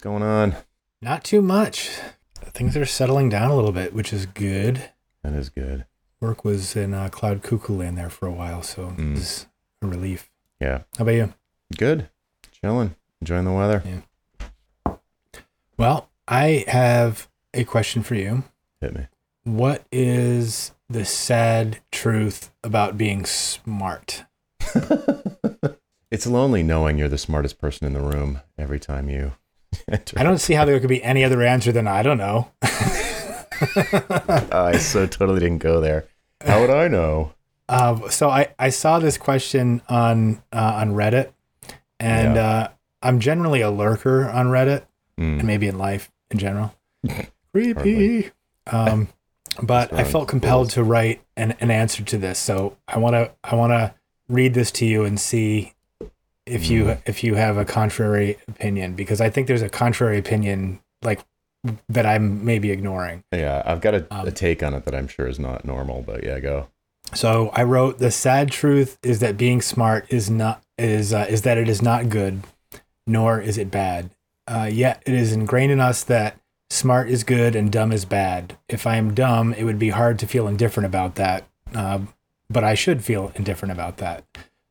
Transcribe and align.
going 0.00 0.22
on? 0.22 0.56
Not 1.02 1.24
too 1.24 1.42
much. 1.42 1.90
Things 2.52 2.76
are 2.76 2.86
settling 2.86 3.28
down 3.28 3.50
a 3.50 3.54
little 3.56 3.72
bit, 3.72 3.92
which 3.94 4.12
is 4.12 4.26
good. 4.26 4.90
That 5.22 5.32
is 5.34 5.48
good. 5.50 5.86
Work 6.20 6.44
was 6.44 6.76
in 6.76 6.92
uh, 6.94 7.08
cloud 7.08 7.42
cuckoo 7.42 7.76
land 7.78 7.96
there 7.96 8.10
for 8.10 8.26
a 8.26 8.32
while, 8.32 8.62
so 8.62 8.88
Mm. 8.96 9.16
it's 9.16 9.46
a 9.82 9.86
relief. 9.86 10.30
Yeah. 10.60 10.80
How 10.98 11.02
about 11.02 11.12
you? 11.12 11.34
Good. 11.76 12.08
Chilling. 12.52 12.94
Enjoying 13.20 13.44
the 13.44 13.52
weather. 13.52 13.82
Yeah. 13.86 14.96
Well, 15.76 16.10
I 16.28 16.64
have 16.68 17.28
a 17.54 17.64
question 17.64 18.02
for 18.02 18.14
you. 18.14 18.44
Hit 18.80 18.94
me. 18.94 19.06
What 19.44 19.84
is 19.90 20.72
the 20.88 21.04
sad 21.06 21.78
truth 21.90 22.50
about 22.62 22.98
being 22.98 23.24
smart? 23.24 24.24
it's 26.10 26.26
lonely 26.26 26.62
knowing 26.62 26.98
you're 26.98 27.08
the 27.08 27.16
smartest 27.18 27.58
person 27.58 27.86
in 27.86 27.92
the 27.94 28.00
room 28.00 28.40
every 28.58 28.78
time 28.78 29.08
you. 29.08 29.32
I 30.16 30.22
don't 30.22 30.38
see 30.38 30.54
how 30.54 30.64
there 30.64 30.78
could 30.80 30.88
be 30.88 31.02
any 31.02 31.24
other 31.24 31.42
answer 31.42 31.72
than 31.72 31.86
I 31.86 32.02
don't 32.02 32.18
know. 32.18 32.50
I 32.62 34.78
so 34.80 35.06
totally 35.06 35.40
didn't 35.40 35.58
go 35.58 35.80
there. 35.80 36.06
How 36.40 36.60
would 36.60 36.70
I 36.70 36.88
know? 36.88 37.32
Uh, 37.68 38.08
so 38.08 38.30
I, 38.30 38.48
I 38.58 38.70
saw 38.70 38.98
this 38.98 39.18
question 39.18 39.82
on 39.88 40.42
uh, 40.52 40.72
on 40.76 40.94
Reddit, 40.94 41.32
and 41.98 42.36
Yeah. 42.36 42.48
uh, 42.48 42.68
I'm 43.02 43.20
generally 43.20 43.60
a 43.60 43.70
lurker 43.70 44.28
on 44.28 44.46
Reddit 44.48 44.82
and 45.18 45.42
Mm, 45.42 45.44
maybe 45.44 45.68
in 45.68 45.76
life 45.76 46.10
in 46.30 46.38
general. 46.38 46.74
Creepy. 47.52 48.30
Um, 48.66 49.08
but 49.62 49.92
I 49.92 50.04
felt 50.04 50.28
compelled 50.28 50.70
to 50.70 50.82
write 50.82 51.20
an, 51.36 51.52
an 51.60 51.70
answer 51.70 52.02
to 52.04 52.16
this, 52.16 52.38
so 52.38 52.78
I 52.88 52.98
want 52.98 53.14
to 53.14 53.32
I 53.44 53.54
want 53.54 53.72
to 53.72 53.94
read 54.28 54.54
this 54.54 54.70
to 54.72 54.86
you 54.86 55.04
and 55.04 55.20
see 55.20 55.74
if 56.50 56.68
you 56.70 56.84
Mm. 56.84 56.98
if 57.06 57.22
you 57.24 57.34
have 57.36 57.56
a 57.56 57.64
contrary 57.64 58.36
opinion 58.48 58.94
because 58.94 59.20
I 59.20 59.30
think 59.30 59.46
there's 59.46 59.62
a 59.62 59.68
contrary 59.68 60.18
opinion 60.18 60.80
like 61.02 61.20
that 61.88 62.06
I'm 62.06 62.44
maybe 62.44 62.70
ignoring. 62.70 63.22
yeah, 63.32 63.62
I've 63.66 63.80
got 63.80 63.94
a, 63.94 64.06
a 64.10 64.20
Um, 64.20 64.32
take 64.32 64.62
on 64.62 64.74
it 64.74 64.84
that 64.86 64.94
I'm 64.94 65.08
sure 65.08 65.26
is 65.26 65.38
not 65.38 65.64
normal, 65.64 66.02
but 66.02 66.24
yeah, 66.24 66.38
go. 66.40 66.68
So 67.14 67.50
I 67.54 67.62
wrote 67.64 67.98
the 67.98 68.10
sad 68.10 68.50
truth 68.50 68.98
is 69.02 69.18
that 69.20 69.36
being 69.36 69.60
smart 69.60 70.06
is 70.10 70.30
not 70.30 70.62
is 70.78 71.12
uh, 71.12 71.26
is 71.28 71.42
that 71.42 71.58
it 71.58 71.68
is 71.68 71.82
not 71.82 72.08
good, 72.08 72.42
nor 73.06 73.40
is 73.40 73.58
it 73.58 73.70
bad. 73.70 74.10
Uh, 74.46 74.68
yet 74.72 75.02
it 75.06 75.14
is 75.14 75.32
ingrained 75.32 75.70
in 75.72 75.80
us 75.80 76.02
that 76.04 76.36
smart 76.70 77.08
is 77.10 77.24
good 77.24 77.54
and 77.56 77.70
dumb 77.70 77.92
is 77.92 78.04
bad. 78.04 78.56
If 78.68 78.86
I 78.86 78.96
am 78.96 79.12
dumb, 79.14 79.52
it 79.54 79.64
would 79.64 79.78
be 79.78 79.90
hard 79.90 80.18
to 80.20 80.26
feel 80.26 80.48
indifferent 80.48 80.86
about 80.86 81.16
that. 81.16 81.44
Uh, 81.74 82.00
but 82.48 82.64
I 82.64 82.74
should 82.74 83.04
feel 83.04 83.32
indifferent 83.36 83.72
about 83.72 83.98
that. 83.98 84.24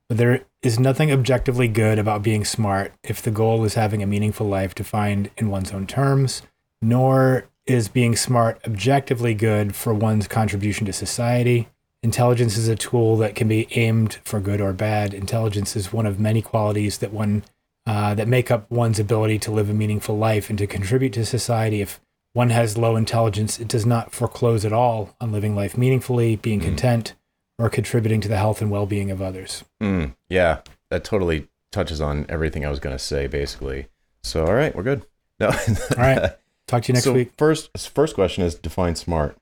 But 0.09 0.17
there 0.17 0.41
is 0.63 0.79
nothing 0.79 1.11
objectively 1.11 1.67
good 1.67 1.99
about 1.99 2.23
being 2.23 2.43
smart 2.43 2.93
if 3.03 3.21
the 3.21 3.31
goal 3.31 3.63
is 3.63 3.75
having 3.75 4.03
a 4.03 4.07
meaningful 4.07 4.47
life 4.47 4.75
defined 4.75 5.29
in 5.37 5.49
one's 5.49 5.71
own 5.71 5.87
terms, 5.87 6.41
nor 6.81 7.47
is 7.67 7.87
being 7.87 8.15
smart 8.15 8.59
objectively 8.65 9.35
good 9.35 9.75
for 9.75 9.93
one's 9.93 10.27
contribution 10.27 10.87
to 10.87 10.93
society. 10.93 11.67
Intelligence 12.01 12.57
is 12.57 12.67
a 12.67 12.75
tool 12.75 13.17
that 13.17 13.35
can 13.35 13.47
be 13.47 13.67
aimed 13.71 14.15
for 14.23 14.39
good 14.39 14.59
or 14.59 14.73
bad. 14.73 15.13
Intelligence 15.13 15.75
is 15.75 15.93
one 15.93 16.07
of 16.07 16.19
many 16.19 16.41
qualities 16.41 16.97
that 16.97 17.13
one 17.13 17.43
uh, 17.85 18.13
that 18.15 18.27
make 18.27 18.51
up 18.51 18.69
one's 18.69 18.99
ability 18.99 19.39
to 19.39 19.51
live 19.51 19.69
a 19.69 19.73
meaningful 19.73 20.17
life 20.17 20.49
and 20.49 20.57
to 20.59 20.67
contribute 20.67 21.13
to 21.13 21.25
society. 21.25 21.81
If 21.81 21.99
one 22.33 22.51
has 22.51 22.77
low 22.77 22.95
intelligence, 22.95 23.59
it 23.59 23.67
does 23.67 23.85
not 23.85 24.13
foreclose 24.13 24.63
at 24.63 24.73
all 24.73 25.15
on 25.19 25.31
living 25.31 25.55
life 25.55 25.77
meaningfully, 25.77 26.35
being 26.35 26.59
Mm. 26.61 26.65
content, 26.65 27.13
or 27.59 27.69
contributing 27.69 28.21
to 28.21 28.27
the 28.27 28.37
health 28.37 28.61
and 28.61 28.71
well-being 28.71 29.11
of 29.11 29.21
others. 29.21 29.63
Mm, 29.81 30.15
yeah, 30.29 30.61
that 30.89 31.03
totally 31.03 31.47
touches 31.71 32.01
on 32.01 32.25
everything 32.29 32.65
I 32.65 32.69
was 32.69 32.79
going 32.79 32.95
to 32.95 33.03
say, 33.03 33.27
basically. 33.27 33.87
So, 34.23 34.45
all 34.45 34.53
right, 34.55 34.75
we're 34.75 34.83
good. 34.83 35.05
No. 35.39 35.47
all 35.49 35.55
right. 35.97 36.31
Talk 36.67 36.83
to 36.83 36.87
you 36.89 36.93
next 36.95 37.03
so 37.05 37.13
week. 37.13 37.31
First, 37.37 37.69
first 37.89 38.15
question 38.15 38.43
is 38.43 38.55
define 38.55 38.95
smart. 38.95 39.37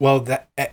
Well, 0.00 0.20
that 0.20 0.48
uh, 0.58 0.66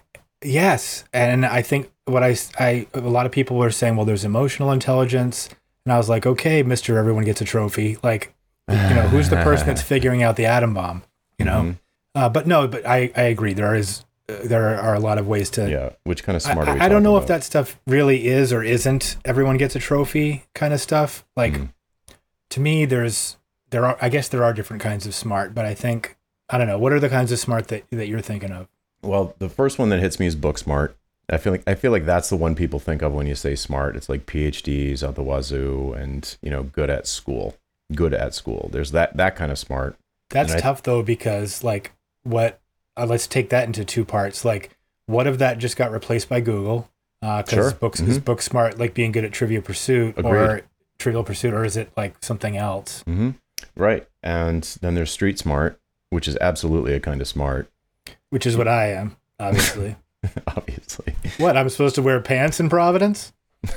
yes, 0.44 1.04
and 1.14 1.46
I 1.46 1.62
think 1.62 1.92
what 2.06 2.24
I 2.24 2.36
I 2.60 2.88
a 2.94 3.00
lot 3.02 3.26
of 3.26 3.32
people 3.32 3.58
were 3.58 3.72
saying, 3.72 3.96
well, 3.96 4.06
there's 4.06 4.26
emotional 4.26 4.72
intelligence, 4.72 5.50
and 5.86 5.94
I 5.94 5.98
was 5.98 6.10
like, 6.10 6.26
okay, 6.26 6.64
Mister, 6.64 6.98
everyone 6.98 7.24
gets 7.24 7.42
a 7.42 7.46
trophy. 7.46 7.98
Like, 8.04 8.34
you 8.70 8.76
know, 8.76 9.08
who's 9.10 9.30
the 9.30 9.38
person 9.38 9.68
that's 9.68 9.82
figuring 9.94 10.24
out 10.24 10.36
the 10.36 10.46
atom 10.46 10.74
bomb? 10.74 11.04
You 11.40 11.46
know, 11.46 11.62
Mhm. 11.62 11.78
uh, 12.16 12.30
but 12.30 12.48
no, 12.48 12.68
but 12.68 12.86
I 12.86 13.12
I 13.16 13.24
agree. 13.24 13.54
There 13.54 13.76
is 13.76 14.04
there 14.28 14.80
are 14.80 14.96
a 14.96 15.00
lot 15.00 15.18
of 15.18 15.28
ways 15.28 15.50
to. 15.52 15.70
Yeah. 15.70 15.90
Which 16.04 16.24
kind 16.24 16.36
of 16.36 16.46
I, 16.48 16.54
smart 16.54 16.68
I, 16.68 16.86
I 16.86 16.90
don't 16.90 17.04
know 17.04 17.12
talking 17.14 17.24
if 17.24 17.28
that 17.28 17.44
stuff 17.44 17.80
really 17.88 18.28
is 18.28 18.52
or 18.52 18.64
isn't. 18.64 19.18
Everyone 19.26 19.58
gets 19.58 19.76
a 19.76 19.80
trophy 19.80 20.46
kind 20.54 20.74
of 20.74 20.82
stuff. 20.82 21.26
Like 21.36 21.54
Mhm. 21.54 21.70
to 22.50 22.60
me, 22.60 22.86
there's 22.86 23.38
there 23.70 23.86
are 23.86 23.98
I 24.02 24.10
guess 24.10 24.28
there 24.28 24.44
are 24.44 24.54
different 24.54 24.82
kinds 24.82 25.06
of 25.06 25.14
smart, 25.16 25.54
but 25.54 25.66
I 25.66 25.74
think 25.74 26.18
I 26.50 26.58
don't 26.58 26.68
know. 26.68 26.78
What 26.78 26.94
are 26.94 27.00
the 27.00 27.10
kinds 27.10 27.32
of 27.32 27.40
smart 27.40 27.68
that 27.70 27.84
that 27.92 28.08
you're 28.08 28.22
thinking 28.22 28.52
of? 28.52 28.68
Well, 29.02 29.36
the 29.40 29.50
first 29.50 29.78
one 29.78 29.90
that 29.90 30.00
hits 30.00 30.20
me 30.20 30.26
is 30.26 30.36
book 30.36 30.58
smart. 30.58 30.96
I 31.30 31.38
feel 31.38 31.54
like 31.54 31.64
I 31.68 31.76
feel 31.76 31.92
like 31.92 32.06
that's 32.06 32.30
the 32.30 32.36
one 32.36 32.56
people 32.56 32.80
think 32.80 33.02
of 33.02 33.14
when 33.14 33.28
you 33.28 33.36
say 33.36 33.56
smart. 33.56 33.96
It's 33.96 34.10
like 34.10 34.26
PhDs 34.26 35.04
out 35.04 35.16
the 35.16 35.24
wazoo 35.24 35.94
and 35.94 36.36
you 36.42 36.50
know 36.52 36.64
good 36.64 36.90
at 36.90 37.08
school, 37.08 37.56
good 37.94 38.14
at 38.14 38.34
school. 38.36 38.70
There's 38.72 38.92
that 38.92 39.18
that 39.18 39.36
kind 39.36 39.52
of 39.52 39.58
smart. 39.60 39.98
That's 40.30 40.52
And 40.52 40.58
I- 40.60 40.62
tough 40.62 40.84
though 40.84 41.02
because 41.04 41.64
like 41.64 41.92
what 42.24 42.60
uh, 42.98 43.06
let's 43.06 43.28
take 43.28 43.50
that 43.50 43.66
into 43.66 43.84
two 43.86 44.06
parts. 44.06 44.44
Like 44.46 44.76
what 45.08 45.28
if 45.28 45.38
that 45.38 45.58
just 45.60 45.78
got 45.78 45.92
replaced 45.92 46.30
by 46.30 46.42
Google? 46.42 46.90
Because 47.22 47.50
Sure. 47.50 47.72
books 47.72 48.00
is 48.00 48.20
Mhm. 48.20 48.26
book 48.26 48.42
smart 48.42 48.78
like 48.80 48.94
being 48.94 49.12
good 49.12 49.24
at 49.26 49.32
Trivia 49.32 49.62
Pursuit 49.62 50.16
or 50.24 50.38
Agreed. 50.38 50.64
Trivial 51.00 51.24
Pursuit, 51.24 51.54
or 51.54 51.66
is 51.66 51.76
it 51.78 51.92
like 51.98 52.16
something 52.22 52.56
else? 52.58 53.02
hmm 53.04 53.32
Right. 53.76 54.08
And 54.24 54.64
then 54.82 54.96
there's 54.96 55.12
street 55.12 55.38
smart, 55.40 55.80
which 56.10 56.28
is 56.28 56.38
absolutely 56.40 56.94
a 56.94 57.00
kind 57.00 57.22
of 57.22 57.28
smart, 57.28 57.72
Which 58.30 58.46
is 58.46 58.56
what 58.58 58.68
I 58.68 58.92
am, 58.92 59.16
obviously. 59.40 59.96
obviously. 60.48 61.16
what 61.38 61.58
I'm 61.58 61.70
supposed 61.70 61.96
to 61.96 62.02
wear 62.02 62.20
pants 62.22 62.60
in 62.60 62.70
Providence? 62.70 63.34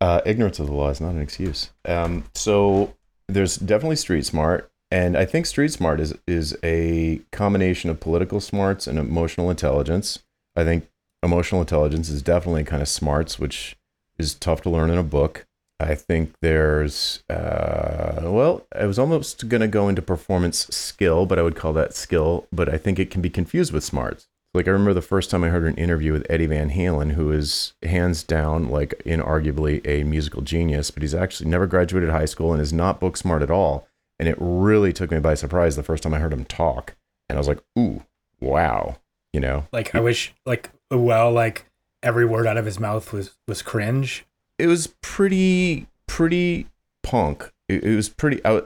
uh, 0.00 0.20
ignorance 0.24 0.58
of 0.58 0.66
the 0.66 0.72
law 0.72 0.90
is 0.90 1.00
not 1.00 1.10
an 1.14 1.20
excuse. 1.20 1.70
Um, 1.84 2.24
so 2.34 2.94
there's 3.28 3.56
definitely 3.56 3.96
street 3.96 4.24
smart, 4.26 4.70
and 4.90 5.16
I 5.16 5.24
think 5.24 5.46
street 5.46 5.72
smart 5.72 6.00
is 6.00 6.14
is 6.26 6.56
a 6.62 7.20
combination 7.32 7.90
of 7.90 8.00
political 8.00 8.40
smarts 8.40 8.86
and 8.86 8.98
emotional 8.98 9.50
intelligence. 9.50 10.20
I 10.56 10.64
think 10.64 10.88
emotional 11.22 11.60
intelligence 11.60 12.08
is 12.08 12.22
definitely 12.22 12.64
kind 12.64 12.82
of 12.82 12.88
smarts, 12.88 13.38
which 13.38 13.76
is 14.18 14.34
tough 14.34 14.62
to 14.62 14.70
learn 14.70 14.90
in 14.90 14.98
a 14.98 15.02
book. 15.02 15.46
I 15.80 15.94
think 15.94 16.32
there's, 16.42 17.22
uh, 17.30 18.22
well, 18.24 18.66
I 18.76 18.86
was 18.86 18.98
almost 18.98 19.48
going 19.48 19.60
to 19.60 19.68
go 19.68 19.88
into 19.88 20.02
performance 20.02 20.66
skill, 20.74 21.24
but 21.24 21.38
I 21.38 21.42
would 21.42 21.54
call 21.54 21.72
that 21.74 21.94
skill. 21.94 22.48
But 22.52 22.68
I 22.68 22.78
think 22.78 22.98
it 22.98 23.10
can 23.10 23.22
be 23.22 23.30
confused 23.30 23.72
with 23.72 23.84
smarts. 23.84 24.26
Like 24.54 24.66
I 24.66 24.70
remember 24.70 24.94
the 24.94 25.02
first 25.02 25.30
time 25.30 25.44
I 25.44 25.50
heard 25.50 25.64
an 25.64 25.76
interview 25.76 26.12
with 26.12 26.26
Eddie 26.28 26.46
Van 26.46 26.70
Halen, 26.70 27.12
who 27.12 27.30
is 27.30 27.74
hands 27.84 28.24
down 28.24 28.70
like 28.70 29.00
inarguably 29.04 29.86
a 29.86 30.04
musical 30.04 30.42
genius, 30.42 30.90
but 30.90 31.02
he's 31.02 31.14
actually 31.14 31.50
never 31.50 31.66
graduated 31.66 32.10
high 32.10 32.24
school 32.24 32.52
and 32.52 32.60
is 32.60 32.72
not 32.72 32.98
book 32.98 33.16
smart 33.16 33.42
at 33.42 33.50
all. 33.50 33.87
And 34.18 34.28
it 34.28 34.36
really 34.38 34.92
took 34.92 35.10
me 35.10 35.20
by 35.20 35.34
surprise 35.34 35.76
the 35.76 35.82
first 35.82 36.02
time 36.02 36.14
I 36.14 36.18
heard 36.18 36.32
him 36.32 36.44
talk, 36.44 36.96
and 37.28 37.36
I 37.36 37.40
was 37.40 37.48
like, 37.48 37.60
"Ooh, 37.78 38.04
wow!" 38.40 38.96
You 39.32 39.40
know, 39.40 39.66
Like 39.72 39.94
I 39.94 40.00
wish 40.00 40.34
like 40.46 40.70
well 40.90 41.30
like 41.30 41.66
every 42.02 42.24
word 42.24 42.46
out 42.46 42.56
of 42.56 42.64
his 42.64 42.80
mouth 42.80 43.12
was 43.12 43.36
was 43.46 43.62
cringe. 43.62 44.24
it 44.58 44.66
was 44.66 44.88
pretty 45.02 45.86
pretty 46.06 46.66
punk. 47.02 47.52
It, 47.68 47.84
it 47.84 47.94
was 47.94 48.08
pretty. 48.08 48.40
I, 48.44 48.62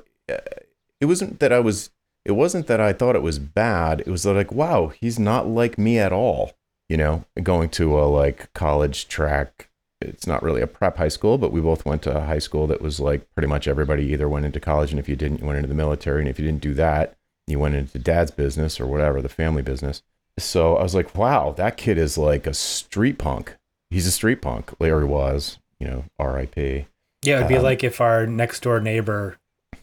it 1.00 1.06
wasn't 1.06 1.40
that 1.40 1.52
I 1.52 1.60
was. 1.60 1.90
It 2.24 2.32
wasn't 2.32 2.68
that 2.68 2.80
I 2.80 2.92
thought 2.92 3.16
it 3.16 3.22
was 3.22 3.40
bad. 3.40 4.00
It 4.00 4.06
was 4.06 4.24
like, 4.24 4.52
wow, 4.52 4.88
he's 4.88 5.18
not 5.18 5.48
like 5.48 5.76
me 5.76 5.98
at 5.98 6.12
all. 6.12 6.52
You 6.88 6.96
know, 6.96 7.24
going 7.42 7.68
to 7.70 7.98
a 7.98 8.04
like 8.04 8.52
college 8.54 9.08
track. 9.08 9.68
It's 10.08 10.26
not 10.26 10.42
really 10.42 10.60
a 10.62 10.66
prep 10.66 10.96
high 10.96 11.08
school, 11.08 11.38
but 11.38 11.52
we 11.52 11.60
both 11.60 11.84
went 11.84 12.02
to 12.02 12.16
a 12.16 12.20
high 12.20 12.38
school 12.38 12.66
that 12.68 12.80
was 12.82 13.00
like 13.00 13.26
pretty 13.34 13.46
much 13.48 13.66
everybody 13.68 14.04
either 14.12 14.28
went 14.28 14.46
into 14.46 14.60
college, 14.60 14.90
and 14.90 14.98
if 15.00 15.08
you 15.08 15.16
didn't, 15.16 15.40
you 15.40 15.46
went 15.46 15.56
into 15.58 15.68
the 15.68 15.74
military, 15.74 16.20
and 16.20 16.28
if 16.28 16.38
you 16.38 16.44
didn't 16.44 16.62
do 16.62 16.74
that, 16.74 17.14
you 17.46 17.58
went 17.58 17.74
into 17.74 17.98
dad's 17.98 18.30
business 18.30 18.80
or 18.80 18.86
whatever, 18.86 19.20
the 19.22 19.28
family 19.28 19.62
business. 19.62 20.02
So 20.38 20.76
I 20.76 20.82
was 20.82 20.94
like, 20.94 21.14
wow, 21.16 21.52
that 21.52 21.76
kid 21.76 21.98
is 21.98 22.16
like 22.16 22.46
a 22.46 22.54
street 22.54 23.18
punk. 23.18 23.56
He's 23.90 24.06
a 24.06 24.12
street 24.12 24.40
punk. 24.40 24.72
Larry 24.80 25.04
was, 25.04 25.58
you 25.78 25.86
know, 25.86 26.04
R.I.P. 26.18 26.86
Yeah, 27.24 27.36
it'd 27.36 27.48
be 27.48 27.56
Um, 27.58 27.62
like 27.62 27.84
if 27.84 28.00
our 28.00 28.26
next 28.26 28.60
door 28.62 28.80
neighbor 28.80 29.36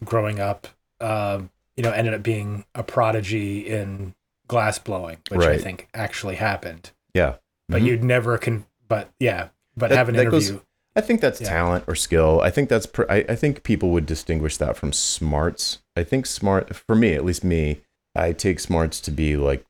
growing 0.04 0.40
up, 0.40 0.66
um, 1.00 1.50
you 1.76 1.82
know, 1.84 1.92
ended 1.92 2.14
up 2.14 2.22
being 2.22 2.64
a 2.74 2.82
prodigy 2.82 3.60
in 3.66 4.14
glass 4.48 4.78
blowing, 4.78 5.18
which 5.28 5.40
I 5.40 5.56
think 5.58 5.88
actually 5.94 6.34
happened. 6.36 6.90
Yeah, 7.14 7.34
But 7.68 7.82
Mhm. 7.82 7.86
you'd 7.86 8.04
never 8.04 8.36
can. 8.36 8.66
But 8.88 9.10
yeah, 9.20 9.48
but 9.76 9.90
That- 9.90 9.96
have 9.98 10.08
an 10.08 10.16
that 10.16 10.30
goes- 10.30 10.48
interview. 10.50 10.64
I 10.96 11.00
think 11.00 11.20
that's 11.20 11.40
Yeah. 11.40 11.48
talent 11.48 11.84
or 11.86 11.94
skill. 11.94 12.40
I 12.42 12.50
think 12.50 12.68
that's. 12.68 12.86
Pr- 12.86 13.04
I, 13.08 13.24
I 13.28 13.36
think 13.36 13.62
people 13.62 13.90
would 13.90 14.06
distinguish 14.06 14.56
that 14.56 14.76
from 14.76 14.92
smarts. 14.92 15.78
I 15.96 16.02
think 16.02 16.26
smart, 16.26 16.74
for 16.74 16.96
me, 16.96 17.14
at 17.14 17.24
least 17.24 17.44
me, 17.44 17.80
I 18.16 18.32
take 18.32 18.58
smarts 18.58 19.00
to 19.02 19.12
be 19.12 19.36
like 19.36 19.64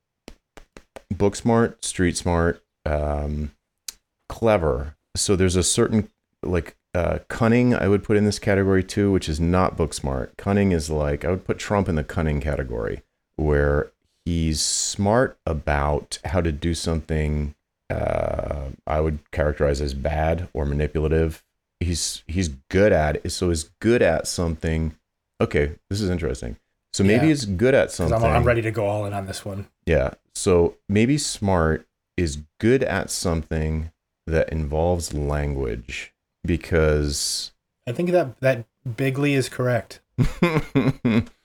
book 1.14 1.36
smart, 1.36 1.84
street 1.84 2.16
smart, 2.16 2.62
um, 2.86 3.52
clever. 4.30 4.96
So 5.14 5.36
there's 5.36 5.56
a 5.56 5.62
certain 5.62 6.08
like 6.42 6.74
uh, 6.94 7.18
cunning. 7.28 7.74
I 7.74 7.86
would 7.86 8.02
put 8.02 8.16
in 8.16 8.24
this 8.24 8.38
category 8.38 8.82
too, 8.82 9.12
which 9.12 9.28
is 9.28 9.38
not 9.38 9.76
book 9.76 9.92
smart. 9.92 10.36
Cunning 10.38 10.72
is 10.72 10.88
like 10.88 11.24
I 11.24 11.30
would 11.30 11.44
put 11.44 11.58
Trump 11.58 11.86
in 11.88 11.96
the 11.96 12.04
cunning 12.04 12.40
category, 12.40 13.02
where 13.36 13.92
he's 14.24 14.62
smart 14.62 15.38
about 15.44 16.18
how 16.24 16.40
to 16.40 16.50
do 16.50 16.72
something. 16.74 17.54
Uh, 17.90 18.70
I 18.86 19.00
would 19.00 19.18
characterize 19.32 19.80
as 19.80 19.94
bad 19.94 20.48
or 20.52 20.64
manipulative. 20.64 21.42
He's 21.80 22.22
he's 22.26 22.48
good 22.68 22.92
at 22.92 23.20
it. 23.24 23.30
So 23.30 23.48
he's 23.48 23.64
good 23.80 24.02
at 24.02 24.26
something. 24.26 24.94
Okay, 25.40 25.72
this 25.88 26.00
is 26.00 26.10
interesting. 26.10 26.56
So 26.92 27.04
maybe 27.04 27.22
Yeah. 27.26 27.28
he's 27.28 27.44
good 27.46 27.74
at 27.74 27.90
something. 27.90 28.16
I'm, 28.22 28.24
I'm 28.36 28.44
ready 28.44 28.62
to 28.62 28.70
go 28.70 28.86
all 28.86 29.06
in 29.06 29.12
on 29.12 29.26
this 29.26 29.44
one. 29.44 29.66
Yeah. 29.86 30.10
So 30.34 30.76
maybe 30.88 31.18
smart 31.18 31.86
is 32.16 32.38
good 32.58 32.82
at 32.82 33.10
something 33.10 33.90
that 34.26 34.48
involves 34.50 35.14
language 35.14 36.12
because 36.44 37.52
I 37.88 37.92
think 37.92 38.10
that 38.10 38.38
that 38.40 38.66
bigly 38.96 39.34
is 39.34 39.48
correct. 39.48 40.00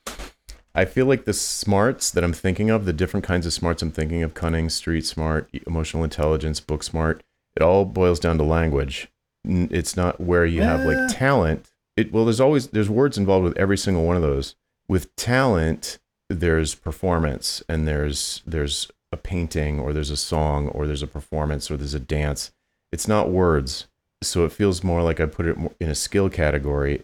I 0.75 0.85
feel 0.85 1.05
like 1.05 1.23
the 1.25 1.33
smarts 1.33 2.11
that 2.11 2.23
I'm 2.23 2.33
thinking 2.33 2.69
of, 2.69 2.85
the 2.85 2.93
different 2.93 3.25
kinds 3.25 3.45
of 3.45 3.53
smarts 3.53 3.81
I'm 3.81 3.91
thinking 3.91 4.21
of, 4.23 4.33
cunning, 4.33 4.69
street 4.69 5.05
smart, 5.05 5.49
emotional 5.65 6.03
intelligence, 6.03 6.59
book 6.59 6.83
smart, 6.83 7.23
it 7.55 7.63
all 7.63 7.85
boils 7.85 8.19
down 8.19 8.37
to 8.39 8.43
language. 8.43 9.07
It's 9.45 9.95
not 9.95 10.19
where 10.19 10.45
you 10.45 10.61
have 10.63 10.81
Eh. 10.81 10.85
like 10.85 11.17
talent. 11.17 11.71
It 11.95 12.11
well, 12.11 12.25
there's 12.25 12.41
always 12.41 12.67
there's 12.67 12.89
words 12.89 13.17
involved 13.17 13.45
with 13.45 13.57
every 13.57 13.77
single 13.77 14.03
one 14.05 14.17
of 14.17 14.21
those. 14.21 14.55
With 14.87 15.15
talent, 15.15 15.97
there's 16.29 16.75
performance 16.75 17.63
and 17.69 17.87
there's 17.87 18.43
there's 18.45 18.91
a 19.11 19.17
painting 19.17 19.79
or 19.79 19.93
there's 19.93 20.09
a 20.09 20.17
song 20.17 20.67
or 20.69 20.87
there's 20.87 21.03
a 21.03 21.07
performance 21.07 21.71
or 21.71 21.77
there's 21.77 21.93
a 21.93 21.99
dance. 21.99 22.51
It's 22.91 23.07
not 23.07 23.29
words. 23.29 23.87
So 24.21 24.43
it 24.43 24.51
feels 24.51 24.83
more 24.83 25.01
like 25.03 25.19
I 25.19 25.25
put 25.25 25.45
it 25.45 25.57
in 25.79 25.89
a 25.89 25.95
skill 25.95 26.29
category. 26.29 27.01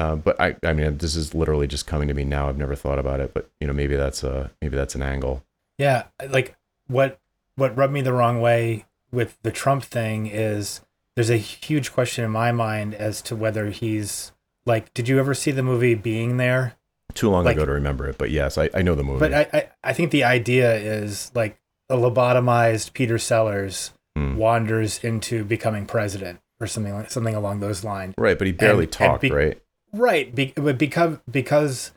Uh, 0.00 0.16
but 0.16 0.40
I, 0.40 0.56
I 0.64 0.72
mean, 0.72 0.96
this 0.98 1.14
is 1.14 1.34
literally 1.34 1.66
just 1.66 1.86
coming 1.86 2.08
to 2.08 2.14
me 2.14 2.24
now. 2.24 2.48
I've 2.48 2.56
never 2.58 2.74
thought 2.74 2.98
about 2.98 3.20
it, 3.20 3.34
but 3.34 3.50
you 3.60 3.66
know, 3.66 3.72
maybe 3.72 3.96
that's 3.96 4.22
a 4.24 4.50
maybe 4.62 4.76
that's 4.76 4.94
an 4.94 5.02
angle. 5.02 5.44
Yeah, 5.78 6.04
like 6.30 6.56
what 6.86 7.20
what 7.56 7.76
rubbed 7.76 7.92
me 7.92 8.00
the 8.00 8.12
wrong 8.12 8.40
way 8.40 8.86
with 9.12 9.36
the 9.42 9.50
Trump 9.52 9.82
thing 9.84 10.26
is 10.26 10.80
there's 11.16 11.30
a 11.30 11.36
huge 11.36 11.92
question 11.92 12.24
in 12.24 12.30
my 12.30 12.50
mind 12.52 12.94
as 12.94 13.20
to 13.22 13.36
whether 13.36 13.70
he's 13.70 14.32
like 14.66 14.92
did 14.94 15.08
you 15.08 15.18
ever 15.18 15.34
see 15.34 15.50
the 15.50 15.62
movie 15.62 15.94
Being 15.94 16.36
There? 16.38 16.74
Too 17.14 17.28
long 17.28 17.44
Like- 17.44 17.56
ago 17.56 17.66
to 17.66 17.72
remember 17.72 18.08
it, 18.08 18.16
but 18.18 18.30
yes, 18.30 18.56
I, 18.56 18.70
I 18.72 18.82
know 18.82 18.94
the 18.94 19.02
movie. 19.02 19.18
But 19.18 19.34
I, 19.34 19.46
I 19.52 19.68
I 19.90 19.92
think 19.92 20.10
the 20.12 20.24
idea 20.24 20.74
is 20.76 21.30
like 21.34 21.58
a 21.88 21.96
lobotomized 21.96 22.92
Peter 22.94 23.18
Sellers 23.18 23.92
Hmm. 24.16 24.36
wanders 24.36 25.04
into 25.04 25.44
becoming 25.44 25.86
president 25.86 26.40
or 26.60 26.66
something 26.66 26.92
like 26.92 27.10
something 27.12 27.34
along 27.34 27.60
those 27.60 27.84
lines. 27.84 28.14
right, 28.18 28.36
but 28.36 28.46
he 28.48 28.52
barely 28.52 28.84
and 28.84 28.92
talked, 28.92 29.22
be- 29.22 29.30
right? 29.30 29.60
Right, 29.92 30.32
be, 30.34 30.52
but 30.56 30.78
because 30.78 31.18
because, 31.30 31.92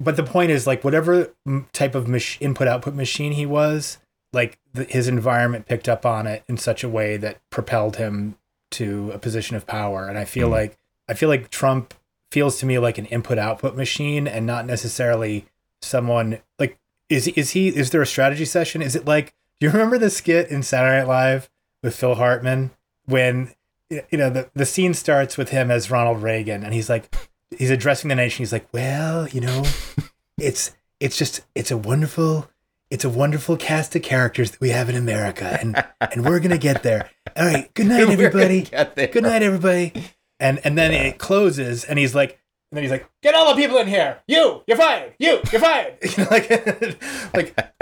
but 0.00 0.16
the 0.16 0.22
point 0.24 0.50
is 0.50 0.66
like 0.66 0.82
whatever 0.82 1.32
type 1.72 1.94
of 1.94 2.08
mach- 2.08 2.40
input 2.40 2.66
output 2.68 2.94
machine 2.94 3.32
he 3.32 3.46
was, 3.46 3.98
like 4.32 4.58
the, 4.72 4.84
his 4.84 5.06
environment 5.06 5.66
picked 5.66 5.88
up 5.88 6.04
on 6.04 6.26
it 6.26 6.42
in 6.48 6.56
such 6.56 6.82
a 6.82 6.88
way 6.88 7.16
that 7.16 7.38
propelled 7.50 7.96
him 7.96 8.36
to 8.72 9.10
a 9.12 9.18
position 9.18 9.56
of 9.56 9.66
power. 9.66 10.08
And 10.08 10.18
I 10.18 10.24
feel 10.24 10.48
Mhm. 10.48 10.52
like 10.52 10.78
I 11.08 11.14
feel 11.14 11.28
like 11.28 11.50
Trump 11.50 11.94
feels 12.32 12.58
to 12.58 12.66
me 12.66 12.78
like 12.80 12.98
an 12.98 13.06
input 13.06 13.38
output 13.38 13.76
machine 13.76 14.26
and 14.26 14.44
not 14.44 14.66
necessarily 14.66 15.44
someone 15.82 16.40
like 16.58 16.78
is 17.08 17.28
is 17.28 17.50
he 17.50 17.68
is 17.68 17.90
there 17.90 18.02
a 18.02 18.06
strategy 18.06 18.44
session? 18.44 18.82
Is 18.82 18.96
it 18.96 19.04
like 19.06 19.34
do 19.60 19.66
you 19.66 19.70
remember 19.72 19.98
the 19.98 20.10
skit 20.10 20.48
in 20.48 20.64
Saturday 20.64 20.98
Night 20.98 21.06
Live 21.08 21.48
with 21.82 21.94
Phil 21.94 22.16
Hartman 22.16 22.72
when 23.06 23.52
you 24.10 24.18
know 24.18 24.30
the, 24.30 24.50
the 24.54 24.66
scene 24.66 24.94
starts 24.94 25.36
with 25.36 25.50
him 25.50 25.70
as 25.70 25.90
Ronald 25.90 26.22
Reagan 26.22 26.64
and 26.64 26.74
he's 26.74 26.88
like 26.88 27.14
he's 27.56 27.70
addressing 27.70 28.08
the 28.08 28.14
nation. 28.14 28.42
He's 28.42 28.52
like 28.52 28.66
well 28.72 29.28
you 29.28 29.40
know 29.40 29.64
it's 30.38 30.72
it's 31.00 31.16
just 31.16 31.42
it's 31.54 31.70
a 31.70 31.76
wonderful 31.76 32.48
it's 32.90 33.04
a 33.04 33.08
wonderful 33.10 33.56
cast 33.56 33.96
of 33.96 34.02
characters 34.02 34.52
that 34.52 34.60
we 34.60 34.70
have 34.70 34.88
in 34.88 34.94
America 34.96 35.58
and 35.60 35.84
and 36.00 36.24
we're 36.24 36.40
gonna 36.40 36.58
get 36.58 36.82
there. 36.82 37.10
All 37.36 37.46
right 37.46 37.72
good 37.74 37.86
night 37.86 38.08
everybody. 38.08 38.62
good 38.62 39.22
night 39.22 39.42
everybody. 39.42 39.92
And 40.40 40.60
and 40.64 40.76
then 40.76 40.92
it 40.92 41.18
closes 41.18 41.84
and 41.84 41.98
he's 41.98 42.14
like 42.14 42.40
and 42.70 42.76
then 42.76 42.82
he's 42.82 42.90
like 42.90 43.08
get 43.22 43.34
all 43.34 43.54
the 43.54 43.60
people 43.60 43.78
in 43.78 43.86
here. 43.86 44.20
You 44.26 44.62
you're 44.66 44.76
fired. 44.76 45.14
You 45.18 45.40
you're 45.52 45.60
fired. 45.60 45.96
You 46.02 46.24
know, 46.24 46.28
like 46.30 46.50
like 47.34 47.74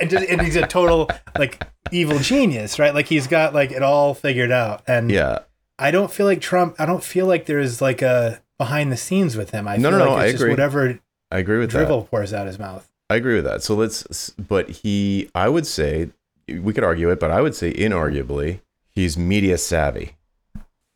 and, 0.00 0.10
just, 0.10 0.26
and 0.28 0.40
he's 0.40 0.56
a 0.56 0.66
total 0.66 1.08
like 1.38 1.66
evil 1.92 2.18
genius 2.18 2.78
right? 2.78 2.94
Like 2.94 3.06
he's 3.06 3.26
got 3.26 3.52
like 3.54 3.70
it 3.70 3.82
all 3.82 4.14
figured 4.14 4.50
out 4.50 4.82
and 4.86 5.10
Yeah, 5.10 5.40
I 5.80 5.90
don't 5.90 6.12
feel 6.12 6.26
like 6.26 6.40
Trump. 6.40 6.76
I 6.78 6.86
don't 6.86 7.02
feel 7.02 7.26
like 7.26 7.46
there's 7.46 7.80
like 7.80 8.02
a 8.02 8.42
behind 8.58 8.92
the 8.92 8.96
scenes 8.96 9.36
with 9.36 9.50
him. 9.50 9.66
I 9.66 9.76
No, 9.78 9.90
feel 9.90 9.98
no, 9.98 10.04
like 10.04 10.08
no, 10.10 10.16
it's 10.16 10.22
I 10.22 10.30
just 10.32 10.42
agree. 10.42 10.50
whatever 10.50 11.00
I 11.32 11.38
agree 11.38 11.58
with 11.58 11.70
that. 11.70 11.78
drivel 11.78 12.04
pours 12.04 12.32
out 12.34 12.46
his 12.46 12.58
mouth. 12.58 12.88
I 13.08 13.16
agree 13.16 13.34
with 13.36 13.44
that. 13.44 13.62
So 13.62 13.74
let's, 13.74 14.30
but 14.30 14.68
he, 14.68 15.30
I 15.34 15.48
would 15.48 15.66
say, 15.66 16.10
we 16.48 16.72
could 16.72 16.84
argue 16.84 17.10
it, 17.10 17.18
but 17.18 17.30
I 17.30 17.40
would 17.40 17.54
say, 17.56 17.72
inarguably, 17.72 18.60
he's 18.88 19.16
media 19.18 19.58
savvy. 19.58 20.16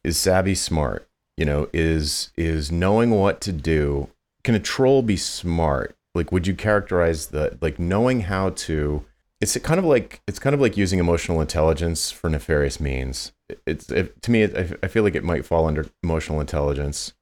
Is 0.05 0.19
savvy 0.19 0.55
smart? 0.55 1.09
You 1.37 1.45
know, 1.47 1.69
is 1.73 2.31
is 2.37 2.71
knowing 2.71 3.11
what 3.11 3.41
to 3.43 3.53
do. 3.53 4.11
Can 4.45 4.55
a 4.55 4.61
troll 4.61 5.03
be 5.03 5.17
smart? 5.17 5.97
Like, 6.15 6.31
would 6.31 6.47
you 6.47 6.55
characterize 6.55 7.29
the 7.29 7.59
like 7.61 7.79
knowing 7.79 8.21
how 8.23 8.51
to? 8.51 9.05
It's 9.41 9.57
kind 9.59 9.79
of 9.81 9.85
like 9.85 10.21
it's 10.29 10.39
kind 10.39 10.55
of 10.55 10.61
like 10.61 10.77
using 10.77 10.99
emotional 11.01 11.41
intelligence 11.41 12.11
for 12.13 12.29
nefarious 12.31 12.79
means. 12.79 13.33
It's 13.67 13.91
it, 13.91 14.23
to 14.23 14.31
me, 14.31 14.43
it, 14.43 14.79
I- 14.82 14.88
feel 14.88 15.02
like 15.02 15.14
it 15.14 15.25
might 15.25 15.44
fall 15.44 15.67
under 15.67 15.87
emotional 16.02 16.41
intelligence. 16.41 17.12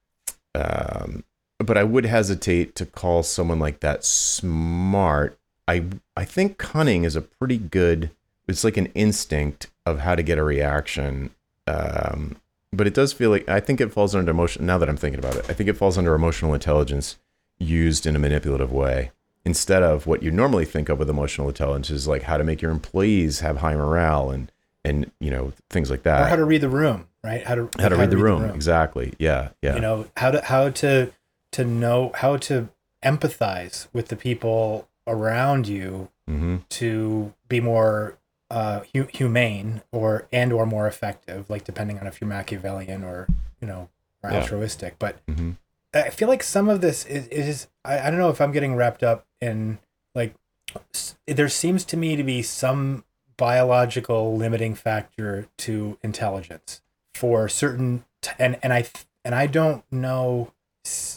Um, 0.54 1.24
but 1.58 1.78
I 1.78 1.84
would 1.84 2.04
hesitate 2.06 2.74
to 2.76 2.86
call 2.86 3.22
someone 3.22 3.58
like 3.58 3.80
that 3.80 4.04
smart. 4.04 5.38
I 5.69 5.84
I 6.16 6.24
think 6.24 6.58
cunning 6.58 7.04
is 7.04 7.16
a 7.16 7.22
pretty 7.22 7.58
good. 7.58 8.10
It's 8.48 8.64
like 8.64 8.76
an 8.76 8.86
instinct 8.94 9.70
of 9.86 10.00
how 10.00 10.14
to 10.14 10.22
get 10.22 10.38
a 10.38 10.42
reaction. 10.42 11.30
Um, 11.66 12.36
but 12.72 12.86
it 12.86 12.94
does 12.94 13.12
feel 13.12 13.30
like 13.30 13.48
I 13.48 13.60
think 13.60 13.80
it 13.80 13.92
falls 13.92 14.14
under 14.14 14.30
emotion. 14.30 14.66
Now 14.66 14.78
that 14.78 14.88
I'm 14.88 14.96
thinking 14.96 15.19
about 15.20 15.36
it, 15.36 15.46
I 15.48 15.52
think 15.52 15.69
it 15.69 15.76
falls 15.76 15.96
under 15.96 16.14
emotional 16.14 16.54
intelligence 16.54 17.16
used 17.58 18.06
in 18.06 18.16
a 18.16 18.19
manipulative 18.19 18.72
way 18.72 19.12
instead 19.44 19.82
of 19.82 20.06
what 20.06 20.22
you 20.22 20.30
normally 20.30 20.64
think 20.64 20.88
of 20.88 20.98
with 20.98 21.10
emotional 21.10 21.48
intelligence 21.48 21.90
is 21.90 22.08
like 22.08 22.22
how 22.22 22.36
to 22.36 22.44
make 22.44 22.62
your 22.62 22.70
employees 22.70 23.40
have 23.40 23.58
high 23.58 23.74
morale 23.74 24.30
and 24.30 24.50
and 24.84 25.11
you 25.20 25.31
know 25.31 25.52
things 25.70 25.90
like 25.90 26.02
that. 26.05 26.20
or 26.23 26.25
how 26.26 26.37
to 26.37 26.44
read 26.44 26.61
the 26.61 26.69
room, 26.69 27.08
right? 27.22 27.46
How 27.46 27.55
to 27.55 27.69
How 27.79 27.89
to 27.89 27.96
read 27.96 28.10
the 28.10 28.17
room. 28.17 28.44
Exactly. 28.51 29.12
Yeah. 29.19 29.51
Yeah. 29.62 29.74
You 29.74 29.81
know 29.81 30.06
how 30.17 30.31
to 30.31 30.41
how 30.43 30.70
to 30.70 31.12
to 31.53 31.65
know 31.65 32.10
how 32.17 32.36
to 32.39 32.69
empathize 33.05 33.89
with 33.93 34.08
the 34.08 34.17
people 34.17 34.89
around 35.06 35.67
you 35.69 36.08
hmm 36.29 36.56
to 36.69 37.34
be 37.48 37.60
more 37.60 38.17
uh, 38.51 38.81
hu- 38.94 39.08
humane 39.12 39.82
or 39.93 40.29
and 40.32 40.53
or 40.53 40.65
more 40.67 40.86
effective, 40.86 41.48
like 41.51 41.65
depending 41.65 41.98
on 41.98 42.06
if 42.06 42.20
you're 42.20 42.29
Machiavellian 42.29 43.03
or 43.03 43.27
you 43.60 43.67
know 43.67 43.89
or 44.22 44.31
Yeah. 44.31 44.39
altruistic. 44.41 44.98
But 44.98 45.19
hmm 45.29 45.53
I 45.94 46.08
feel 46.08 46.29
like 46.29 46.43
some 46.43 46.70
of 46.70 46.81
this 46.81 47.05
is, 47.05 47.27
is 47.29 47.67
I, 47.84 48.06
I 48.06 48.10
don't 48.10 48.19
know 48.19 48.31
if 48.31 48.41
I'm 48.41 48.51
getting 48.53 48.74
wrapped 48.77 49.03
up 49.03 49.27
in 49.43 49.79
like 50.15 50.34
s- 50.94 51.17
there 51.27 51.48
seems 51.51 51.84
to 51.86 51.96
me 51.98 52.17
to 52.17 52.22
be 52.22 52.41
some 52.43 53.05
biological 53.46 54.37
limiting 54.37 54.75
factor 54.75 55.46
to 55.58 55.99
intelligence 56.03 56.81
for 57.15 57.49
certain 57.49 58.05
t- 58.20 58.31
and 58.39 58.56
and 58.63 58.72
I 58.72 58.82
th- 58.82 59.05
and 59.25 59.34
I 59.34 59.46
don't 59.46 59.84
know 59.91 60.53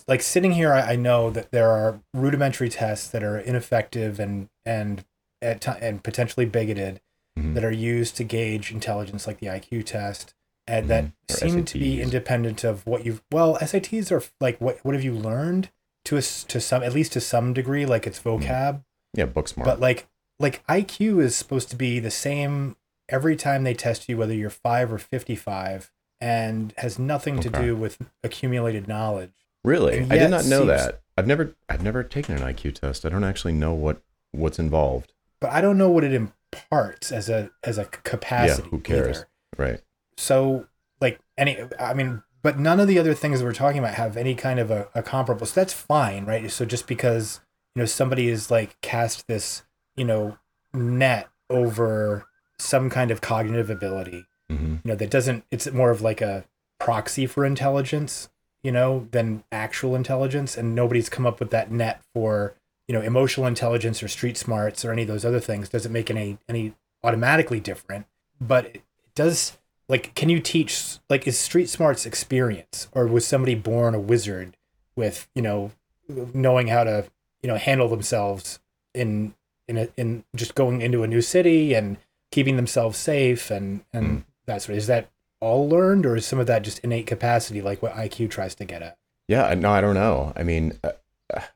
like 0.08 0.22
sitting 0.22 0.52
here 0.54 0.74
I, 0.74 0.94
I 0.94 0.96
know 0.96 1.30
that 1.30 1.52
there 1.52 1.70
are 1.70 2.00
rudimentary 2.14 2.70
tests 2.70 3.08
that 3.10 3.24
are 3.24 3.38
ineffective 3.38 4.20
and 4.20 4.50
and 4.66 5.06
at 5.42 5.62
ti 5.62 5.72
and 5.82 6.04
potentially 6.04 6.46
bigoted 6.46 7.00
Mhm. 7.38 7.54
that 7.54 7.66
are 7.66 7.72
used 7.96 8.16
to 8.18 8.24
gauge 8.24 8.72
intelligence 8.72 9.28
like 9.28 9.40
the 9.42 9.48
IQ 9.48 9.84
test 9.86 10.34
and 10.66 10.88
that 10.90 11.04
Mhm. 11.04 11.12
Or 11.30 11.36
seem 11.36 11.66
to 11.66 11.78
be 11.80 12.02
independent 12.02 12.64
of 12.64 12.86
what 12.88 13.06
you've 13.06 13.22
well 13.32 13.58
SATs 13.62 14.10
are 14.12 14.24
like 14.40 14.60
what 14.62 14.80
what 14.84 14.96
have 14.96 15.04
you 15.04 15.14
learned 15.14 15.70
to 16.06 16.18
us 16.18 16.44
to 16.46 16.60
some 16.62 16.82
at 16.82 16.94
least 16.94 17.12
to 17.14 17.22
some 17.22 17.54
degree 17.54 17.86
like 17.86 18.08
it's 18.08 18.20
Mm-hmm. 18.20 18.44
vocab 18.46 18.84
Yeah. 19.14 19.26
Book 19.26 19.48
smart. 19.50 19.66
but 19.70 19.80
like 19.80 20.08
like 20.40 20.66
IQ 20.68 21.22
is 21.22 21.36
supposed 21.36 21.70
to 21.70 21.76
be 21.76 22.00
the 22.00 22.12
same 22.12 22.76
every 23.10 23.36
time 23.36 23.64
they 23.64 23.74
test 23.74 24.10
you 24.10 24.18
whether 24.18 24.34
you're 24.34 24.50
5 24.50 24.94
or 24.94 24.98
55 24.98 25.92
and 26.20 26.74
has 26.78 26.98
nothing 26.98 27.40
to 27.42 27.50
Okay. 27.50 27.62
do 27.66 27.76
with 27.76 27.98
accumulated 28.24 28.88
knowledge 28.88 29.32
Really? 29.64 30.02
I 30.10 30.18
did 30.18 30.30
not 30.30 30.46
know 30.46 30.60
seems- 30.60 30.68
that. 30.68 31.02
I've 31.18 31.26
never 31.28 31.56
I've 31.70 31.82
never 31.82 32.04
taken 32.04 32.36
an 32.36 32.44
IQ 32.44 32.74
test. 32.76 33.06
I 33.06 33.10
don't 33.10 33.24
actually 33.24 33.54
know 33.54 33.74
what 33.74 34.02
what's 34.32 34.60
involved. 34.60 35.14
but 35.40 35.52
I 35.52 35.62
don't 35.62 35.78
know 35.78 35.90
what 35.90 36.04
it 36.04 36.14
imparts 36.14 37.12
as 37.12 37.30
a 37.30 37.50
as 37.64 37.78
a 37.78 37.86
capacity 37.86 38.64
Yeah, 38.64 38.70
who 38.70 38.80
cares? 38.80 39.18
either. 39.18 39.28
Right. 39.58 39.82
so 40.18 40.68
like 41.02 41.20
any 41.38 41.58
i 41.80 41.94
mean 41.94 42.22
but 42.44 42.60
none 42.60 42.80
of 42.80 42.88
the 42.88 43.00
other 43.00 43.14
things 43.14 43.40
that 43.40 43.46
we're 43.46 43.54
talking 43.54 43.80
about 43.80 43.94
have 43.96 44.16
any 44.18 44.36
kind 44.36 44.60
of 44.60 44.70
a, 44.72 44.88
a 44.94 45.02
comparable 45.02 45.46
so 45.46 45.54
that's 45.60 45.74
fine 45.74 46.26
right 46.26 46.50
so 46.52 46.66
just 46.66 46.88
because 46.88 47.40
you 47.76 47.82
know 47.82 47.86
somebody 47.86 48.28
is 48.30 48.52
like 48.52 48.80
cast 48.82 49.28
this 49.28 49.64
you 49.96 50.06
know 50.06 50.38
net 50.74 51.30
over 51.50 52.26
some 52.58 52.90
kind 52.90 53.12
of 53.12 53.22
cognitive 53.22 53.70
ability 53.70 54.26
hmm 54.50 54.76
you 54.84 54.92
know 54.92 54.96
that 54.96 55.10
doesn't 55.10 55.44
it's 55.52 55.72
more 55.72 55.92
of 55.92 56.02
like 56.02 56.22
a 56.22 56.46
proxy 56.80 57.26
for 57.26 57.46
intelligence, 57.46 58.30
you 58.64 58.72
know, 58.72 59.08
than 59.12 59.44
actual 59.52 59.96
intelligence, 59.96 60.58
and 60.58 60.76
nobody's 60.76 61.10
come 61.10 61.26
up 61.26 61.40
with 61.40 61.50
that 61.52 61.72
net 61.72 62.02
for 62.14 62.56
you 62.88 62.94
know 62.94 63.02
emotional 63.02 63.48
intelligence 63.48 64.04
or 64.04 64.08
street 64.08 64.38
smarts 64.38 64.86
or 64.86 64.92
any 64.92 65.04
of 65.04 65.08
those 65.08 65.26
other 65.26 65.40
things. 65.40 65.70
Doesn't 65.70 65.92
make 65.92 66.10
any 66.10 66.38
any 66.48 66.74
automatically 67.04 67.60
different, 67.60 68.06
but 68.40 68.68
it 68.68 68.84
does. 69.16 69.58
Like, 69.88 70.16
can 70.16 70.30
you 70.30 70.40
teach? 70.40 70.98
Like, 71.10 71.28
is 71.28 71.38
street 71.38 71.70
smarts 71.70 72.06
experience, 72.06 72.88
or 72.92 73.06
was 73.08 73.26
somebody 73.26 73.56
born 73.56 73.94
a 73.96 74.00
wizard 74.00 74.58
with 74.96 75.28
you 75.36 75.42
know 75.42 75.72
knowing 76.08 76.68
how 76.68 76.84
to 76.84 77.06
you 77.42 77.48
know 77.48 77.58
handle 77.58 77.88
themselves 77.88 78.60
in 78.94 79.34
in 79.68 79.78
a, 79.78 79.88
in 79.98 80.24
just 80.36 80.56
going 80.56 80.82
into 80.82 81.04
a 81.04 81.08
new 81.08 81.22
city 81.22 81.74
and 81.74 81.98
keeping 82.32 82.56
themselves 82.56 82.98
safe 82.98 83.50
and 83.50 83.82
and 83.94 84.08
mm. 84.08 84.24
that 84.46 84.62
sort 84.62 84.72
of 84.72 84.78
is 84.78 84.88
that 84.88 85.10
all 85.40 85.68
learned 85.68 86.06
or 86.06 86.16
is 86.16 86.26
some 86.26 86.40
of 86.40 86.48
that 86.48 86.64
just 86.64 86.80
innate 86.80 87.08
capacity 87.08 87.62
like 87.62 87.82
what 87.82 87.94
IQ 87.94 88.30
tries 88.30 88.56
to 88.56 88.66
get 88.66 88.82
at? 88.82 88.98
Yeah, 89.28 89.54
no, 89.56 89.72
I 89.72 89.82
don't 89.82 89.96
know. 89.96 90.34
I 90.36 90.44
mean, 90.44 90.80
uh, 90.84 90.92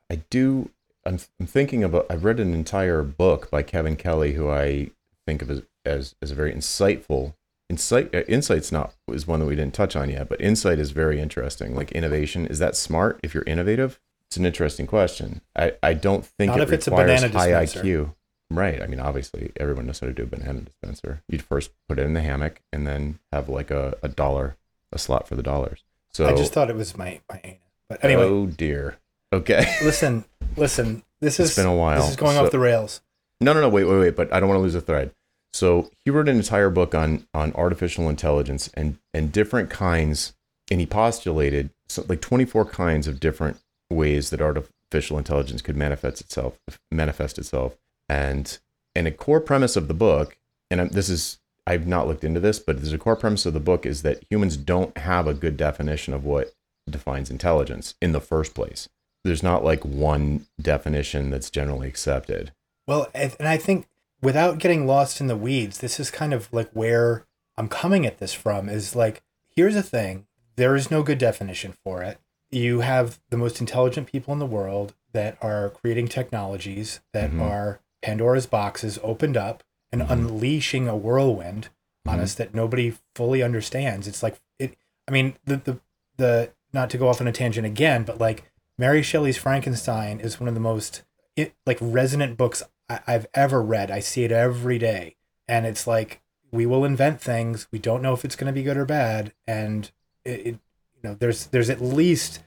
I 0.10 0.22
do. 0.30 0.72
I'm, 1.06 1.20
I'm 1.40 1.46
thinking 1.46 1.84
about. 1.84 2.08
I've 2.10 2.24
read 2.24 2.40
an 2.40 2.54
entire 2.54 3.04
book 3.04 3.50
by 3.52 3.64
Kevin 3.64 3.96
Kelly, 3.96 4.34
who 4.34 4.50
I 4.50 4.90
think 5.26 5.42
of 5.42 5.52
as 5.52 5.62
as, 5.86 6.16
as 6.22 6.32
a 6.32 6.36
very 6.36 6.54
insightful 6.54 7.36
insight. 7.70 8.14
Uh, 8.14 8.24
insight's 8.28 8.72
not 8.72 8.94
is 9.12 9.28
one 9.28 9.40
that 9.40 9.46
we 9.46 9.56
didn't 9.56 9.74
touch 9.74 9.96
on 9.96 10.10
yet, 10.10 10.30
but 10.30 10.42
insight 10.42 10.80
is 10.80 10.92
very 10.92 11.20
interesting. 11.20 11.76
Like 11.76 11.92
innovation, 11.92 12.48
is 12.48 12.60
that 12.60 12.76
smart? 12.76 13.20
If 13.24 13.34
you're 13.34 13.44
innovative, 13.46 14.00
it's 14.30 14.38
an 14.38 14.46
interesting 14.46 14.86
question. 14.86 15.42
I, 15.56 15.74
I 15.82 15.96
don't 15.96 16.24
think 16.24 16.50
Not 16.52 16.60
it 16.60 16.72
if 16.72 16.86
requires 16.88 17.24
it's 17.24 17.34
a 17.34 17.38
high 17.38 17.62
dispenser. 17.62 17.84
IQ. 17.84 18.14
Right. 18.52 18.80
I 18.80 18.86
mean, 18.86 19.00
obviously, 19.00 19.52
everyone 19.58 19.88
knows 19.88 20.00
how 20.00 20.08
to 20.08 20.14
do 20.14 20.22
a 20.24 20.28
banana 20.28 20.62
dispenser. 20.62 21.24
You'd 21.28 21.42
first 21.42 21.72
put 21.88 21.98
it 21.98 22.04
in 22.06 22.14
the 22.14 22.22
hammock 22.22 22.62
and 22.72 22.86
then 22.86 23.18
have 23.32 23.50
like 23.50 23.72
a, 23.72 23.98
a 24.04 24.08
dollar, 24.08 24.56
a 24.92 25.00
slot 25.00 25.28
for 25.28 25.36
the 25.36 25.42
dollars. 25.42 25.84
So 26.12 26.28
I 26.28 26.36
just 26.36 26.54
thought 26.54 26.70
it 26.70 26.76
was 26.76 26.96
my 26.96 27.22
my 27.28 27.42
anus. 27.44 27.58
But 27.88 28.00
oh, 28.04 28.08
anyway, 28.08 28.24
oh 28.24 28.46
dear. 28.46 28.98
Okay. 29.34 29.66
listen, 29.84 30.26
listen. 30.56 31.02
This 31.22 31.40
It's 31.40 31.52
is 31.52 31.56
been 31.56 31.66
a 31.66 31.76
while. 31.76 32.02
This 32.02 32.12
is 32.12 32.16
going 32.16 32.36
So- 32.36 32.46
off 32.46 32.52
the 32.52 32.60
rails. 32.60 33.02
No, 33.42 33.54
no, 33.54 33.62
no. 33.62 33.70
Wait, 33.70 33.86
wait, 33.86 33.98
wait. 34.00 34.16
But 34.16 34.32
I 34.32 34.40
don't 34.40 34.50
want 34.50 34.60
to 34.60 34.64
lose 34.64 34.76
a 34.76 34.82
thread. 34.82 35.12
So 35.52 35.90
he 36.06 36.12
wrote 36.12 36.30
an 36.30 36.36
entire 36.38 36.70
book 36.70 36.94
on 36.94 37.26
on 37.34 37.52
artificial 37.54 38.10
intelligence 38.10 38.70
and 38.76 39.00
and 39.12 39.32
different 39.32 39.72
kinds, 39.72 40.34
and 40.70 40.80
he 40.80 40.86
postulated 40.86 41.72
so, 41.88 42.06
like 42.08 42.22
24 42.22 42.66
kinds 42.66 43.08
of 43.08 43.20
different 43.20 43.58
ways 43.90 44.30
that 44.30 44.42
artificial 44.42 45.18
intelligence 45.18 45.62
could 45.62 45.78
manifest 45.78 46.22
itself, 46.22 46.60
manifest 46.92 47.38
itself, 47.38 47.78
and 48.08 48.60
and 48.96 49.08
a 49.08 49.12
core 49.12 49.42
premise 49.42 49.76
of 49.76 49.88
the 49.88 49.94
book, 49.94 50.38
and 50.70 50.92
this 50.92 51.10
is 51.10 51.40
I've 51.66 51.88
not 51.88 52.08
looked 52.08 52.24
into 52.24 52.40
this, 52.40 52.60
but 52.60 52.78
there's 52.78 52.94
a 52.94 52.98
core 52.98 53.16
premise 53.16 53.46
of 53.46 53.54
the 53.54 53.60
book 53.60 53.86
is 53.86 54.02
that 54.02 54.24
humans 54.30 54.58
don't 54.58 54.98
have 54.98 55.28
a 55.28 55.34
good 55.34 55.56
definition 55.56 56.14
of 56.14 56.26
what 56.26 56.54
defines 56.90 57.30
intelligence 57.30 57.94
in 58.02 58.12
the 58.12 58.20
first 58.20 58.56
place. 58.56 58.90
There's 59.24 59.44
not 59.44 59.64
like 59.64 59.86
one 59.86 60.48
definition 60.60 61.30
that's 61.30 61.52
generally 61.52 61.88
accepted. 61.88 62.54
Well, 62.88 63.08
and 63.14 63.36
I 63.42 63.58
think 63.58 63.88
without 64.22 64.58
getting 64.58 64.88
lost 64.88 65.22
in 65.22 65.28
the 65.28 65.38
weeds, 65.38 65.78
this 65.78 66.00
is 66.00 66.10
kind 66.10 66.34
of 66.34 66.52
like 66.52 66.72
where 66.72 67.26
I'm 67.58 67.68
coming 67.68 68.06
at 68.06 68.18
this 68.18 68.34
from 68.34 68.70
is 68.70 68.96
like, 68.96 69.22
here's 69.50 69.76
a 69.76 69.84
thing. 69.84 70.26
There 70.56 70.76
is 70.76 70.90
no 70.90 71.04
good 71.04 71.20
definition 71.20 71.76
for 71.84 72.02
it. 72.02 72.18
You 72.52 72.80
have 72.82 73.20
the 73.30 73.38
most 73.38 73.60
intelligent 73.60 74.08
people 74.12 74.34
in 74.34 74.40
the 74.40 74.46
world 74.46 74.94
that 75.14 75.38
are 75.42 75.70
creating 75.70 76.08
technologies 76.08 77.00
that 77.14 77.32
Mhm. 77.32 77.42
are 77.42 77.80
Pandora's 78.02 78.48
boxes 78.48 79.00
opened 79.04 79.38
up 79.38 79.64
and 79.92 80.02
Mhm. 80.02 80.10
unleashing 80.12 80.88
a 80.88 80.96
whirlwind 80.96 81.70
on 82.08 82.18
Mhm. 82.20 82.22
us 82.22 82.34
that 82.36 82.54
nobody 82.54 82.94
fully 83.16 83.44
understands. 83.44 84.08
It's 84.08 84.24
like 84.24 84.40
it 84.58 84.76
I 85.08 85.12
mean, 85.12 85.36
the 85.46 85.58
the 85.58 85.80
the 86.18 86.52
not 86.72 86.90
to 86.92 86.98
go 86.98 87.08
off 87.08 87.20
on 87.22 87.28
a 87.28 87.32
tangent 87.32 87.66
again, 87.66 88.04
but 88.04 88.20
like 88.20 88.44
Mary 88.78 89.02
Shelley's 89.02 89.38
Frankenstein 89.38 90.20
is 90.20 90.40
one 90.40 90.48
of 90.48 90.54
the 90.54 90.60
most 90.60 91.04
it, 91.36 91.54
like 91.66 91.78
resonant 91.82 92.38
books 92.38 92.62
I, 92.90 93.00
I've 93.08 93.28
ever 93.34 93.62
read. 93.62 93.90
I 93.92 94.00
see 94.02 94.24
it 94.24 94.32
every 94.32 94.78
day, 94.78 95.16
and 95.48 95.66
it's 95.66 95.88
like 95.88 96.22
we 96.52 96.66
will 96.66 96.86
invent 96.86 97.22
things. 97.22 97.68
We 97.72 97.80
don't 97.80 98.02
know 98.02 98.14
if 98.14 98.24
it's 98.26 98.36
going 98.36 98.48
to 98.48 98.54
be 98.54 98.64
good 98.64 98.78
or 98.78 98.86
bad, 98.86 99.34
and 99.48 99.90
it, 100.26 100.48
it 100.48 100.60
you 101.02 101.10
know 101.10 101.16
there's 101.20 101.48
there's 101.48 101.70
at 101.70 101.82
least 101.82 102.42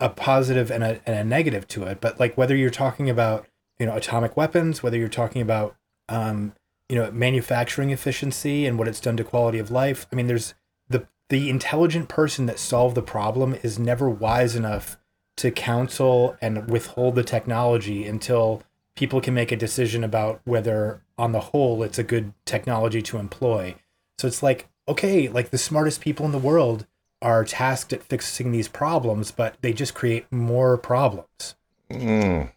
a 0.00 0.08
positive 0.08 0.70
and 0.70 0.82
a 0.84 1.00
and 1.06 1.16
a 1.16 1.24
negative 1.24 1.66
to 1.68 1.84
it. 1.84 2.00
But 2.00 2.18
like 2.18 2.36
whether 2.36 2.54
you're 2.56 2.70
talking 2.70 3.08
about 3.08 3.46
you 3.78 3.86
know 3.86 3.96
atomic 3.96 4.36
weapons, 4.36 4.82
whether 4.82 4.96
you're 4.96 5.08
talking 5.08 5.42
about 5.42 5.76
um, 6.08 6.54
you 6.88 6.96
know 6.96 7.10
manufacturing 7.10 7.90
efficiency 7.90 8.66
and 8.66 8.78
what 8.78 8.88
it's 8.88 9.00
done 9.00 9.16
to 9.16 9.24
quality 9.24 9.58
of 9.58 9.70
life. 9.70 10.06
I 10.12 10.16
mean, 10.16 10.26
there's 10.26 10.54
the 10.88 11.06
the 11.28 11.48
intelligent 11.48 12.08
person 12.08 12.46
that 12.46 12.58
solved 12.58 12.94
the 12.94 13.02
problem 13.02 13.56
is 13.62 13.78
never 13.78 14.08
wise 14.10 14.56
enough 14.56 14.98
to 15.36 15.50
counsel 15.50 16.36
and 16.40 16.70
withhold 16.70 17.14
the 17.14 17.24
technology 17.24 18.06
until 18.06 18.62
people 18.94 19.20
can 19.20 19.34
make 19.34 19.50
a 19.50 19.56
decision 19.56 20.04
about 20.04 20.40
whether 20.44 21.02
on 21.18 21.32
the 21.32 21.40
whole 21.40 21.82
it's 21.82 21.98
a 21.98 22.04
good 22.04 22.32
technology 22.44 23.02
to 23.02 23.18
employ 23.18 23.74
so 24.18 24.28
it's 24.28 24.44
like 24.44 24.68
okay 24.86 25.28
like 25.28 25.50
the 25.50 25.58
smartest 25.58 26.00
people 26.00 26.24
in 26.24 26.30
the 26.30 26.38
world 26.38 26.86
are 27.24 27.44
tasked 27.44 27.92
at 27.92 28.02
fixing 28.02 28.52
these 28.52 28.68
problems 28.68 29.32
but 29.32 29.56
they 29.62 29.72
just 29.72 29.94
create 29.94 30.30
more 30.30 30.78
problems 30.78 31.56
Mm, 31.90 32.50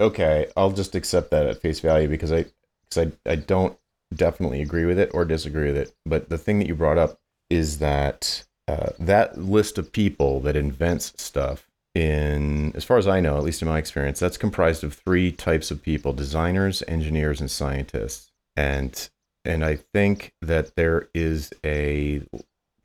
okay, 0.00 0.46
I'll 0.56 0.72
just 0.72 0.94
accept 0.94 1.30
that 1.30 1.46
at 1.46 1.60
face 1.60 1.80
value 1.80 2.08
because 2.08 2.32
I 2.32 2.46
because 2.88 3.12
I 3.26 3.30
I 3.30 3.36
don't 3.36 3.78
definitely 4.14 4.62
agree 4.62 4.84
with 4.84 4.98
it 4.98 5.10
or 5.12 5.24
disagree 5.24 5.66
with 5.68 5.76
it. 5.76 5.94
But 6.06 6.28
the 6.28 6.38
thing 6.38 6.58
that 6.58 6.68
you 6.68 6.74
brought 6.74 6.98
up 6.98 7.18
is 7.50 7.78
that 7.78 8.44
uh, 8.66 8.90
that 8.98 9.38
list 9.38 9.78
of 9.78 9.92
people 9.92 10.40
that 10.40 10.56
invents 10.56 11.12
stuff 11.22 11.66
in 11.94 12.72
as 12.74 12.84
far 12.84 12.98
as 12.98 13.08
I 13.08 13.20
know, 13.20 13.36
at 13.36 13.44
least 13.44 13.62
in 13.62 13.68
my 13.68 13.78
experience, 13.78 14.20
that's 14.20 14.38
comprised 14.38 14.84
of 14.84 14.94
three 14.94 15.32
types 15.32 15.70
of 15.70 15.82
people: 15.82 16.12
designers, 16.12 16.82
engineers, 16.88 17.40
and 17.40 17.50
scientists. 17.50 18.32
And 18.56 19.08
and 19.44 19.64
I 19.64 19.76
think 19.76 20.34
that 20.42 20.76
there 20.76 21.08
is 21.14 21.52
a 21.64 22.22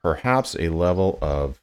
perhaps 0.04 0.56
a 0.60 0.70
level 0.70 1.18
of 1.22 1.62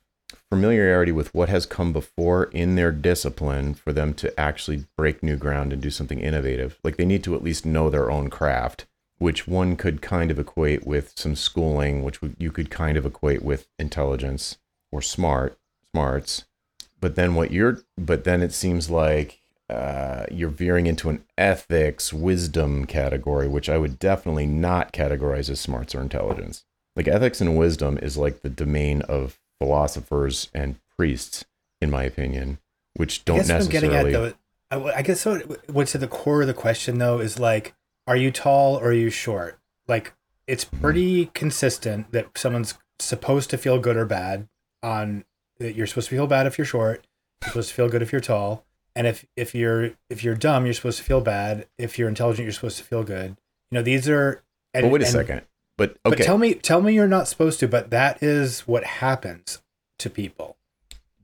familiarity 0.49 1.13
with 1.13 1.33
what 1.33 1.49
has 1.49 1.67
come 1.67 1.93
before 1.93 2.45
in 2.45 2.75
their 2.75 2.91
discipline 2.91 3.75
for 3.75 3.93
them 3.93 4.13
to 4.15 4.39
actually 4.39 4.85
break 4.97 5.23
new 5.23 5.37
ground 5.37 5.73
and 5.73 5.81
do 5.81 5.91
something 5.91 6.21
innovative. 6.21 6.79
Like 6.83 6.97
they 6.97 7.05
need 7.05 7.23
to 7.25 7.37
at 7.37 7.45
least 7.45 7.67
know 7.67 7.91
their 7.91 8.11
own 8.11 8.31
craft, 8.31 8.87
which 9.19 9.47
one 9.47 9.77
could 9.77 10.03
kind 10.03 10.31
of 10.31 10.39
equate 10.39 10.87
with 10.87 11.13
some 11.17 11.37
schooling, 11.37 12.03
which 12.03 12.19
you 12.39 12.51
could 12.51 12.71
kind 12.71 12.97
of 12.97 13.07
equate 13.07 13.43
with 13.43 13.69
intelligence 13.79 14.59
or 14.91 15.03
smart 15.03 15.59
smarts. 15.95 16.45
But 17.01 17.15
then 17.15 17.35
what 17.35 17.51
you're, 17.51 17.83
but 17.97 18.25
then 18.25 18.43
it 18.43 18.53
seems 18.53 18.91
like 18.91 19.41
uh, 19.69 20.25
you're 20.31 20.51
veering 20.51 20.87
into 20.87 21.09
an 21.11 21.25
ethics 21.39 22.13
wisdom 22.13 22.87
category, 22.87 23.47
which 23.47 23.69
I 23.69 23.79
would 23.79 23.99
definitely 23.99 24.47
not 24.47 24.93
categorize 24.93 25.49
as 25.49 25.61
smarts 25.61 25.95
or 25.95 26.01
intelligence. 26.01 26.65
Like 26.97 27.09
ethics 27.09 27.41
and 27.41 27.57
wisdom 27.57 27.99
is 27.99 28.17
like 28.17 28.43
the 28.43 28.51
domain 28.51 29.03
of 29.03 29.39
philosophers 29.61 30.49
and 30.53 30.77
priests, 30.97 31.45
in 31.81 31.91
my 31.91 32.03
opinion, 32.05 32.59
which 32.95 33.25
don't 33.25 33.37
I 33.37 33.39
guess 33.41 33.49
what 33.49 33.55
I'm 33.55 33.59
necessarily. 33.61 34.11
getting 34.13 34.15
at 34.27 34.37
though, 34.71 34.89
I, 34.93 34.99
I 34.99 35.03
guess 35.03 35.25
what, 35.25 35.71
what's 35.71 35.95
at 35.95 36.01
the 36.01 36.09
core 36.09 36.41
of 36.43 36.47
the 36.47 36.55
question 36.55 36.99
though 36.99 37.21
is 37.21 37.39
like, 37.39 37.75
are 38.07 38.17
you 38.17 38.31
tall 38.31 38.77
or 38.77 38.87
are 38.89 38.93
you 38.93 39.11
short? 39.11 39.59
Like, 39.89 40.15
it's 40.47 40.65
Mm-hmm. 40.65 40.81
pretty 40.81 41.27
consistent 41.27 42.11
that 42.13 42.37
someone's 42.37 42.75
supposed 42.99 43.51
to 43.51 43.59
feel 43.59 43.79
good 43.79 43.97
or 43.97 44.05
bad. 44.05 44.49
On 44.83 45.25
that 45.59 45.75
you're 45.77 45.87
supposed 45.87 46.09
to 46.09 46.15
feel 46.17 46.27
bad 46.27 46.47
if 46.47 46.57
you're 46.59 46.65
short, 46.65 47.07
you're 47.43 47.49
supposed 47.51 47.69
to 47.69 47.75
feel 47.75 47.89
good 47.89 48.01
if 48.03 48.11
you're 48.13 48.21
tall, 48.23 48.65
and 48.97 49.07
if 49.07 49.27
if 49.37 49.55
you're 49.55 49.91
if 50.09 50.25
you're 50.25 50.35
dumb, 50.35 50.65
you're 50.65 50.73
supposed 50.75 50.97
to 50.99 51.05
feel 51.05 51.21
bad. 51.21 51.67
If 51.79 51.99
you're 51.99 52.09
intelligent, 52.09 52.45
you're 52.47 52.53
supposed 52.53 52.79
to 52.79 52.85
feel 52.85 53.05
good. 53.05 53.37
You 53.71 53.77
know, 53.77 53.83
these 53.83 54.09
are. 54.09 54.43
And, 54.73 54.85
but 54.85 54.91
wait 54.93 55.03
a 55.03 55.05
and- 55.05 55.13
second. 55.13 55.43
But 55.81 55.97
But 56.05 56.19
tell 56.19 56.37
me, 56.37 56.53
tell 56.55 56.83
me, 56.83 56.93
you're 56.93 57.09
not 57.09 57.27
supposed 57.27 57.59
to. 57.61 57.67
But 57.69 57.89
that 57.89 58.23
is 58.23 58.61
what 58.69 58.85
happens 58.85 59.63
to 59.99 60.11
people. 60.11 60.59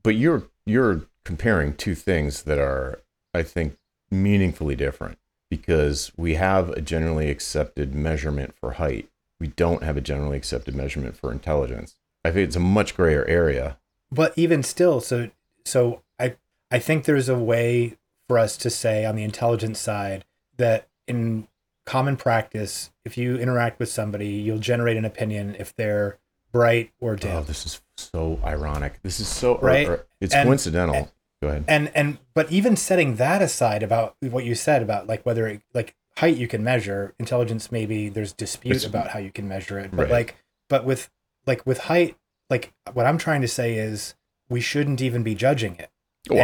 but 0.01 0.15
you're 0.15 0.47
you're 0.65 1.03
comparing 1.23 1.75
two 1.75 1.93
things 1.93 2.43
that 2.43 2.57
are, 2.57 2.99
I 3.35 3.43
think, 3.43 3.77
meaningfully 4.09 4.75
different 4.75 5.19
because 5.49 6.11
we 6.17 6.33
have 6.35 6.69
a 6.71 6.81
generally 6.81 7.29
accepted 7.29 7.93
measurement 7.93 8.55
for 8.59 8.71
height. 8.73 9.09
We 9.39 9.47
don't 9.49 9.83
have 9.83 9.95
a 9.95 10.01
generally 10.01 10.37
accepted 10.37 10.73
measurement 10.75 11.15
for 11.15 11.31
intelligence. 11.31 11.95
I 12.25 12.31
think 12.31 12.47
it's 12.47 12.55
a 12.55 12.59
much 12.59 12.95
grayer 12.97 13.25
area. 13.25 13.77
but 14.11 14.33
even 14.35 14.63
still 14.63 15.01
so 15.01 15.29
so 15.65 16.01
i 16.19 16.35
i 16.71 16.79
think 16.79 17.03
there's 17.03 17.29
a 17.29 17.37
way 17.37 17.97
for 18.27 18.39
us 18.39 18.57
to 18.57 18.69
say 18.69 19.05
on 19.05 19.15
the 19.15 19.23
intelligence 19.23 19.79
side 19.79 20.23
that 20.57 20.87
in 21.07 21.47
common 21.87 22.17
practice 22.17 22.91
if 23.05 23.17
you 23.17 23.37
interact 23.37 23.79
with 23.79 23.89
somebody 23.89 24.27
you'll 24.27 24.59
generate 24.59 24.97
an 24.97 25.05
opinion 25.05 25.55
if 25.57 25.73
they're 25.75 26.17
bright 26.51 26.91
or 26.99 27.17
Oh, 27.23 27.41
this 27.41 27.65
is 27.65 27.81
so 27.97 28.39
ironic. 28.43 28.99
This 29.03 29.19
is 29.19 29.27
so 29.27 29.57
Right? 29.59 29.87
or- 29.87 30.05
it's 30.21 30.33
And- 30.35 30.47
coincidental. 30.47 30.95
and- 30.95 31.11
Go 31.41 31.49
ahead. 31.49 31.65
and 31.67 31.91
and 31.95 32.17
but 32.33 32.51
even 32.51 32.75
setting 32.75 33.15
that 33.17 33.41
aside 33.41 33.83
about 33.83 34.15
what 34.21 34.43
you 34.43 34.53
said 34.55 34.81
about 34.81 35.07
like 35.07 35.23
whether 35.25 35.47
it, 35.47 35.61
like 35.73 35.95
height 36.17 36.35
you 36.35 36.47
can 36.47 36.63
measure 36.63 37.13
intelligence 37.19 37.71
maybe 37.71 38.09
there's 38.09 38.33
dispute 38.33 38.75
It's- 38.77 38.85
about 38.89 39.09
how 39.09 39.19
you 39.19 39.31
can 39.31 39.47
measure 39.47 39.77
it 39.79 39.91
but 39.91 40.03
Right. 40.03 40.11
like 40.11 40.35
but 40.67 40.83
with 40.83 41.09
like 41.45 41.65
with 41.65 41.79
height 41.91 42.17
like 42.49 42.73
what 42.93 43.05
I'm 43.05 43.17
trying 43.17 43.41
to 43.41 43.47
say 43.47 43.75
is 43.75 44.15
we 44.49 44.59
shouldn't 44.61 45.01
even 45.01 45.21
be 45.23 45.35
judging 45.35 45.75
it. 45.77 45.89
Well, 46.29 46.39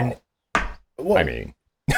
And- 0.55 0.65
Well, 0.97 1.17
I 1.17 1.23
mean, 1.23 1.53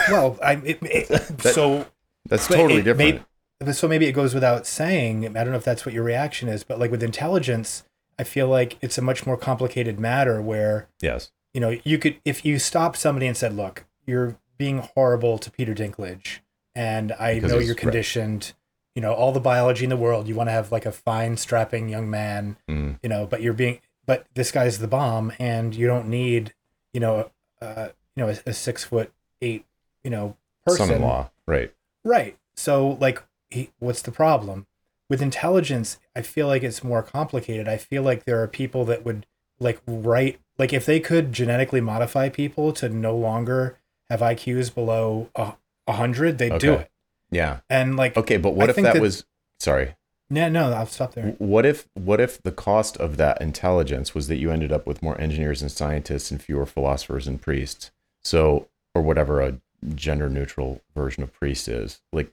well, 0.09 0.37
I 0.41 0.53
it, 0.53 0.79
it, 0.81 1.07
That- 1.43 1.53
so 1.53 1.85
that's 2.27 2.47
totally 2.47 2.81
different. 2.81 3.15
may- 3.17 3.23
so 3.71 3.87
maybe 3.87 4.05
it 4.05 4.11
goes 4.11 4.33
without 4.33 4.67
saying. 4.67 5.25
I 5.25 5.43
don't 5.43 5.51
know 5.51 5.57
if 5.57 5.63
that's 5.63 5.85
what 5.85 5.93
your 5.93 6.03
reaction 6.03 6.49
is, 6.49 6.63
but 6.63 6.79
like 6.79 6.91
with 6.91 7.03
intelligence, 7.03 7.83
I 8.19 8.23
feel 8.23 8.47
like 8.47 8.77
it's 8.81 8.97
a 8.97 9.01
much 9.01 9.25
more 9.25 9.37
complicated 9.37 9.99
matter 9.99 10.41
where 10.41 10.87
yes. 11.01 11.31
you 11.53 11.61
know 11.61 11.77
you 11.83 11.97
could 11.97 12.17
if 12.25 12.45
you 12.45 12.59
stopped 12.59 12.97
somebody 12.97 13.27
and 13.27 13.35
said, 13.37 13.55
"Look, 13.55 13.85
you're 14.05 14.37
being 14.57 14.79
horrible 14.79 15.37
to 15.37 15.51
Peter 15.51 15.73
Dinklage, 15.73 16.39
and 16.73 17.11
I 17.13 17.35
Because 17.35 17.51
know 17.51 17.59
you're 17.59 17.69
right. 17.69 17.77
conditioned. 17.77 18.53
You 18.95 19.01
know 19.01 19.13
all 19.13 19.31
the 19.33 19.41
biology 19.41 19.83
in 19.83 19.89
the 19.89 19.97
world. 19.97 20.27
You 20.27 20.35
want 20.35 20.47
to 20.47 20.53
have 20.53 20.71
like 20.71 20.85
a 20.85 20.91
fine, 20.91 21.35
strapping 21.37 21.89
young 21.89 22.09
man. 22.09 22.55
Mm, 22.69 22.99
You 23.03 23.09
know, 23.09 23.25
but 23.25 23.41
you're 23.41 23.53
being 23.53 23.79
but 24.05 24.25
this 24.35 24.51
guy's 24.51 24.79
the 24.79 24.87
bomb, 24.87 25.33
and 25.39 25.75
you 25.75 25.87
don't 25.87 26.07
need 26.07 26.53
you 26.93 26.99
know 27.01 27.29
uh 27.61 27.89
you 28.15 28.23
know 28.23 28.29
a, 28.29 28.49
a 28.49 28.53
six 28.53 28.85
foot 28.85 29.11
eight 29.41 29.65
you 30.03 30.09
know 30.09 30.37
person 30.65 30.87
son-in-law. 30.87 31.29
Right. 31.45 31.73
Right. 32.05 32.37
So, 32.55 32.97
like, 33.01 33.21
he, 33.55 33.71
what's 33.79 34.01
the 34.01 34.11
problem 34.11 34.67
with 35.09 35.21
intelligence? 35.21 35.97
I 36.15 36.21
feel 36.21 36.47
like 36.47 36.63
it's 36.63 36.83
more 36.83 37.01
complicated. 37.03 37.67
I 37.67 37.77
feel 37.77 38.03
like 38.03 38.25
there 38.25 38.41
are 38.41 38.47
people 38.47 38.85
that 38.85 39.03
would 39.03 39.25
like 39.59 39.81
write, 39.87 40.39
like, 40.57 40.71
if 40.73 40.85
they 40.85 40.99
could 40.99 41.31
genetically 41.33 41.81
modify 41.81 42.29
people 42.29 42.71
to 42.73 42.89
no 42.89 43.15
longer 43.15 43.77
have 44.09 44.19
IQs 44.19 44.73
below 44.73 45.29
a, 45.35 45.53
hundred, 45.91 46.37
they'd 46.37 46.59
do 46.59 46.73
it. 46.73 46.91
Yeah. 47.31 47.59
And 47.69 47.95
like, 47.95 48.15
Okay, 48.17 48.37
but 48.37 48.53
what 48.53 48.67
I 48.67 48.71
if 48.71 48.75
that, 48.77 48.93
that- 48.95 49.01
was 49.01 49.25
sorry. 49.59 49.95
no, 50.29 50.49
no, 50.49 50.71
I'll 50.73 50.85
stop 50.87 51.13
there. 51.13 51.35
What 51.37 51.65
if 51.65 51.87
what 51.93 52.19
if 52.19 52.41
the 52.43 52.51
cost 52.51 52.97
of 52.97 53.17
that 53.17 53.41
intelligence 53.41 54.13
was 54.15 54.27
that 54.27 54.37
you 54.37 54.51
ended 54.51 54.71
up 54.71 54.85
with 54.87 55.01
more 55.03 55.19
engineers 55.21 55.61
and 55.61 55.71
scientists 55.71 56.31
and 56.31 56.41
fewer 56.41 56.65
philosophers 56.65 57.27
and 57.27 57.41
priests? 57.41 57.91
So 58.23 58.67
or 58.93 59.01
whatever 59.01 59.41
a 59.41 59.59
gender 59.93 60.29
neutral 60.29 60.81
version 60.95 61.21
of 61.23 61.31
priest 61.33 61.67
is, 61.67 62.01
like 62.11 62.31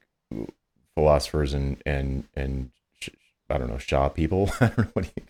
philosophers 0.95 1.53
and 1.55 1.83
and 1.87 2.25
and 2.35 2.71
sh- 3.01 3.09
I 3.51 3.59
don't 3.59 3.69
know, 3.71 3.79
Shah 3.79 4.09
people. 4.09 4.51
I 4.61 4.67
don't 4.69 4.79
know 4.79 4.89
what 4.93 5.13
you 5.17 5.23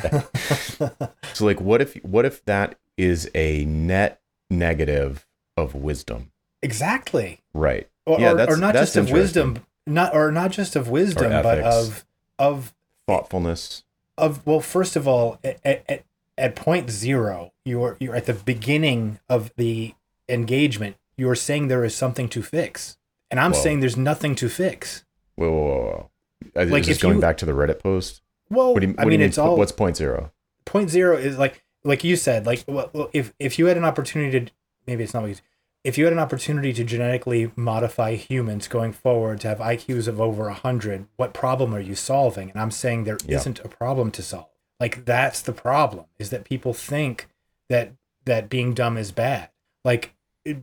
So 1.34 1.44
like 1.44 1.60
what 1.60 1.80
if 1.80 1.94
what 2.04 2.24
if 2.24 2.44
that 2.44 2.76
is 2.96 3.30
a 3.34 3.64
net 3.64 4.20
negative 4.50 5.26
of 5.56 5.74
wisdom? 5.74 6.30
exactly. 6.62 7.40
Right. 7.54 7.88
Or, 8.06 8.18
Yeah, 8.20 8.32
or, 8.32 8.54
or 8.54 8.56
not 8.56 8.74
just 8.74 8.96
of 8.96 9.10
wisdom, 9.10 9.64
not 9.86 10.14
or 10.14 10.32
not 10.32 10.50
just 10.50 10.74
of 10.76 10.88
wisdom, 10.88 11.30
but 11.42 11.60
of 11.60 12.04
of 12.38 12.74
Thoughtfulness. 13.06 13.84
of 14.16 14.44
well 14.46 14.60
first 14.60 14.96
of 14.96 15.06
all 15.08 15.38
at, 15.42 15.58
at, 15.64 16.04
at 16.36 16.56
point 16.56 16.90
zero 16.90 17.52
you're 17.64 17.96
you're 18.00 18.14
at 18.16 18.26
the 18.26 18.34
beginning 18.34 19.18
of 19.28 19.50
the 19.56 19.94
engagement 20.28 20.96
you're 21.16 21.34
saying 21.34 21.68
there 21.68 21.84
is 21.84 21.94
something 21.94 22.28
to 22.28 22.42
fix 22.42 22.96
and 23.30 23.38
i'm 23.40 23.52
Whoa. 23.52 23.60
saying 23.62 23.80
there's 23.80 23.96
nothing 23.96 24.34
to 24.36 24.48
fix 24.48 25.04
Whoa, 25.36 25.50
whoa, 25.50 25.66
whoa. 25.66 26.10
Is 26.62 26.70
Like, 26.70 26.84
this 26.84 26.96
if 26.96 27.02
going 27.02 27.16
you- 27.16 27.20
back 27.20 27.36
to 27.38 27.46
the 27.46 27.52
Reddit 27.52 27.80
post? 27.80 28.22
well 28.50 28.72
What 28.74 28.80
do 28.80 28.86
you, 28.88 28.92
what 28.94 29.00
i 29.02 29.04
mean 29.04 29.12
you 29.12 29.18
mean? 29.18 29.28
it's 29.28 29.38
all 29.38 29.56
What's 29.56 29.72
point 29.72 29.96
zero? 29.96 30.32
point 30.64 30.90
zero 30.90 31.16
is 31.16 31.38
like 31.38 31.62
like 31.84 32.02
you 32.04 32.16
said 32.16 32.46
like 32.46 32.64
well, 32.66 33.10
if 33.12 33.32
if 33.38 33.58
you 33.58 33.66
had 33.66 33.76
an 33.76 33.84
opportunity 33.84 34.40
to 34.46 34.52
maybe 34.86 35.02
it's 35.04 35.14
not 35.14 35.22
what 35.22 35.30
you 35.30 35.36
if 35.84 35.96
you 35.96 36.04
had 36.04 36.12
an 36.12 36.18
opportunity 36.18 36.72
to 36.72 36.82
genetically 36.84 37.52
modify 37.54 38.14
humans 38.16 38.66
going 38.68 38.92
forward 38.92 39.40
to 39.40 39.48
have 39.48 39.58
IQs 39.58 40.08
of 40.08 40.20
over 40.20 40.44
100, 40.46 41.06
what 41.16 41.32
problem 41.32 41.72
are 41.72 41.80
you 41.80 41.94
solving? 41.94 42.50
And 42.50 42.60
I'm 42.60 42.72
saying 42.72 43.04
there 43.04 43.16
Yeah. 43.24 43.40
not 43.46 43.64
a 43.64 43.68
problem 43.68 44.10
to 44.10 44.22
solve. 44.22 44.48
Like 44.80 45.04
that's 45.04 45.40
the 45.40 45.52
problem 45.52 46.06
is 46.18 46.30
that 46.30 46.44
people 46.44 46.74
think 46.74 47.28
that 47.68 47.92
that 48.24 48.50
being 48.50 48.74
dumb 48.74 48.98
is 48.98 49.12
bad. 49.12 49.50
Like 49.84 50.14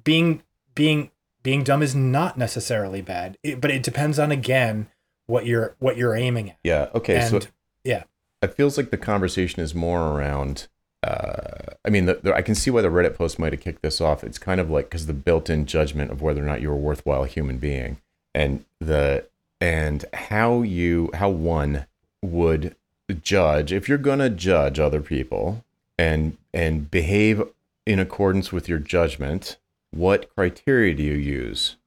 being 0.04 0.44
being 0.76 1.12
being 1.46 1.64
dumb 1.64 1.84
is 1.84 1.94
not 1.94 2.40
necessarily 2.40 3.04
bad, 3.04 3.38
it, 3.44 3.62
but 3.62 3.70
it 3.70 3.84
depends 3.84 4.18
on 4.18 4.32
again 4.32 4.88
what 5.28 5.46
you're 5.46 5.76
what 5.78 5.96
you're 5.96 6.16
aiming 6.16 6.50
at. 6.50 6.58
Yeah. 6.64 6.90
Okay. 6.96 7.18
and 7.18 7.44
so 7.44 7.50
yeah. 7.84 8.04
it 8.42 8.56
feels 8.56 8.78
like 8.78 8.90
the 8.90 8.98
conversation 8.98 9.62
is 9.62 9.76
more 9.76 10.18
around. 10.18 10.68
Uh, 11.04 11.76
I 11.86 11.92
mean, 11.92 12.08
the, 12.08 12.16
the, 12.16 12.34
I 12.34 12.42
can 12.42 12.56
see 12.56 12.72
why 12.72 12.82
the 12.82 12.88
Reddit 12.88 13.16
post 13.16 13.38
might 13.38 13.54
have 13.54 13.62
kicked 13.62 13.84
this 13.84 14.02
off. 14.02 14.24
It's 14.24 14.40
kind 14.40 14.60
of 14.60 14.72
like 14.72 14.90
because 14.90 15.06
the 15.06 15.14
built-in 15.14 15.68
judgment 15.68 16.10
of 16.10 16.24
whether 16.24 16.42
or 16.42 16.48
not 16.48 16.62
you're 16.62 16.74
a 16.74 16.78
worthwhile 16.78 17.26
human 17.26 17.60
being, 17.60 17.98
and 18.34 18.66
the 18.82 19.28
and 19.62 20.04
how 20.14 20.64
you 20.64 21.12
how 21.14 21.30
one 21.30 21.86
would 22.24 22.76
judge 23.22 23.72
if 23.72 23.88
you're 23.88 24.00
gonna 24.00 24.32
judge 24.32 24.80
other 24.80 25.00
people 25.00 25.64
and 26.00 26.38
and 26.56 26.90
behave 26.90 27.44
in 27.86 28.00
accordance 28.00 28.52
with 28.52 28.68
your 28.68 28.80
judgment. 28.80 29.58
What 29.96 30.30
criteria 30.36 30.94
do 30.94 31.02
you 31.04 31.14
use? 31.16 31.78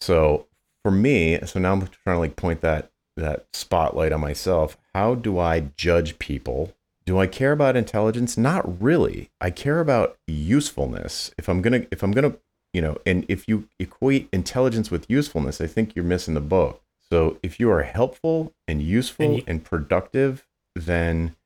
So 0.00 0.46
for 0.82 0.90
me, 0.90 1.38
so 1.44 1.58
now 1.60 1.72
I'm 1.72 1.80
trying 1.86 2.16
to 2.16 2.20
like 2.20 2.36
point 2.36 2.60
that 2.62 2.90
that 3.16 3.46
spotlight 3.52 4.12
on 4.12 4.20
myself. 4.20 4.76
How 4.94 5.14
do 5.14 5.38
I 5.38 5.60
judge 5.76 6.18
people? 6.18 6.72
Do 7.06 7.18
I 7.18 7.26
care 7.26 7.52
about 7.52 7.76
intelligence? 7.76 8.36
Not 8.36 8.80
really. 8.82 9.30
I 9.40 9.50
care 9.50 9.80
about 9.80 10.16
usefulness. 10.26 11.32
If 11.38 11.48
I'm 11.48 11.62
gonna, 11.62 11.86
if 11.90 12.02
I'm 12.02 12.12
gonna, 12.12 12.36
you 12.74 12.82
know, 12.82 12.98
and 13.06 13.24
if 13.28 13.48
you 13.48 13.68
equate 13.78 14.28
intelligence 14.32 14.90
with 14.90 15.08
usefulness, 15.08 15.60
I 15.60 15.66
think 15.66 15.94
you're 15.94 16.04
missing 16.04 16.34
the 16.34 16.40
boat. 16.40 16.80
So 17.10 17.38
if 17.42 17.58
you 17.60 17.70
are 17.70 17.82
helpful 17.84 18.52
and 18.68 18.82
useful 18.82 19.24
And 19.36 19.42
and, 19.46 19.64
productive, 19.64 20.46
then 20.74 21.36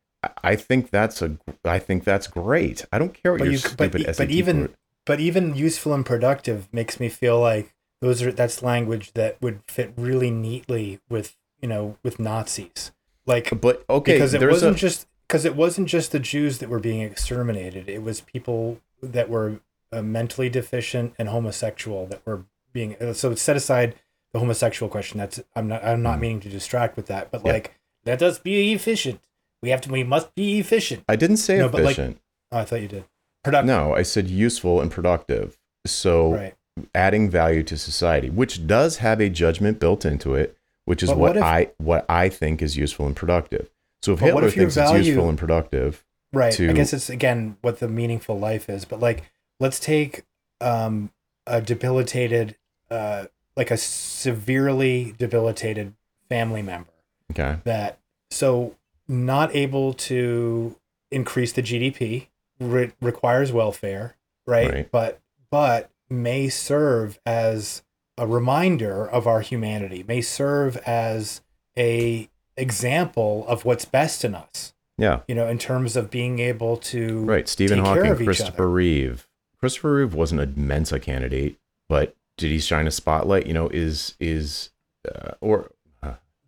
I- 0.42 0.56
think 0.56 0.90
that's 0.90 1.22
a, 1.22 1.37
I 1.64 1.78
think 1.78 2.04
that's 2.04 2.26
great. 2.26 2.85
I 2.92 2.98
don't 2.98 3.14
care 3.14 3.33
what 3.33 3.38
But 3.40 3.44
your 3.44 3.52
you- 3.54 3.61
but 3.61 3.70
stupid 3.70 3.92
but 4.06 4.16
SAT 4.16 4.30
even- 4.30 4.74
but 5.11 5.18
even 5.18 5.57
useful 5.57 5.92
and 5.92 6.07
productive 6.07 6.68
makes 6.73 7.01
me 7.01 7.09
feel 7.09 7.40
like 7.40 7.75
those 8.01 8.23
are 8.23 8.31
that's 8.31 8.62
language 8.62 9.12
that 9.14 9.37
would 9.42 9.59
fit 9.66 9.92
really 9.96 10.31
neatly 10.31 11.01
with 11.09 11.37
you 11.61 11.68
know 11.68 11.96
with 12.05 12.20
Nazis 12.20 12.92
like 13.27 13.61
but 13.61 13.85
okay, 13.90 14.12
because 14.12 14.35
it 14.35 14.49
wasn't 14.49 14.77
a, 14.77 14.79
just 14.79 15.09
because 15.27 15.44
it 15.44 15.57
wasn't 15.57 15.88
just 15.88 16.12
the 16.12 16.20
Jews 16.20 16.59
that 16.59 16.68
were 16.68 16.79
being 16.79 17.01
exterminated 17.01 17.88
it 17.88 18.05
was 18.05 18.20
people 18.20 18.81
that 19.03 19.29
were 19.29 19.59
uh, 19.92 20.01
mentally 20.01 20.49
deficient 20.49 21.12
and 21.18 21.29
homosexual 21.29 22.07
that 22.07 22.25
were 22.25 22.44
being 22.73 22.94
uh, 23.03 23.12
so 23.12 23.35
set 23.35 23.57
aside 23.57 23.96
the 24.33 24.38
homosexual 24.38 24.88
question 24.88 25.18
that's 25.18 25.40
I'm 25.57 25.66
not 25.66 25.83
I'm 25.85 26.05
not 26.05 26.18
Mhm. 26.18 26.20
meaning 26.20 26.40
to 26.42 26.49
distract 26.49 26.94
with 26.96 27.07
that 27.07 27.33
but 27.33 27.44
Yeah. 27.44 27.55
like 27.55 27.75
let 28.07 28.23
us 28.23 28.38
be 28.38 28.73
efficient 28.73 29.18
we 29.61 29.70
have 29.70 29.81
to 29.81 29.90
we 29.90 30.05
must 30.05 30.33
be 30.37 30.61
efficient 30.61 31.03
I 31.09 31.16
didn't 31.16 31.38
say 31.38 31.59
No, 31.59 31.68
but, 31.68 31.83
like, 31.83 31.99
efficient. 31.99 32.20
oh, 32.53 32.59
I 32.61 32.64
thought 32.64 32.81
you 32.83 32.87
did 32.87 33.05
productive 33.42 33.66
no, 33.66 33.94
I 33.94 34.03
said 34.03 34.29
useful 34.29 34.81
and 34.81 34.90
productive. 34.90 35.59
So 35.87 36.33
right 36.35 36.55
adding 36.94 37.29
value 37.29 37.62
to 37.64 37.76
society, 37.76 38.31
which 38.31 38.66
does 38.66 38.98
have 38.98 39.20
a 39.20 39.29
judgment 39.29 39.79
built 39.81 40.07
into 40.07 40.35
it, 40.35 40.57
which 40.87 41.03
is 41.03 41.11
what, 41.11 41.18
what 41.18 41.37
if- 41.37 41.42
I 41.42 41.70
what 41.79 42.07
I 42.09 42.29
think 42.29 42.62
is 42.62 42.76
useful 42.76 43.07
and 43.07 43.14
productive. 43.16 43.68
So 44.03 44.12
if 44.14 44.20
Hitler 44.20 44.46
if 44.46 44.55
thinks 44.55 44.76
it's 44.76 44.92
useful 44.92 45.29
and 45.29 45.37
productive, 45.38 46.05
right 46.33 46.53
to- 46.53 46.70
i 46.70 46.72
guess 46.72 46.92
it's 46.92 47.11
again 47.11 47.57
what 47.61 47.81
the 47.81 47.88
meaningful 47.88 48.38
life 48.38 48.70
is 48.70 48.85
but 48.85 49.00
like 49.00 49.24
let's 49.59 49.81
take 49.81 50.22
um 50.61 51.11
a 51.46 51.61
debilitated 51.61 52.55
uh 52.90 53.24
like 53.57 53.70
a 53.72 53.76
severely 53.76 55.12
debilitated 55.18 55.92
family 56.29 56.62
member 56.62 56.90
okay, 57.33 57.59
that 57.64 57.98
so 58.31 58.76
not 59.09 59.53
able 59.57 59.92
to 59.92 60.76
increase 61.11 61.53
the 61.53 61.62
gdp 61.62 62.29
re- 62.61 62.92
requires 63.01 63.53
welfare 63.53 64.16
right? 64.46 64.73
Right. 64.73 64.92
but 64.92 65.20
but 65.51 65.90
may 66.09 66.49
serve 66.49 67.18
as 67.25 67.83
a 68.16 68.27
reminder 68.27 69.09
of 69.09 69.27
our 69.27 69.40
humanity 69.40 70.05
may 70.07 70.20
serve 70.20 70.77
as 70.79 71.40
a 71.77 72.29
example 72.57 73.44
of 73.49 73.64
what's 73.64 73.85
best 73.85 74.25
in 74.25 74.35
us 74.35 74.75
yeah, 75.01 75.20
you 75.27 75.35
know, 75.35 75.49
in 75.49 75.57
terms 75.57 75.96
of 75.96 76.11
being 76.11 76.40
able 76.40 76.77
to 76.77 77.25
right. 77.25 77.49
Stephen 77.49 77.79
Hawking, 77.79 78.16
Christopher. 78.16 78.68
Reeve. 78.68 79.27
Christopher 79.59 79.94
Reeve 79.94 80.12
wasn't 80.12 80.42
a 80.42 80.46
Mensa 80.46 81.01
candidate, 81.01 81.57
but 81.88 82.14
did 82.37 82.51
he 82.51 82.59
shine 82.59 82.87
a 82.87 82.90
spotlight? 82.90 83.46
You 83.46 83.55
know, 83.55 83.68
is 83.68 84.14
is 84.20 84.70
uh, 85.11 85.33
or 85.40 85.70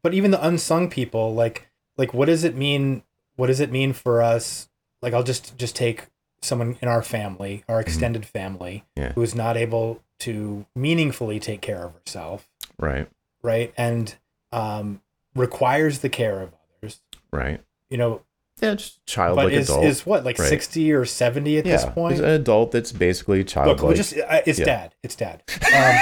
But 0.02 0.12
even 0.12 0.32
the 0.32 0.46
unsung 0.46 0.90
people, 0.90 1.34
like 1.34 1.70
like 1.96 2.12
what 2.12 2.26
does 2.26 2.44
it 2.44 2.54
mean? 2.54 3.02
What 3.36 3.46
does 3.46 3.60
it 3.60 3.72
mean 3.72 3.94
for 3.94 4.20
us? 4.20 4.68
Like 5.02 5.12
I'll 5.14 5.22
just 5.24 5.58
just 5.58 5.74
take 5.76 6.06
someone 6.42 6.76
in 6.80 6.88
our 6.88 7.02
family, 7.02 7.64
our 7.68 7.80
extended 7.80 8.24
family, 8.26 8.84
Mm-hmm. 8.96 9.00
Yeah. 9.02 9.12
who 9.14 9.22
is 9.22 9.34
not 9.34 9.56
able 9.56 10.00
to 10.20 10.64
meaningfully 10.76 11.38
take 11.40 11.60
care 11.60 11.82
of 11.84 11.92
herself, 11.94 12.48
right, 12.78 13.08
right? 13.42 13.72
And 13.76 14.14
um, 14.52 15.00
requires 15.34 15.98
the 16.00 16.08
care 16.08 16.40
of 16.40 16.52
others. 16.82 17.00
right. 17.32 17.60
You 17.90 17.96
know, 17.98 18.22
Yeah, 18.60 18.74
just 18.74 19.04
childlike 19.06 19.46
but 19.46 19.52
is 19.54 19.68
adult. 19.68 19.84
is 19.84 20.06
what 20.06 20.24
like 20.24 20.38
Right. 20.38 20.48
sixty 20.48 20.92
or 20.92 21.04
seventy 21.04 21.58
at 21.58 21.66
yeah, 21.66 21.72
this 21.76 21.84
point? 21.86 22.12
He's 22.12 22.20
an 22.20 22.30
adult 22.30 22.70
that's 22.70 22.92
basically 22.92 23.42
childlike. 23.44 23.82
Look, 23.82 23.96
just 23.96 24.16
uh, 24.16 24.40
it's 24.46 24.58
Yeah. 24.60 24.64
dad. 24.64 24.94
It's 25.02 25.16
dad. 25.16 25.42
Um, 25.74 25.96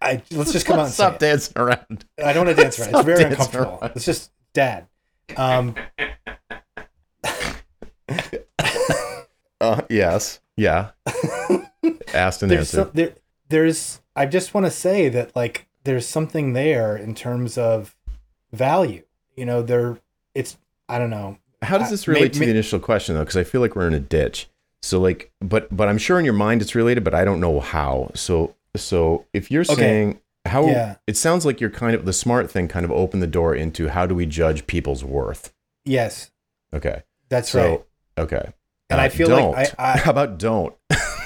I 0.00 0.22
let's 0.30 0.52
just 0.52 0.66
come 0.66 0.78
out 0.78 0.84
and 0.86 0.90
say 0.92 0.94
Stop 1.04 1.14
it. 1.14 1.20
dancing 1.20 1.54
around. 1.56 2.04
I 2.22 2.32
don't 2.32 2.46
want 2.46 2.56
to 2.56 2.62
dance 2.62 2.78
around. 2.78 2.94
It's 2.94 3.04
very 3.04 3.24
uncomfortable. 3.24 3.78
around. 3.80 3.92
It's 3.96 4.04
just 4.04 4.30
dad. 4.52 4.86
Um, 5.36 5.74
yes. 9.90 10.40
Yeah. 10.56 10.90
Asked 12.14 12.42
and 12.42 12.50
there's 12.50 12.74
answered. 12.74 12.76
some, 12.86 12.90
there, 12.94 13.12
there's 13.48 14.00
I 14.14 14.26
just 14.26 14.54
want 14.54 14.66
to 14.66 14.70
say 14.70 15.08
that 15.10 15.34
like 15.36 15.66
there's 15.84 16.06
something 16.06 16.52
there 16.52 16.96
in 16.96 17.14
terms 17.14 17.58
of 17.58 17.94
value. 18.52 19.02
You 19.36 19.44
know, 19.44 19.62
there 19.62 19.98
it's 20.34 20.56
I 20.88 20.98
don't 20.98 21.10
know. 21.10 21.38
How 21.62 21.78
does 21.78 21.90
this 21.90 22.06
may- 22.06 22.14
relate 22.14 22.32
to 22.34 22.40
may- 22.40 22.46
the 22.46 22.52
initial 22.52 22.78
question 22.80 23.14
though? 23.14 23.22
Because 23.22 23.36
I 23.36 23.44
feel 23.44 23.60
like 23.60 23.76
we're 23.76 23.88
in 23.88 23.94
a 23.94 24.00
ditch. 24.00 24.48
So 24.82 25.00
like, 25.00 25.30
but 25.40 25.74
but 25.74 25.88
I'm 25.88 25.98
sure 25.98 26.18
in 26.18 26.24
your 26.24 26.34
mind 26.34 26.62
it's 26.62 26.74
related, 26.74 27.04
but 27.04 27.14
I 27.14 27.24
don't 27.24 27.40
know 27.40 27.60
how. 27.60 28.10
So 28.14 28.54
so 28.76 29.26
if 29.32 29.50
you're 29.50 29.62
Okay. 29.62 29.74
saying 29.74 30.20
how, 30.46 30.66
Yeah. 30.66 30.96
it 31.08 31.16
sounds 31.16 31.44
like 31.44 31.60
you're 31.60 31.70
kind 31.70 31.94
of 31.96 32.04
the 32.04 32.12
smart 32.12 32.50
thing, 32.50 32.68
kind 32.68 32.84
of 32.84 32.92
opened 32.92 33.20
the 33.22 33.26
door 33.26 33.54
into 33.54 33.88
how 33.88 34.06
do 34.06 34.14
we 34.14 34.26
judge 34.26 34.66
people's 34.68 35.02
worth? 35.02 35.52
Yes, 35.84 36.30
Okay, 36.74 37.02
that's 37.28 37.50
so 37.50 37.68
right. 37.68 37.84
okay, 38.18 38.52
And 38.90 39.00
Uh, 39.00 39.04
I 39.04 39.08
feel 39.08 39.28
don't. 39.28 39.52
like 39.52 39.74
I, 39.78 39.94
I 39.94 39.96
how 40.04 40.10
about 40.10 40.38
don't? 40.38 40.74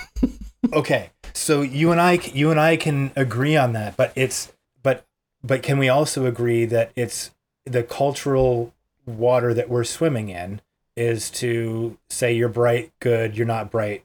okay. 0.72 1.10
So 1.32 1.62
you 1.62 1.90
and 1.92 2.00
I 2.00 2.12
you 2.32 2.50
and 2.50 2.60
I 2.60 2.76
can 2.76 3.12
agree 3.16 3.56
on 3.56 3.72
that, 3.74 3.96
but 3.96 4.12
it's 4.14 4.52
but 4.82 5.04
but 5.42 5.62
can 5.62 5.78
we 5.78 5.88
also 5.88 6.26
agree 6.26 6.64
that 6.66 6.92
it's 6.96 7.30
the 7.64 7.82
cultural 7.82 8.74
water 9.06 9.54
that 9.54 9.68
we're 9.68 9.84
swimming 9.84 10.28
in 10.28 10.60
is 10.96 11.30
to 11.30 11.96
say 12.08 12.32
you're 12.32 12.48
bright, 12.48 12.92
good, 13.00 13.36
you're 13.36 13.46
not 13.46 13.70
bright, 13.70 14.04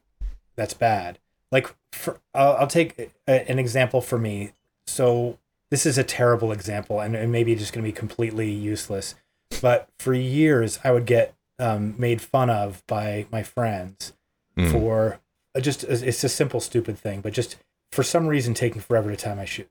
that's 0.56 0.74
bad. 0.74 1.20
Like 1.52 1.74
for, 1.92 2.20
I'll, 2.34 2.54
I'll 2.58 2.68
take 2.68 3.12
a, 3.28 3.52
an 3.52 3.60
example 3.60 4.02
for 4.02 4.18
me. 4.18 4.52
So 4.88 5.38
this 5.72 5.86
is 5.86 5.98
a 5.98 6.04
terrible 6.04 6.52
example, 6.52 7.00
and, 7.00 7.16
and 7.16 7.32
maybe 7.32 7.56
just 7.56 7.74
going 7.74 7.84
to 7.84 7.92
be 7.92 7.96
completely 7.98 8.50
useless. 8.52 9.16
But 9.62 9.90
for 10.00 10.14
years, 10.14 10.80
I 10.84 10.92
would 10.92 11.06
get 11.06 11.34
um, 11.60 11.96
made 11.98 12.22
fun 12.22 12.50
of 12.50 12.84
by 12.88 13.26
my 13.32 13.44
friends 13.44 14.14
Mm. 14.58 14.72
for 14.72 15.20
uh, 15.54 15.60
just 15.60 15.84
it's 15.84 16.24
a 16.24 16.30
simple 16.30 16.62
stupid 16.62 16.98
thing, 16.98 17.20
but 17.20 17.34
just 17.34 17.58
for 17.92 18.04
some 18.04 18.28
reason 18.28 18.54
taking 18.54 18.82
forever 18.82 19.10
to 19.12 19.18
tie 19.18 19.34
my 19.36 19.44
shoes. 19.44 19.68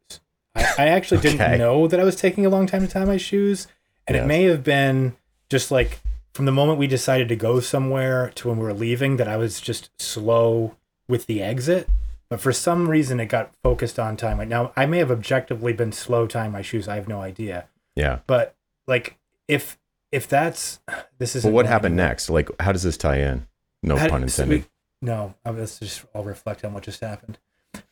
I, 0.55 0.61
I 0.79 0.87
actually 0.89 1.19
Okay. 1.19 1.31
didn't 1.39 1.59
know 1.59 1.87
that 1.89 1.99
I 1.99 2.05
was 2.05 2.17
taking 2.17 2.45
a 2.45 2.51
long 2.51 2.67
time 2.67 2.83
to 2.87 2.93
tie 2.93 3.05
my 3.07 3.17
shoes, 3.17 3.67
and 4.07 4.15
Yes. 4.15 4.25
it 4.25 4.27
may 4.29 4.43
have 4.45 4.63
been 4.63 5.17
just 5.49 5.71
like 5.71 6.01
from 6.35 6.45
the 6.45 6.53
moment 6.53 6.79
we 6.79 6.87
decided 6.87 7.29
to 7.31 7.37
go 7.37 7.61
somewhere 7.61 8.31
to 8.35 8.49
when 8.49 8.59
we 8.59 8.65
were 8.65 8.75
leaving 8.75 9.17
that 9.17 9.27
I 9.29 9.39
was 9.39 9.59
just 9.61 9.89
slow 10.01 10.75
with 11.09 11.25
the 11.27 11.43
exit. 11.43 11.89
But 12.29 12.41
for 12.41 12.53
some 12.53 12.91
reason, 12.91 13.21
it 13.21 13.27
got 13.27 13.53
focused 13.63 13.99
on 13.99 14.17
time. 14.17 14.37
Like 14.39 14.49
now, 14.49 14.73
I 14.77 14.85
may 14.87 14.99
have 14.99 15.11
objectively 15.11 15.73
been 15.73 15.93
slow 15.93 16.27
tying 16.27 16.53
my 16.53 16.63
shoes. 16.63 16.89
I 16.89 16.97
have 16.97 17.07
no 17.09 17.21
idea. 17.23 17.67
Yeah. 17.95 18.19
But 18.27 18.55
like, 18.87 19.17
if 19.49 19.79
if 20.15 20.29
that's 20.29 20.81
this 21.19 21.35
is 21.37 21.43
But 21.43 21.53
what 21.53 21.67
happened 21.67 21.97
next? 21.97 22.31
Like, 22.31 22.49
how 22.61 22.73
does 22.73 22.83
this 22.85 22.97
tie 22.97 23.19
in? 23.19 23.47
No 23.83 23.97
How- 23.97 24.09
pun 24.09 24.27
so 24.29 24.43
intended. 24.45 24.65
we- 24.65 24.71
no, 25.09 25.35
let's 25.45 25.79
just 25.81 26.05
all 26.15 26.25
reflect 26.25 26.65
on 26.65 26.73
what 26.73 26.83
just 26.85 27.01
happened. 27.01 27.39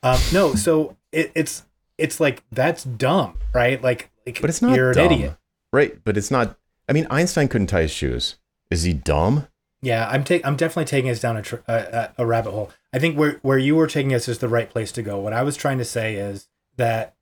Um, 0.02 0.18
no, 0.32 0.54
so 0.54 0.96
it, 1.10 1.30
it's 1.34 1.64
it's 1.98 2.20
like 2.20 2.42
that's 2.50 2.84
dumb, 2.84 3.36
right? 3.52 3.82
Like, 3.82 4.10
like 4.26 4.40
but 4.40 4.48
it's 4.48 4.62
not 4.62 4.74
you're 4.76 4.92
dumb, 4.94 5.06
an 5.08 5.12
idiot. 5.12 5.36
right? 5.72 6.02
But 6.04 6.16
it's 6.16 6.30
not. 6.30 6.56
I 6.88 6.92
mean, 6.94 7.06
Einstein 7.10 7.48
couldn't 7.48 7.66
tie 7.66 7.82
his 7.82 7.90
shoes. 7.90 8.36
Is 8.70 8.84
he 8.84 8.94
dumb? 8.94 9.46
Yeah, 9.82 10.08
I'm 10.08 10.24
taking 10.24 10.46
I'm 10.46 10.56
definitely 10.56 10.86
taking 10.86 11.10
us 11.10 11.20
down 11.20 11.36
a, 11.36 11.42
tr- 11.42 11.56
a 11.68 12.10
a 12.16 12.24
rabbit 12.24 12.52
hole. 12.52 12.70
I 12.94 12.98
think 12.98 13.18
where 13.18 13.38
where 13.42 13.58
you 13.58 13.74
were 13.76 13.86
taking 13.88 14.14
us 14.14 14.26
is 14.28 14.38
the 14.38 14.48
right 14.48 14.70
place 14.70 14.90
to 14.92 15.02
go. 15.02 15.18
What 15.18 15.32
I 15.34 15.42
was 15.42 15.56
trying 15.56 15.78
to 15.78 15.84
say 15.84 16.14
is 16.14 16.48
that 16.78 17.14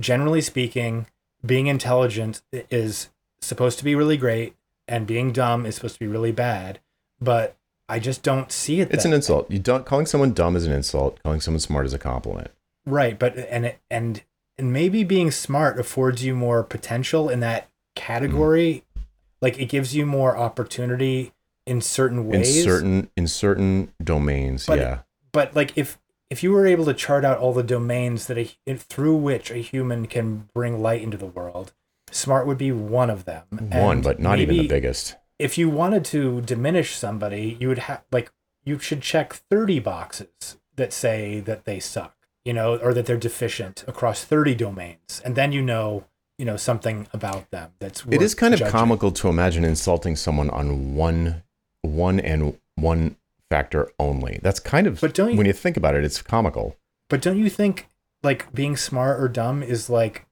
generally 0.00 0.40
speaking, 0.40 1.06
being 1.46 1.68
intelligent 1.68 2.42
is 2.52 3.10
supposed 3.42 3.78
to 3.78 3.84
be 3.84 3.94
really 3.94 4.16
great, 4.16 4.54
and 4.88 5.06
being 5.06 5.32
dumb 5.32 5.66
is 5.66 5.74
supposed 5.74 5.94
to 5.94 6.00
be 6.00 6.06
really 6.06 6.32
bad. 6.32 6.80
But 7.20 7.56
I 7.88 7.98
just 7.98 8.22
don't 8.22 8.50
see 8.50 8.80
it. 8.80 8.90
It's 8.90 9.04
an 9.04 9.12
insult. 9.12 9.50
You 9.50 9.58
don't 9.58 9.84
calling 9.84 10.06
someone 10.06 10.32
dumb 10.32 10.56
is 10.56 10.64
an 10.66 10.72
insult. 10.72 11.22
Calling 11.22 11.40
someone 11.40 11.60
smart 11.60 11.86
is 11.86 11.92
a 11.92 11.98
compliment. 11.98 12.50
Right, 12.86 13.18
but 13.18 13.36
and 13.36 13.74
and 13.90 14.22
and 14.58 14.72
maybe 14.72 15.04
being 15.04 15.30
smart 15.30 15.78
affords 15.78 16.24
you 16.24 16.34
more 16.34 16.62
potential 16.64 17.28
in 17.28 17.40
that 17.40 17.68
category. 17.94 18.84
Mm. 18.96 19.02
Like 19.40 19.58
it 19.58 19.66
gives 19.66 19.94
you 19.94 20.06
more 20.06 20.36
opportunity 20.36 21.32
in 21.66 21.80
certain 21.80 22.26
ways. 22.26 22.56
In 22.58 22.64
certain 22.64 23.10
in 23.16 23.26
certain 23.26 23.92
domains, 24.02 24.66
But- 24.66 24.78
yeah. 24.78 24.98
but 25.32 25.54
like 25.54 25.72
if 25.76 25.98
if 26.30 26.42
you 26.42 26.50
were 26.52 26.66
able 26.66 26.86
to 26.86 26.94
chart 26.94 27.24
out 27.26 27.38
all 27.38 27.52
the 27.52 27.62
domains 27.62 28.26
that 28.26 28.38
a, 28.38 28.74
through 28.76 29.16
which 29.16 29.50
a 29.50 29.58
human 29.58 30.06
can 30.06 30.48
bring 30.54 30.80
light 30.80 31.02
into 31.02 31.18
the 31.18 31.26
world, 31.26 31.74
smart 32.14 32.46
would 32.46 32.58
be 32.58 32.72
one 32.72 33.10
of 33.10 33.24
them. 33.24 33.44
One, 33.50 33.72
And 33.72 34.02
but 34.02 34.20
not 34.20 34.38
even 34.38 34.56
the 34.56 34.68
biggest. 34.68 35.16
If 35.38 35.58
you 35.58 35.68
wanted 35.68 36.04
to 36.06 36.40
diminish 36.42 36.94
somebody, 36.94 37.56
you 37.60 37.68
would 37.68 37.78
have 37.80 38.02
like 38.12 38.30
you 38.64 38.78
should 38.78 39.02
check 39.02 39.32
30 39.50 39.80
boxes 39.80 40.56
that 40.76 40.92
say 40.92 41.40
that 41.40 41.64
they 41.64 41.80
suck, 41.80 42.14
you 42.44 42.52
know, 42.52 42.76
or 42.78 42.94
that 42.94 43.06
they're 43.06 43.16
deficient 43.16 43.84
across 43.88 44.24
30 44.24 44.54
domains. 44.54 45.20
And 45.24 45.34
then 45.34 45.50
you 45.52 45.62
know, 45.62 46.04
you 46.38 46.44
know, 46.44 46.56
something 46.56 47.08
about 47.12 47.50
them 47.50 47.72
that's 47.80 48.04
It 48.10 48.22
is 48.22 48.34
kind 48.34 48.54
of 48.54 48.62
comical 48.70 49.10
to 49.12 49.28
imagine 49.28 49.64
insulting 49.64 50.16
someone 50.16 50.50
on 50.50 50.94
one 50.94 51.42
one 51.82 52.20
and 52.20 52.56
one 52.76 53.16
factor 53.50 53.90
only. 53.98 54.38
That's 54.42 54.60
kind 54.60 54.86
of 54.86 55.00
But 55.00 55.14
don't 55.14 55.32
you- 55.32 55.36
when 55.36 55.46
you 55.46 55.52
think 55.52 55.76
about 55.76 55.94
it, 55.96 56.04
it's 56.04 56.22
comical. 56.22 56.76
But 57.08 57.20
don't 57.20 57.38
you 57.38 57.50
think 57.50 57.88
like 58.22 58.52
being 58.54 58.76
smart 58.76 59.20
or 59.20 59.28
dumb 59.28 59.62
is 59.62 59.90
like 59.90 60.26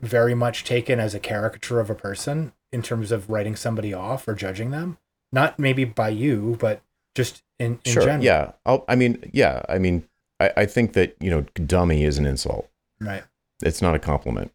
very 0.00 0.34
much 0.34 0.64
taken 0.64 0.98
as 1.00 1.14
a 1.14 1.20
caricature 1.20 1.80
of 1.80 1.90
a 1.90 1.94
person 1.94 2.52
in 2.72 2.82
terms 2.82 3.12
of 3.12 3.30
writing 3.30 3.56
somebody 3.56 3.92
off 3.94 4.26
or 4.28 4.34
judging 4.34 4.70
them? 4.70 4.98
Not 5.32 5.58
maybe 5.58 5.84
by 5.84 6.10
you, 6.10 6.56
but 6.60 6.82
just 7.14 7.42
in, 7.58 7.78
in 7.84 7.92
sure. 7.92 8.02
general. 8.04 8.24
Yeah. 8.24 8.52
I'll, 8.64 8.84
I 8.88 8.94
mean, 8.94 9.30
yeah. 9.32 9.62
I 9.68 9.78
mean, 9.78 10.06
I, 10.40 10.52
I 10.58 10.66
think 10.66 10.92
that 10.92 11.16
you 11.20 11.30
know, 11.30 11.42
dummy 11.54 12.04
is 12.04 12.18
an 12.18 12.26
insult. 12.26 12.68
Right. 13.00 13.24
It's 13.62 13.80
not 13.82 13.94
a 13.94 13.98
compliment. 13.98 14.52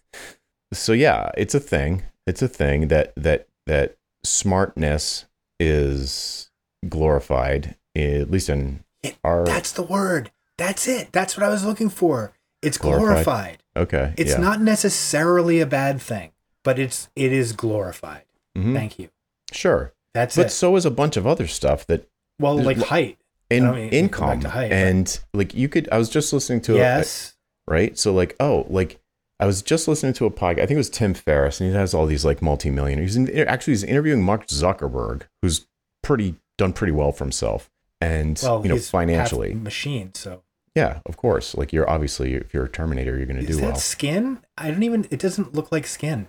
so 0.72 0.92
yeah, 0.92 1.30
it's 1.36 1.54
a 1.54 1.60
thing. 1.60 2.02
It's 2.26 2.42
a 2.42 2.48
thing 2.48 2.88
that 2.88 3.12
that 3.16 3.48
that 3.66 3.96
smartness 4.24 5.26
is 5.58 6.50
glorified, 6.88 7.76
at 7.94 8.30
least 8.30 8.48
in 8.48 8.84
It- 9.02 9.16
our. 9.24 9.44
That's 9.44 9.72
the 9.72 9.82
word. 9.82 10.30
That's 10.56 10.86
it. 10.88 11.12
That's 11.12 11.36
what 11.36 11.44
I 11.44 11.48
was 11.48 11.64
looking 11.64 11.88
for. 11.88 12.32
It's 12.62 12.76
Glorified. 12.76 13.24
glorified. 13.24 13.59
Okay. 13.76 14.14
It's 14.16 14.32
yeah. 14.32 14.38
not 14.38 14.60
necessarily 14.60 15.60
a 15.60 15.66
bad 15.66 16.00
thing, 16.00 16.32
but 16.64 16.78
it's 16.78 17.08
it 17.16 17.32
is 17.32 17.52
glorified. 17.52 18.24
Mhm. 18.56 18.74
Thank 18.74 18.98
you. 18.98 19.08
Sure. 19.52 19.92
That's 20.14 20.36
it. 20.36 20.40
But 20.40 20.46
it. 20.48 20.50
so 20.50 20.76
is 20.76 20.84
a 20.86 20.90
bunch 20.90 21.16
of 21.16 21.26
other 21.26 21.46
stuff 21.46 21.86
that 21.86 22.08
Well, 22.38 22.60
like 22.60 22.78
height. 22.78 23.18
in 23.48 23.64
I 23.66 23.72
mean, 23.74 23.88
income 23.90 24.42
height, 24.42 24.70
but- 24.70 24.76
and 24.76 25.20
like 25.34 25.54
you 25.54 25.68
could. 25.68 25.88
I 25.92 25.98
was 25.98 26.08
just 26.08 26.32
listening 26.32 26.60
to 26.62 26.74
a, 26.74 26.78
Yes. 26.78 27.34
right? 27.68 27.96
So 27.98 28.12
like, 28.12 28.34
oh, 28.40 28.66
like 28.68 29.00
I 29.38 29.46
was 29.46 29.62
just 29.62 29.88
listening 29.88 30.12
to 30.14 30.26
a 30.26 30.30
podcast. 30.30 30.58
I 30.62 30.66
think 30.66 30.72
it 30.72 30.76
was 30.76 30.90
Tim 30.90 31.14
Ferriss, 31.14 31.60
and 31.60 31.70
he 31.70 31.76
has 31.76 31.94
all 31.94 32.06
these 32.06 32.24
like 32.24 32.42
multimillionaires. 32.42 33.14
He's 33.14 33.16
in, 33.16 33.48
actually 33.48 33.72
he's 33.72 33.84
interviewing 33.84 34.22
Mark 34.22 34.46
Zuckerberg, 34.48 35.22
who's 35.42 35.66
pretty 36.02 36.34
done 36.58 36.72
pretty 36.72 36.92
well 36.92 37.12
for 37.12 37.24
himself, 37.24 37.70
and 38.00 38.38
well, 38.42 38.62
you 38.62 38.68
know 38.68 38.78
financially, 38.78 39.54
machine. 39.54 40.12
So 40.14 40.42
yeah, 40.74 41.00
of 41.06 41.16
course. 41.16 41.56
Like 41.56 41.72
you're 41.72 41.88
obviously 41.88 42.34
if 42.34 42.54
you're 42.54 42.64
a 42.64 42.68
Terminator, 42.68 43.16
you're 43.16 43.26
going 43.26 43.36
to 43.38 43.42
is 43.42 43.56
do 43.56 43.62
that 43.62 43.66
well. 43.72 43.76
skin? 43.76 44.40
I 44.56 44.70
don't 44.70 44.82
even. 44.82 45.06
It 45.10 45.18
doesn't 45.20 45.54
look 45.54 45.72
like 45.72 45.86
skin. 45.86 46.28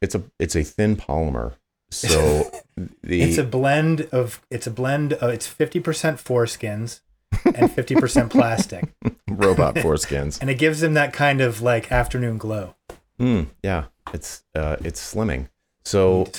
It's 0.00 0.14
a 0.14 0.22
it's 0.38 0.56
a 0.56 0.62
thin 0.64 0.96
polymer, 0.96 1.54
so 1.90 2.50
the 3.02 3.22
It's 3.22 3.38
a 3.38 3.44
blend 3.44 4.02
of. 4.12 4.40
It's 4.50 4.66
a 4.66 4.70
blend 4.70 5.12
of. 5.14 5.30
It's 5.30 5.46
fifty 5.46 5.78
percent 5.80 6.18
foreskins 6.18 7.00
and 7.44 7.70
fifty 7.70 7.94
percent 7.94 8.30
plastic, 8.32 8.92
robot 9.28 9.74
foreskins. 9.76 10.40
and 10.40 10.50
it 10.50 10.58
gives 10.58 10.80
them 10.80 10.94
that 10.94 11.12
kind 11.12 11.40
of 11.40 11.62
like 11.62 11.92
afternoon 11.92 12.38
glow. 12.38 12.74
Mm, 13.20 13.48
yeah, 13.62 13.84
it's 14.12 14.42
uh, 14.54 14.76
it's 14.82 15.14
slimming. 15.14 15.48
So 15.84 16.30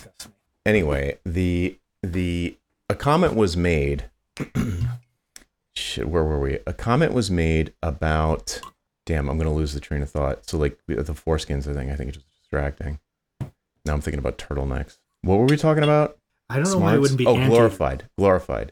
anyway, 0.65 1.17
the 1.25 1.77
the 2.01 2.57
a 2.89 2.95
comment 2.95 3.35
was 3.35 3.55
made. 3.55 4.05
shit, 5.75 6.07
where 6.09 6.23
were 6.23 6.39
we? 6.39 6.59
A 6.67 6.73
comment 6.73 7.13
was 7.13 7.31
made 7.31 7.73
about. 7.81 8.59
Damn, 9.05 9.29
I'm 9.29 9.37
gonna 9.37 9.53
lose 9.53 9.73
the 9.73 9.79
train 9.79 10.01
of 10.01 10.09
thought. 10.09 10.47
So 10.49 10.57
like 10.57 10.77
the 10.87 10.95
foreskins, 11.13 11.67
I 11.67 11.73
think. 11.73 11.91
I 11.91 11.95
think 11.95 12.09
it's 12.09 12.17
just 12.17 12.29
distracting. 12.41 12.99
Now 13.85 13.93
I'm 13.93 14.01
thinking 14.01 14.19
about 14.19 14.37
turtlenecks. 14.37 14.97
What 15.23 15.39
were 15.39 15.45
we 15.45 15.57
talking 15.57 15.83
about? 15.83 16.17
I 16.49 16.55
don't 16.57 16.69
know 16.71 16.77
why 16.79 16.95
it 16.95 16.99
wouldn't 16.99 17.17
be 17.17 17.25
oh, 17.25 17.35
anti- 17.35 17.47
glorified, 17.49 18.09
glorified. 18.17 18.71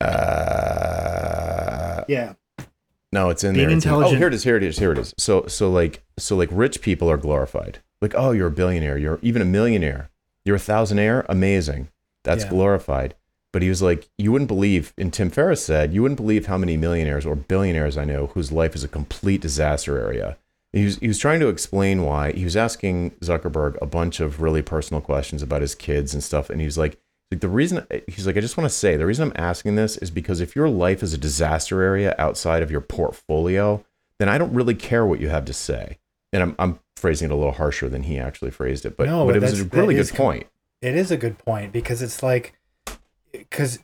Uh, 0.00 2.04
Yeah. 2.08 2.34
no, 3.12 3.30
it's 3.30 3.44
in 3.44 3.54
Being 3.54 3.68
there. 3.68 3.76
It's 3.76 3.86
in- 3.86 3.92
oh, 3.92 4.14
here 4.14 4.28
it 4.28 4.34
is. 4.34 4.44
Here 4.44 4.56
it 4.56 4.62
is. 4.62 4.78
Here 4.78 4.92
it 4.92 4.98
is. 4.98 5.14
So, 5.18 5.46
so 5.46 5.70
like, 5.70 6.02
so 6.18 6.36
like, 6.36 6.48
rich 6.52 6.80
people 6.80 7.10
are 7.10 7.16
glorified. 7.16 7.80
Like, 8.00 8.14
oh, 8.16 8.32
you're 8.32 8.48
a 8.48 8.52
billionaire. 8.52 8.98
You're 8.98 9.18
even 9.22 9.42
a 9.42 9.46
millionaire. 9.46 10.10
You're 10.44 10.56
a 10.56 10.60
thousandaire. 10.60 11.24
Amazing. 11.28 11.88
That's 12.24 12.44
Yeah. 12.44 12.50
glorified. 12.50 13.14
But 13.52 13.62
he 13.62 13.68
was 13.68 13.82
like, 13.82 14.08
you 14.16 14.32
wouldn't 14.32 14.48
believe. 14.48 14.94
And 14.96 15.12
Tim 15.12 15.28
Ferriss 15.28 15.64
said, 15.64 15.92
you 15.92 16.02
wouldn't 16.02 16.16
believe 16.16 16.46
how 16.46 16.56
many 16.56 16.76
millionaires 16.76 17.26
or 17.26 17.36
billionaires 17.36 17.98
I 17.98 18.04
know 18.04 18.28
whose 18.28 18.50
life 18.50 18.74
is 18.74 18.82
a 18.82 18.88
complete 18.88 19.42
disaster 19.42 19.98
area. 19.98 20.38
He 20.72 20.86
was, 20.86 20.96
he 20.96 21.08
was 21.08 21.18
trying 21.18 21.40
to 21.40 21.48
explain 21.48 22.02
why. 22.02 22.32
He 22.32 22.44
was 22.44 22.56
asking 22.56 23.10
Zuckerberg 23.20 23.76
a 23.82 23.86
bunch 23.86 24.20
of 24.20 24.40
really 24.40 24.62
personal 24.62 25.02
questions 25.02 25.42
about 25.42 25.60
his 25.60 25.74
kids 25.74 26.14
and 26.14 26.24
stuff. 26.24 26.48
And 26.48 26.60
he 26.60 26.66
was 26.66 26.78
like, 26.78 26.98
the 27.30 27.48
reason 27.48 27.86
he's 28.06 28.26
like, 28.26 28.38
I 28.38 28.40
just 28.40 28.56
want 28.56 28.70
to 28.70 28.74
say 28.74 28.96
the 28.96 29.06
reason 29.06 29.28
I'm 29.28 29.42
asking 29.42 29.76
this 29.76 29.98
is 29.98 30.10
because 30.10 30.40
if 30.40 30.56
your 30.56 30.68
life 30.68 31.02
is 31.02 31.12
a 31.12 31.18
disaster 31.18 31.82
area 31.82 32.14
outside 32.18 32.62
of 32.62 32.70
your 32.70 32.80
portfolio, 32.80 33.84
then 34.18 34.28
I 34.30 34.38
don't 34.38 34.54
really 34.54 34.74
care 34.74 35.04
what 35.04 35.20
you 35.20 35.28
have 35.28 35.44
to 35.46 35.52
say. 35.52 35.98
And 36.32 36.42
I'm, 36.42 36.54
I'm 36.58 36.80
phrasing 36.96 37.30
it 37.30 37.32
a 37.32 37.36
little 37.36 37.52
harsher 37.52 37.88
than 37.88 38.04
he 38.04 38.18
actually 38.18 38.50
phrased 38.50 38.86
it, 38.86 38.96
but, 38.96 39.06
No, 39.06 39.26
but 39.26 39.34
but 39.34 39.36
it 39.36 39.42
was 39.42 39.60
a 39.60 39.64
really 39.64 39.94
good 39.94 40.08
com- 40.08 40.16
point. 40.16 40.46
It 40.80 40.96
is 40.96 41.10
a 41.10 41.16
good 41.16 41.38
point 41.38 41.72
because 41.72 42.00
it's 42.00 42.22
like, 42.22 42.54
because 43.32 43.78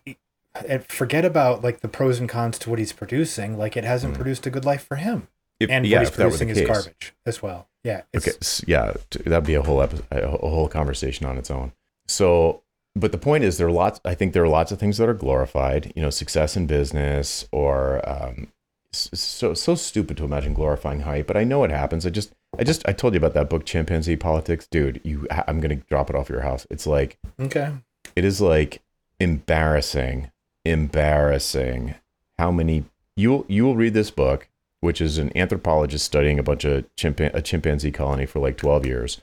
forget 0.89 1.25
about 1.25 1.63
like 1.63 1.81
the 1.81 1.89
pros 1.89 2.19
and 2.19 2.29
cons 2.29 2.59
to 2.61 2.71
what 2.71 2.79
he's 2.79 2.93
producing. 2.93 3.57
Like 3.59 3.77
it 3.77 3.85
hasn't 3.85 4.15
Mm. 4.15 4.17
produced 4.17 4.47
a 4.47 4.51
good 4.51 4.65
life 4.65 4.83
for 4.87 4.97
him, 4.97 5.29
If, 5.61 5.71
and 5.71 5.87
yeah, 5.87 5.99
what 5.99 6.01
he's 6.01 6.09
if 6.11 6.17
that 6.17 6.25
were 6.25 6.31
the 6.33 6.39
producing 6.39 6.63
is 6.63 6.69
garbage 6.69 7.15
as 7.27 7.43
well. 7.43 7.69
Yeah. 7.85 8.03
It's, 8.13 8.63
Okay, 8.63 8.71
yeah, 8.73 8.93
that'd 9.25 9.45
be 9.47 9.55
a 9.55 9.63
whole 9.63 9.81
episode, 9.83 10.05
a 10.11 10.27
whole 10.37 10.69
conversation 10.69 11.27
on 11.27 11.39
its 11.39 11.51
own. 11.51 11.73
So, 12.07 12.63
but 12.97 13.13
the 13.13 13.19
point 13.19 13.45
is, 13.45 13.57
there 13.59 13.69
are 13.69 13.73
lots. 13.73 14.01
I 14.05 14.15
think 14.15 14.33
there 14.33 14.43
are 14.43 14.49
lots 14.49 14.73
of 14.73 14.79
things 14.81 14.99
that 14.99 15.09
are 15.09 15.15
glorified. 15.15 15.93
You 15.95 16.03
know, 16.03 16.11
success 16.11 16.57
in 16.57 16.67
business, 16.67 17.47
or 17.53 18.07
um, 18.09 18.49
so 18.93 19.55
so 19.55 19.75
stupid 19.75 20.17
to 20.17 20.25
imagine 20.25 20.55
glorifying 20.55 21.01
hype. 21.01 21.27
But 21.29 21.37
I 21.37 21.45
know 21.45 21.63
it 21.65 21.71
happens. 21.71 22.05
I 22.05 22.11
just, 22.11 22.33
I 22.59 22.65
just, 22.65 22.83
I 22.89 22.93
told 22.93 23.15
you 23.15 23.19
about 23.19 23.35
that 23.35 23.49
book, 23.49 23.65
Chimpanzee 23.65 24.17
Politics, 24.17 24.67
dude. 24.67 25.01
You, 25.05 25.27
I'm 25.47 25.61
gonna 25.61 25.77
drop 25.77 26.11
it 26.11 26.17
off 26.17 26.29
your 26.29 26.41
house. 26.41 26.67
It's 26.71 26.87
like 26.87 27.19
Okay. 27.41 27.71
it 28.17 28.25
is 28.25 28.41
like 28.41 28.81
embarrassing, 29.21 30.31
embarrassing 30.65 31.95
how 32.39 32.51
many 32.51 32.85
you'll 33.17 33.45
you 33.49 33.65
will 33.65 33.77
read 33.77 33.95
this 33.95 34.11
book, 34.11 34.49
which 34.81 35.01
is 35.01 35.19
an 35.19 35.37
anthropologist 35.37 36.05
studying 36.05 36.39
a 36.39 36.43
bunch 36.43 36.65
of 36.65 36.85
chimpan- 36.97 37.35
a 37.35 37.43
chimpanzee 37.43 37.91
colony 37.91 38.27
for 38.27 38.39
like 38.39 38.57
twelve 38.57 38.87
years, 38.87 39.21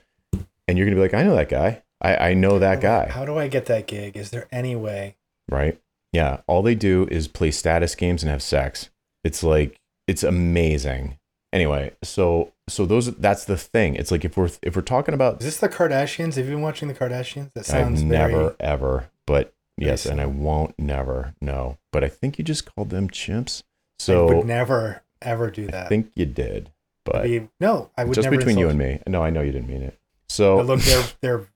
and 0.68 0.76
you're 0.78 0.86
gonna 0.86 0.96
be 0.96 1.02
like, 1.02 1.14
I 1.14 1.22
know 1.22 1.34
that 1.36 1.48
guy. 1.48 1.82
I, 2.00 2.16
I 2.30 2.34
know 2.34 2.58
that 2.58 2.82
guy, 2.82 3.08
How 3.08 3.24
do 3.24 3.38
I 3.38 3.48
get 3.48 3.64
that 3.66 3.86
gig? 3.86 4.16
Is 4.18 4.30
there 4.30 4.46
any 4.52 4.76
way? 4.76 5.16
right? 5.48 5.80
Yeah. 6.12 6.40
All 6.46 6.62
they 6.62 6.74
do 6.74 7.06
is 7.10 7.26
play 7.28 7.50
status 7.50 7.94
games 7.94 8.22
and 8.22 8.30
have 8.30 8.42
sex. 8.42 8.90
It's 9.24 9.42
like 9.42 9.80
it's 10.06 10.22
amazing. 10.22 11.18
Anyway, 11.52 11.92
so 12.02 12.52
so 12.68 12.84
those 12.84 13.14
that's 13.16 13.46
the 13.46 13.56
thing. 13.56 13.94
It's 13.96 14.10
like 14.10 14.24
if 14.26 14.36
we're 14.36 14.50
if 14.62 14.76
we're 14.76 14.82
talking 14.82 15.14
about 15.14 15.40
Is 15.40 15.46
this 15.46 15.56
the 15.58 15.68
Kardashians? 15.70 16.34
Have 16.36 16.44
you 16.46 16.52
been 16.52 16.60
watching 16.62 16.88
the 16.88 16.94
Kardashians? 16.94 17.52
That 17.54 17.64
sounds 17.64 18.02
I've 18.02 18.08
very. 18.08 18.32
never 18.32 18.56
ever, 18.60 19.10
but 19.26 19.54
yes, 19.76 20.06
and 20.06 20.20
I 20.20 20.26
won't 20.26 20.78
never 20.78 21.34
no. 21.40 21.78
But 21.92 22.04
I 22.04 22.08
think 22.08 22.38
you 22.38 22.44
just 22.44 22.72
called 22.74 22.90
them 22.90 23.08
chimps. 23.10 23.62
I 23.62 24.02
So 24.02 24.26
would 24.36 24.46
never 24.46 25.02
ever 25.22 25.50
do 25.50 25.66
that. 25.68 25.86
I 25.86 25.88
think 25.88 26.10
you 26.14 26.26
did, 26.26 26.70
but 27.04 27.24
be- 27.24 27.48
no, 27.60 27.90
I 27.96 28.04
would 28.04 28.14
just 28.14 28.28
between 28.30 28.58
you 28.58 28.68
and 28.68 28.78
me. 28.78 29.00
No, 29.06 29.22
I 29.22 29.30
know 29.30 29.40
you 29.42 29.52
didn't 29.52 29.68
mean 29.68 29.82
it. 29.82 29.98
So 30.28 30.56
But 30.58 30.66
look, 30.66 30.80
they're 31.20 31.46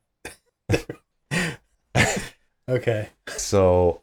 they're. 0.71 1.57
okay. 2.69 3.09
so 3.29 4.03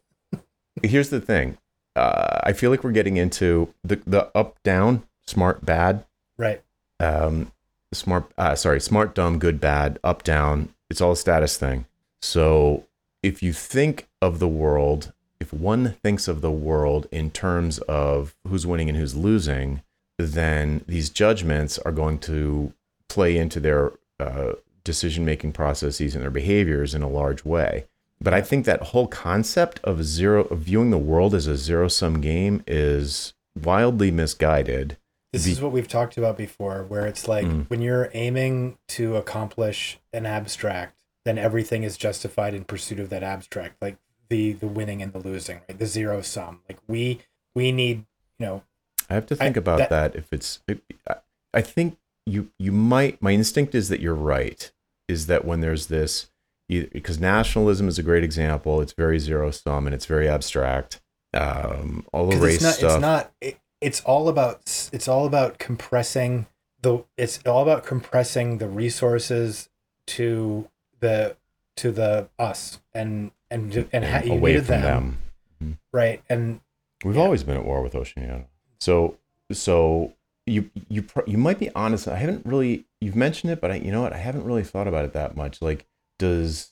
here's 0.83 1.09
the 1.09 1.21
thing. 1.21 1.57
Uh, 1.95 2.39
I 2.43 2.53
feel 2.53 2.69
like 2.69 2.83
we're 2.83 2.91
getting 2.91 3.17
into 3.17 3.73
the 3.83 3.99
the 4.05 4.29
up 4.37 4.61
down 4.63 5.03
smart 5.25 5.65
bad 5.65 6.05
Right. 6.37 6.61
um 6.99 7.51
smart 7.91 8.31
uh, 8.37 8.53
sorry 8.55 8.79
smart 8.79 9.15
dumb 9.15 9.39
good 9.39 9.59
bad 9.59 9.97
up 10.03 10.21
down 10.23 10.69
it's 10.89 11.01
all 11.01 11.13
a 11.13 11.17
status 11.17 11.57
thing 11.57 11.85
so 12.21 12.85
if 13.23 13.41
you 13.41 13.51
think 13.51 14.06
of 14.21 14.39
the 14.39 14.47
world 14.47 15.13
if 15.39 15.53
one 15.53 15.93
thinks 16.03 16.27
of 16.27 16.41
the 16.41 16.51
world 16.51 17.07
in 17.11 17.29
terms 17.29 17.77
of 17.79 18.35
who's 18.47 18.65
winning 18.65 18.89
and 18.89 18.97
who's 18.97 19.15
losing 19.15 19.81
then 20.17 20.83
these 20.87 21.09
judgments 21.09 21.77
are 21.79 21.91
going 21.91 22.17
to 22.17 22.73
play 23.07 23.37
into 23.37 23.59
their 23.59 23.91
uh, 24.19 24.53
decision 24.83 25.23
making 25.23 25.51
processes 25.51 26.15
and 26.15 26.23
their 26.23 26.31
behaviors 26.31 26.95
in 26.95 27.03
a 27.03 27.09
large 27.09 27.45
way. 27.45 27.85
But 28.19 28.33
i 28.33 28.41
think 28.41 28.65
that 28.65 28.81
whole 28.81 29.07
concept 29.07 29.79
of 29.83 30.03
zero 30.03 30.45
of 30.45 30.59
viewing 30.59 30.89
the 30.89 30.97
world 30.97 31.35
as 31.35 31.45
a 31.45 31.55
zero 31.55 31.87
sum 31.87 32.19
game 32.19 32.63
is 32.65 33.33
wildly 33.61 34.09
misguided. 34.09 34.97
This 35.33 35.45
Be- 35.45 35.51
is 35.51 35.61
what 35.61 35.71
we've 35.71 35.87
talked 35.87 36.17
about 36.17 36.35
before, 36.37 36.83
where 36.83 37.05
it's 37.05 37.27
like 37.27 37.45
Mm. 37.45 37.69
when 37.69 37.81
you're 37.81 38.09
aiming 38.15 38.77
to 38.89 39.17
accomplish 39.17 39.99
an 40.13 40.25
abstract, 40.25 40.95
then 41.25 41.37
everything 41.37 41.83
is 41.83 41.95
justified 41.97 42.55
in 42.55 42.63
pursuit 42.63 42.99
of 42.99 43.09
that 43.09 43.21
abstract, 43.23 43.79
like 43.81 43.97
the 44.29 44.53
the 44.53 44.67
winning 44.67 45.01
and 45.01 45.13
the 45.13 45.19
losing, 45.19 45.61
right? 45.67 45.77
The 45.77 45.85
zero 45.85 46.21
sum. 46.21 46.61
Like 46.69 46.79
we 46.87 47.19
we 47.55 47.71
need, 47.71 48.05
you 48.39 48.45
know, 48.45 48.63
I 49.09 49.15
have 49.15 49.25
to 49.27 49.35
I- 49.35 49.37
think 49.37 49.57
about 49.57 49.79
that- 49.79 49.89
that, 49.89 50.15
if 50.15 50.31
it's 50.31 50.59
I- 51.07 51.15
I 51.53 51.61
think 51.61 51.97
you 52.25 52.51
you 52.59 52.71
might 52.71 53.21
my 53.21 53.31
instinct 53.31 53.73
is 53.73 53.89
that 53.89 53.99
you're 54.01 54.13
right 54.13 54.71
is 55.07 55.27
that 55.27 55.45
when 55.45 55.61
there's 55.61 55.87
this 55.87 56.29
because 56.67 57.17
nationalism 57.19 57.87
is 57.87 57.97
a 57.97 58.03
great 58.03 58.25
example 58.25 58.81
it's 58.81 58.91
very 58.91 59.17
zero 59.17 59.49
sum 59.49 59.87
and 59.87 59.95
it's 59.95 60.05
very 60.05 60.27
abstract 60.27 60.99
um 61.33 62.05
all 62.11 62.27
the 62.27 62.35
race 62.35 62.55
it's 62.55 62.63
not 62.63 62.73
stuff 62.73 62.91
it's 62.91 63.01
not 63.01 63.31
it, 63.39 63.57
it's 63.79 64.01
all 64.01 64.27
about 64.27 64.89
it's 64.91 65.07
all 65.07 65.25
about 65.25 65.57
compressing 65.57 66.45
the 66.81 67.05
it's 67.15 67.39
all 67.45 67.61
about 67.63 67.85
compressing 67.85 68.57
the 68.57 68.67
resources 68.67 69.69
to 70.07 70.67
the 70.99 71.37
to 71.77 71.91
the 71.91 72.27
us 72.37 72.79
and 72.93 73.31
and 73.49 73.87
and, 73.91 74.05
ha- 74.05 74.21
you 74.23 74.33
away 74.33 74.57
from 74.57 74.65
them, 74.67 74.81
them, 74.81 75.17
mm-hmm. 75.63 75.73
right 75.97 76.21
and 76.29 76.59
we've 77.03 77.15
Yeah. 77.15 77.21
always 77.21 77.43
been 77.43 77.57
at 77.57 77.65
war 77.65 77.81
with 77.81 77.95
oceania. 77.95 78.45
So 78.79 79.17
so 79.51 80.13
you 80.45 80.69
you 80.89 81.01
pr- 81.03 81.27
you 81.27 81.37
might 81.37 81.59
be 81.59 81.69
honest 81.75 82.07
i 82.07 82.15
haven't 82.15 82.45
really 82.45 82.85
you've 83.01 83.15
mentioned 83.15 83.51
it 83.51 83.59
but 83.61 83.69
i 83.71 83.75
you 83.75 83.91
know 83.91 84.01
what? 84.01 84.13
I 84.13 84.17
haven't 84.17 84.45
really 84.45 84.63
thought 84.63 84.87
about 84.87 85.03
it 85.05 85.13
that 85.13 85.35
much. 85.35 85.61
Like 85.61 85.85
does 86.19 86.69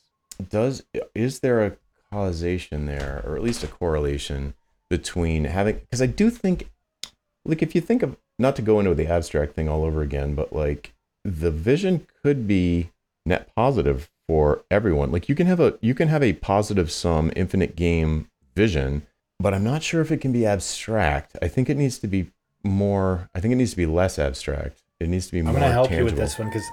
does 0.49 0.83
is 1.13 1.39
there 1.39 1.65
a 1.65 1.77
causation 2.11 2.85
there 2.85 3.21
or 3.25 3.35
at 3.35 3.43
least 3.43 3.63
a 3.63 3.67
correlation 3.67 4.53
between 4.89 5.45
having 5.45 5.75
because 5.79 6.01
i 6.01 6.05
do 6.05 6.29
think 6.29 6.69
like 7.45 7.61
if 7.61 7.73
you 7.75 7.81
think 7.81 8.03
of 8.03 8.15
not 8.39 8.55
to 8.55 8.61
go 8.61 8.79
into 8.79 8.93
the 8.95 9.07
abstract 9.07 9.55
thing 9.55 9.67
all 9.67 9.83
over 9.83 10.01
again 10.01 10.35
but 10.35 10.53
like 10.53 10.93
the 11.23 11.51
vision 11.51 12.05
could 12.23 12.47
be 12.47 12.91
net 13.25 13.53
positive 13.55 14.09
for 14.27 14.63
everyone. 14.71 15.11
Like 15.11 15.29
you 15.29 15.35
can 15.35 15.47
have 15.47 15.59
a 15.59 15.77
you 15.81 15.93
can 15.93 16.07
have 16.07 16.23
a 16.23 16.33
positive 16.33 16.91
sum 16.91 17.31
infinite 17.35 17.75
game 17.75 18.29
vision 18.55 19.05
but 19.37 19.53
i'm 19.53 19.65
not 19.65 19.83
sure 19.83 19.99
if 20.01 20.11
it 20.11 20.21
can 20.21 20.31
be 20.31 20.45
abstract. 20.45 21.35
I 21.41 21.49
think 21.49 21.69
it 21.69 21.75
needs 21.75 21.99
to 21.99 22.07
be 22.07 22.31
more 22.63 23.29
i 23.35 23.39
think 23.39 23.51
it 23.51 23.55
needs 23.57 23.71
to 23.71 23.77
be 23.77 23.85
less 23.85 24.17
abstract. 24.17 24.81
It 24.99 25.09
needs 25.09 25.25
to 25.27 25.33
be 25.33 25.39
i'm 25.39 25.45
more 25.45 25.55
gonna 25.55 25.71
help 25.71 25.89
tangible. 25.89 26.09
you 26.09 26.15
with 26.15 26.19
this 26.23 26.39
one 26.39 26.47
because 26.47 26.63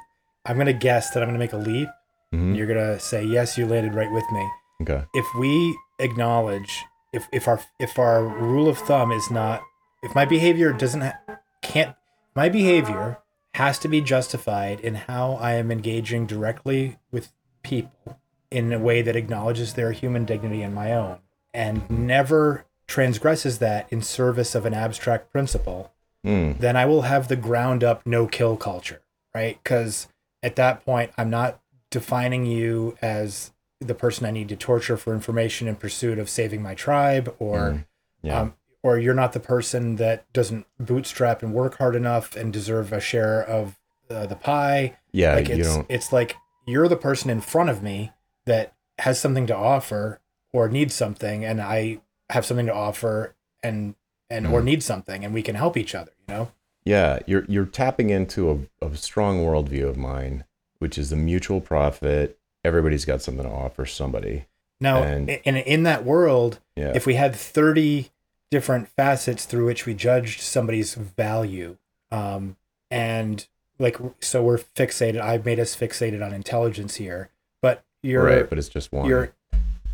i'm 0.47 0.57
gonna 0.57 0.73
guess 0.73 1.11
that 1.11 1.23
i'm 1.23 1.29
gonna 1.29 1.39
make 1.41 1.53
a 1.53 1.57
leap 1.59 1.89
Mhm. 2.33 2.39
and 2.39 2.57
you're 2.57 2.67
gonna 2.69 2.99
say 3.01 3.23
yes 3.25 3.59
you 3.59 3.67
landed 3.67 3.95
right 3.95 4.11
with 4.11 4.25
me. 4.33 4.49
Okay. 4.83 5.05
If 5.15 5.27
we 5.39 5.77
acknowledge 5.99 6.85
if 7.13 7.27
if 7.33 7.49
our 7.49 7.61
if 7.81 7.99
our 7.99 8.25
rule 8.25 8.69
of 8.69 8.79
thumb 8.79 9.11
is 9.13 9.31
not 9.31 9.61
if 10.03 10.15
my 10.15 10.25
behavior 10.25 10.73
doesn't 10.73 11.01
ha- 11.03 11.19
can't 11.63 11.95
my 12.37 12.49
behavior 12.49 13.19
has 13.55 13.79
to 13.81 13.89
be 13.89 14.01
justified 14.01 14.81
in 14.81 14.95
how 14.95 15.33
I 15.35 15.55
am 15.55 15.71
engaging 15.71 16.27
directly 16.27 16.97
with 17.11 17.33
people 17.63 18.19
in 18.51 18.73
a 18.73 18.79
way 18.79 19.03
that 19.03 19.17
acknowledges 19.17 19.75
their 19.75 19.93
human 19.93 20.25
dignity 20.25 20.63
and 20.63 20.75
my 20.75 20.93
own 20.93 21.19
and 21.55 21.89
never 21.91 22.65
transgresses 22.87 23.59
that 23.59 23.91
in 23.91 24.03
service 24.03 24.55
of 24.55 24.67
an 24.67 24.75
abstract 24.75 25.33
principle 25.33 25.93
Mm, 26.25 26.59
then 26.59 26.77
I 26.77 26.85
will 26.85 27.03
have 27.03 27.29
the 27.29 27.37
ground 27.37 27.83
up 27.83 28.07
no 28.07 28.27
kill 28.27 28.57
culture, 28.57 29.03
right? 29.35 29.59
Because 29.63 30.09
at 30.43 30.57
that 30.57 30.85
point, 30.85 31.11
I'm 31.19 31.31
not 31.31 31.61
defining 31.91 32.47
you 32.47 32.97
as 33.03 33.53
the 33.81 33.95
person 33.95 34.25
I 34.25 34.31
need 34.31 34.49
to 34.51 34.57
torture 34.57 34.97
for 34.97 35.13
information 35.13 35.67
in 35.67 35.75
pursuit 35.77 36.19
of 36.19 36.31
saving 36.31 36.63
my 36.63 36.75
tribe, 36.75 37.35
or 37.39 37.59
mm, 37.59 37.85
yeah 38.23 38.41
um, 38.41 38.55
or 38.85 38.99
you're 38.99 39.15
not 39.15 39.33
the 39.33 39.41
person 39.41 39.97
that 39.97 40.33
doesn't 40.33 40.67
bootstrap 40.79 41.43
and 41.43 41.53
work 41.53 41.79
hard 41.79 41.97
enough 41.97 42.37
and 42.37 42.53
deserve 42.53 42.93
a 42.93 43.01
share 43.01 43.43
of 43.43 43.79
uh, 44.09 44.27
the 44.27 44.37
pie. 44.37 44.97
yeah 45.11 45.35
like 45.35 45.49
you 45.49 45.57
it's 45.57 45.75
don't 45.75 45.87
it's 45.89 46.13
like 46.13 46.37
you're 46.67 46.89
the 46.89 46.97
person 46.97 47.31
in 47.31 47.41
front 47.41 47.71
of 47.71 47.83
me 47.83 48.13
that 48.47 48.75
has 48.99 49.19
something 49.21 49.47
to 49.47 49.57
offer 49.57 50.21
or 50.53 50.69
needs 50.69 50.95
something, 50.95 51.45
and 51.45 51.61
I 51.61 52.01
have 52.31 52.45
something 52.47 52.67
to 52.67 52.75
offer 52.75 53.35
and 53.63 53.95
and 54.31 54.47
or 54.47 54.61
Mhm. 54.63 54.65
need 54.65 54.83
something, 54.83 55.25
and 55.25 55.35
we 55.35 55.43
can 55.43 55.55
help 55.57 55.77
each 55.77 55.95
other. 55.95 56.13
You 56.29 56.35
know. 56.35 56.53
Yeah, 56.85 57.19
you're 57.27 57.45
you're 57.49 57.67
tapping 57.67 58.11
into 58.11 58.69
a, 58.81 58.87
a 58.87 58.97
strong 58.97 59.45
worldview 59.45 59.87
of 59.89 59.97
mine, 59.97 60.45
which 60.79 60.97
is 60.99 61.11
the 61.11 61.17
mutual 61.17 61.61
profit. 61.61 62.39
Everybody's 62.65 63.05
got 63.05 63.23
something 63.23 63.45
to 63.45 63.51
offer 63.51 63.85
somebody. 63.87 64.47
Now, 64.81 65.03
And- 65.03 65.29
in 65.31 65.57
in 65.57 65.83
that 65.85 66.05
world, 66.05 66.59
Yeah. 66.77 66.93
if 66.95 67.07
we 67.07 67.15
had 67.15 67.35
thirty 67.37 68.11
different 68.51 68.89
facets 68.89 69.45
through 69.45 69.67
which 69.67 69.87
we 69.87 69.95
judged 69.95 70.41
somebody's 70.41 70.95
value, 70.95 71.77
um, 72.11 72.57
and 72.91 73.47
like 73.83 73.99
so 74.21 74.43
we're 74.43 74.59
fixated. 74.59 75.21
I've 75.21 75.45
made 75.45 75.59
us 75.59 75.77
fixated 75.77 76.25
on 76.25 76.33
intelligence 76.33 76.95
here, 76.95 77.29
but 77.61 77.85
your 78.03 78.23
right, 78.23 78.49
but 78.49 78.59
it's 78.59 78.69
just 78.69 78.93
one. 78.93 79.07
your 79.07 79.35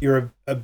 your 0.01 0.33
a, 0.47 0.59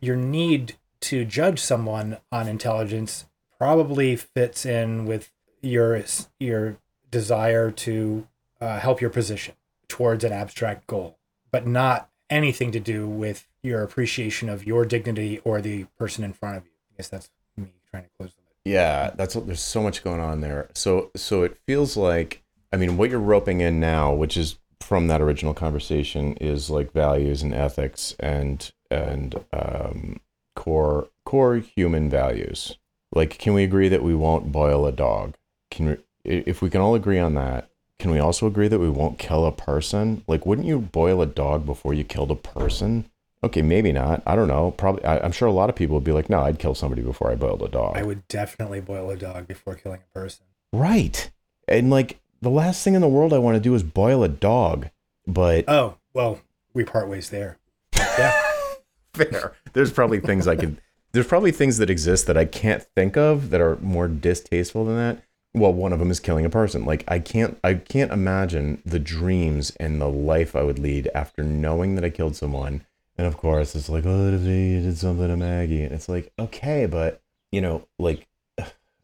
your 0.00 0.16
need 0.16 0.76
to 1.00 1.24
judge 1.24 1.58
someone 1.58 2.18
on 2.30 2.48
intelligence 2.48 3.26
probably 3.58 4.16
fits 4.16 4.64
in 4.64 5.04
with 5.04 5.32
your 5.60 6.02
your 6.38 6.78
desire 7.10 7.70
to 7.70 8.26
uh, 8.60 8.78
help 8.78 9.00
your 9.00 9.10
position 9.10 9.54
towards 9.88 10.24
an 10.24 10.32
abstract 10.32 10.86
goal, 10.86 11.18
but 11.50 11.66
not 11.66 12.08
anything 12.30 12.72
to 12.72 12.80
do 12.80 13.06
with 13.06 13.46
your 13.62 13.82
appreciation 13.82 14.48
of 14.48 14.66
your 14.66 14.84
dignity 14.84 15.40
or 15.44 15.60
the 15.60 15.84
person 15.98 16.24
in 16.24 16.32
front 16.32 16.56
of 16.56 16.64
you. 16.64 16.70
I 16.92 16.96
guess 16.96 17.08
that's 17.08 17.28
me 17.56 17.72
trying 17.90 18.04
to 18.04 18.10
close 18.16 18.30
the. 18.30 18.42
Yeah, 18.64 19.10
that's 19.16 19.34
there's 19.34 19.60
so 19.60 19.82
much 19.82 20.04
going 20.04 20.20
on 20.20 20.40
there. 20.40 20.68
So 20.74 21.10
so 21.16 21.42
it 21.42 21.58
feels 21.66 21.96
like 21.96 22.41
I 22.72 22.76
mean 22.76 22.96
what 22.96 23.10
you're 23.10 23.20
roping 23.20 23.60
in 23.60 23.80
now, 23.80 24.12
which 24.12 24.36
is 24.36 24.56
from 24.80 25.06
that 25.08 25.20
original 25.20 25.54
conversation, 25.54 26.34
is 26.36 26.70
like 26.70 26.92
values 26.92 27.42
and 27.42 27.54
ethics 27.54 28.14
and 28.18 28.70
and 28.90 29.44
um, 29.52 30.20
core 30.56 31.08
core 31.24 31.56
human 31.56 32.08
values. 32.08 32.76
Like, 33.14 33.38
can 33.38 33.54
we 33.54 33.62
agree 33.62 33.88
that 33.88 34.02
we 34.02 34.14
won't 34.14 34.52
boil 34.52 34.86
a 34.86 34.92
dog? 34.92 35.34
Can 35.70 35.86
we, 35.86 35.96
if 36.24 36.62
we 36.62 36.70
can 36.70 36.80
all 36.80 36.94
agree 36.94 37.18
on 37.18 37.34
that? 37.34 37.68
Can 37.98 38.10
we 38.10 38.18
also 38.18 38.46
agree 38.46 38.68
that 38.68 38.78
we 38.78 38.88
won't 38.88 39.18
kill 39.18 39.46
a 39.46 39.52
person? 39.52 40.24
Like, 40.26 40.46
wouldn't 40.46 40.66
you 40.66 40.78
boil 40.78 41.20
a 41.22 41.26
dog 41.26 41.66
before 41.66 41.94
you 41.94 42.04
killed 42.04 42.30
a 42.30 42.36
person? 42.36 43.04
Okay, 43.44 43.62
maybe 43.62 43.92
not. 43.92 44.22
I 44.26 44.34
don't 44.34 44.48
know. 44.48 44.70
Probably, 44.72 45.04
I, 45.04 45.18
I'm 45.18 45.32
sure 45.32 45.48
a 45.48 45.52
lot 45.52 45.68
of 45.68 45.76
people 45.76 45.94
would 45.94 46.04
be 46.04 46.12
like, 46.12 46.30
"No, 46.30 46.40
I'd 46.40 46.58
kill 46.58 46.74
somebody 46.74 47.02
before 47.02 47.30
I 47.30 47.34
boiled 47.34 47.62
a 47.62 47.68
dog." 47.68 47.96
I 47.96 48.02
would 48.02 48.26
definitely 48.28 48.80
boil 48.80 49.10
a 49.10 49.16
dog 49.16 49.48
before 49.48 49.74
killing 49.74 50.00
a 50.00 50.18
person. 50.18 50.46
Right. 50.72 51.30
And 51.68 51.90
like 51.90 52.20
the 52.42 52.50
last 52.50 52.84
thing 52.84 52.94
in 52.94 53.00
the 53.00 53.08
world 53.08 53.32
I 53.32 53.38
want 53.38 53.54
to 53.54 53.60
do 53.60 53.74
is 53.74 53.82
boil 53.82 54.22
a 54.22 54.28
dog. 54.28 54.90
But 55.26 55.64
Oh, 55.68 55.96
well, 56.12 56.40
we 56.74 56.84
part 56.84 57.08
ways 57.08 57.30
there. 57.30 57.58
Yeah. 57.94 58.42
fair. 59.14 59.54
There's 59.72 59.92
probably 59.92 60.20
things 60.20 60.46
I 60.46 60.56
could 60.56 60.78
there's 61.12 61.26
probably 61.26 61.52
things 61.52 61.76
that 61.78 61.90
exist 61.90 62.26
that 62.26 62.38
I 62.38 62.46
can't 62.46 62.82
think 62.82 63.16
of 63.16 63.50
that 63.50 63.60
are 63.60 63.76
more 63.76 64.08
distasteful 64.08 64.86
than 64.86 64.96
that. 64.96 65.22
Well, 65.54 65.72
one 65.72 65.92
of 65.92 65.98
them 65.98 66.10
is 66.10 66.20
killing 66.20 66.46
a 66.46 66.50
person. 66.50 66.84
Like 66.84 67.04
I 67.06 67.18
can't 67.18 67.58
I 67.62 67.74
can't 67.74 68.12
imagine 68.12 68.82
the 68.84 68.98
dreams 68.98 69.76
and 69.78 70.00
the 70.00 70.08
life 70.08 70.56
I 70.56 70.62
would 70.62 70.78
lead 70.78 71.10
after 71.14 71.42
knowing 71.42 71.94
that 71.94 72.04
I 72.04 72.10
killed 72.10 72.36
someone. 72.36 72.84
And 73.18 73.26
of 73.26 73.36
course, 73.36 73.76
it's 73.76 73.90
like, 73.90 74.06
oh, 74.06 74.24
what 74.24 74.34
if 74.34 74.42
they 74.42 74.80
did 74.80 74.96
something 74.96 75.28
to 75.28 75.36
Maggie? 75.36 75.82
And 75.82 75.92
it's 75.92 76.08
like, 76.08 76.32
okay, 76.38 76.86
but 76.86 77.20
you 77.50 77.60
know, 77.60 77.86
like 77.98 78.26